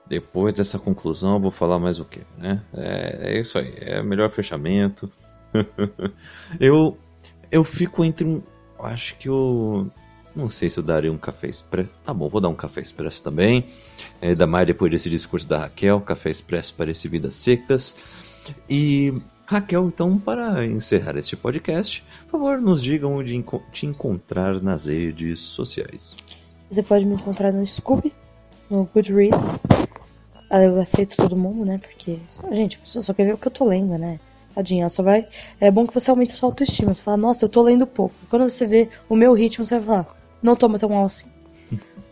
depois 0.06 0.54
dessa 0.54 0.78
conclusão 0.78 1.34
eu 1.34 1.40
vou 1.40 1.50
falar 1.50 1.78
mais 1.78 1.98
o 1.98 2.04
quê, 2.04 2.20
né? 2.38 2.62
É, 2.72 3.32
é 3.32 3.40
isso 3.40 3.58
aí, 3.58 3.74
é 3.78 4.02
melhor 4.02 4.30
fechamento. 4.30 5.10
eu 6.60 6.96
eu 7.50 7.64
fico 7.64 8.04
entre 8.04 8.24
um, 8.24 8.40
acho 8.78 9.16
que 9.18 9.28
eu 9.28 9.90
não 10.34 10.48
sei 10.48 10.68
se 10.70 10.78
eu 10.78 10.82
daria 10.82 11.12
um 11.12 11.18
café 11.18 11.48
expresso. 11.48 11.88
Tá 12.04 12.12
bom, 12.14 12.28
vou 12.28 12.40
dar 12.40 12.48
um 12.48 12.54
café 12.54 12.80
expresso 12.80 13.22
também. 13.22 13.64
É, 14.20 14.28
ainda 14.28 14.46
mais 14.46 14.66
depois 14.66 14.90
desse 14.90 15.08
discurso 15.10 15.46
da 15.46 15.58
Raquel, 15.58 16.00
café 16.00 16.30
expresso 16.30 16.74
parece 16.76 17.08
vidas 17.08 17.34
secas. 17.34 17.96
E 18.68 19.12
Raquel, 19.46 19.86
então, 19.88 20.18
para 20.18 20.64
encerrar 20.66 21.16
este 21.16 21.36
podcast, 21.36 22.04
por 22.30 22.40
favor, 22.40 22.60
nos 22.60 22.82
diga 22.82 23.06
onde 23.06 23.44
te 23.72 23.86
encontrar 23.86 24.60
nas 24.62 24.86
redes 24.86 25.40
sociais. 25.40 26.16
você 26.70 26.82
pode 26.82 27.04
me 27.04 27.14
encontrar 27.14 27.52
no 27.52 27.66
Scooby, 27.66 28.12
no 28.70 28.88
Goodreads. 28.94 29.58
Ah, 30.50 30.62
Eu 30.62 30.80
aceito 30.80 31.16
todo 31.16 31.36
mundo, 31.36 31.64
né? 31.64 31.78
Porque, 31.78 32.18
gente, 32.50 32.76
a 32.76 32.80
pessoa 32.80 33.02
só 33.02 33.12
quer 33.14 33.24
ver 33.26 33.34
o 33.34 33.38
que 33.38 33.48
eu 33.48 33.52
tô 33.52 33.64
lendo, 33.66 33.96
né? 33.98 34.18
Tadinha, 34.54 34.88
só 34.90 35.02
vai. 35.02 35.26
É 35.58 35.70
bom 35.70 35.86
que 35.86 35.94
você 35.94 36.10
aumente 36.10 36.32
a 36.32 36.36
sua 36.36 36.48
autoestima. 36.50 36.92
Você 36.92 37.02
fala, 37.02 37.16
nossa, 37.16 37.44
eu 37.44 37.48
tô 37.48 37.62
lendo 37.62 37.86
pouco. 37.86 38.14
Quando 38.28 38.48
você 38.48 38.66
vê 38.66 38.88
o 39.08 39.16
meu 39.16 39.32
ritmo, 39.32 39.64
você 39.64 39.78
vai 39.78 39.86
falar, 39.86 40.16
não 40.42 40.56
tô 40.56 40.68
tão 40.78 40.88
mal 40.88 41.04
assim. 41.04 41.26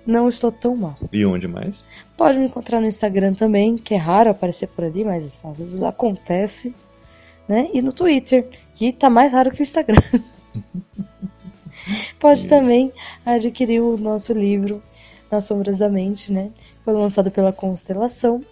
Não 0.06 0.28
estou 0.28 0.50
tão 0.50 0.76
mal. 0.76 0.96
E 1.12 1.24
onde 1.26 1.46
mais? 1.46 1.84
Pode 2.16 2.38
me 2.38 2.46
encontrar 2.46 2.80
no 2.80 2.86
Instagram 2.86 3.34
também, 3.34 3.76
que 3.76 3.94
é 3.94 3.96
raro 3.96 4.30
aparecer 4.30 4.66
por 4.68 4.84
ali, 4.84 5.04
mas 5.04 5.40
às 5.44 5.58
vezes 5.58 5.82
acontece. 5.82 6.74
Né? 7.46 7.68
E 7.74 7.82
no 7.82 7.92
Twitter, 7.92 8.48
que 8.74 8.92
tá 8.92 9.10
mais 9.10 9.32
raro 9.32 9.50
que 9.50 9.60
o 9.60 9.62
Instagram. 9.62 10.02
Pode 12.18 12.46
também 12.48 12.92
adquirir 13.24 13.80
o 13.80 13.96
nosso 13.96 14.32
livro 14.32 14.82
Nas 15.30 15.44
Sombras 15.44 15.78
da 15.78 15.88
Mente, 15.88 16.32
né? 16.32 16.50
Foi 16.84 16.94
lançado 16.94 17.30
pela 17.30 17.52
Constelação. 17.52 18.42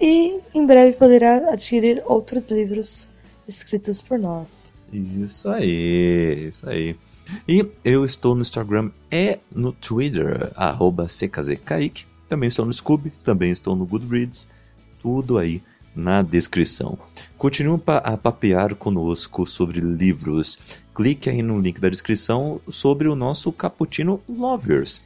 E 0.00 0.38
em 0.52 0.66
breve 0.66 0.96
poderá 0.96 1.52
adquirir 1.52 2.02
outros 2.04 2.50
livros 2.50 3.08
escritos 3.46 4.02
por 4.02 4.18
nós. 4.18 4.72
Isso 4.92 5.48
aí, 5.48 6.48
isso 6.48 6.68
aí. 6.68 6.96
E 7.48 7.66
eu 7.84 8.04
estou 8.04 8.34
no 8.34 8.42
Instagram 8.42 8.90
e 9.10 9.38
no 9.54 9.72
Twitter, 9.72 10.52
arroba 10.54 11.06
CKZKaique. 11.06 12.06
Também 12.28 12.48
estou 12.48 12.64
no 12.64 12.72
Scooby, 12.72 13.10
também 13.22 13.50
estou 13.50 13.76
no 13.76 13.86
Goodreads. 13.86 14.48
Tudo 15.00 15.38
aí 15.38 15.62
na 15.94 16.22
descrição. 16.22 16.98
Continue 17.38 17.80
a 17.86 18.16
papear 18.16 18.74
conosco 18.74 19.46
sobre 19.46 19.80
livros. 19.80 20.58
Clique 20.94 21.30
aí 21.30 21.42
no 21.42 21.58
link 21.58 21.80
da 21.80 21.88
descrição 21.88 22.60
sobre 22.68 23.08
o 23.08 23.14
nosso 23.14 23.52
Cappuccino 23.52 24.20
Lovers, 24.28 25.00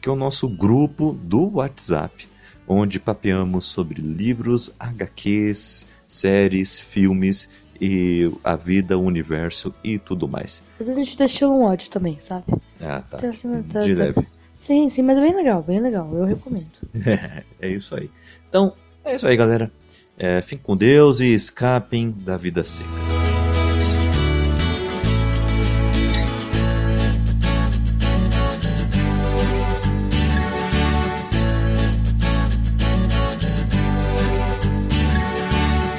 que 0.00 0.08
é 0.08 0.12
o 0.12 0.16
nosso 0.16 0.48
grupo 0.48 1.12
do 1.22 1.56
WhatsApp, 1.56 2.28
onde 2.66 2.98
papeamos 2.98 3.64
sobre 3.64 4.00
livros, 4.00 4.74
HQs, 4.78 5.86
séries, 6.06 6.80
filmes 6.80 7.48
e 7.80 8.30
a 8.42 8.56
vida, 8.56 8.96
o 8.98 9.02
universo 9.02 9.74
e 9.82 9.98
tudo 9.98 10.28
mais. 10.28 10.62
Às 10.78 10.86
vezes 10.86 11.00
a 11.00 11.04
gente 11.04 11.18
destila 11.18 11.52
um 11.52 11.62
ódio 11.62 11.90
também, 11.90 12.16
sabe? 12.20 12.44
Ah, 12.80 13.02
tá. 13.02 13.18
Tá, 13.18 13.28
tá, 13.28 13.62
tá, 13.72 13.82
De 13.84 13.94
tá. 13.94 14.04
leve. 14.04 14.26
Sim, 14.56 14.88
sim, 14.88 15.02
mas 15.02 15.18
é 15.18 15.20
bem 15.20 15.34
legal, 15.34 15.62
bem 15.62 15.80
legal. 15.80 16.10
Eu 16.14 16.24
recomendo. 16.24 16.78
é 17.60 17.68
isso 17.68 17.94
aí. 17.94 18.08
Então, 18.48 18.72
é 19.04 19.16
isso 19.16 19.26
aí, 19.26 19.36
galera. 19.36 19.70
É, 20.16 20.40
fiquem 20.40 20.58
com 20.58 20.76
Deus 20.76 21.20
e 21.20 21.34
escapem 21.34 22.10
da 22.10 22.36
vida 22.36 22.62
seca. 22.64 23.33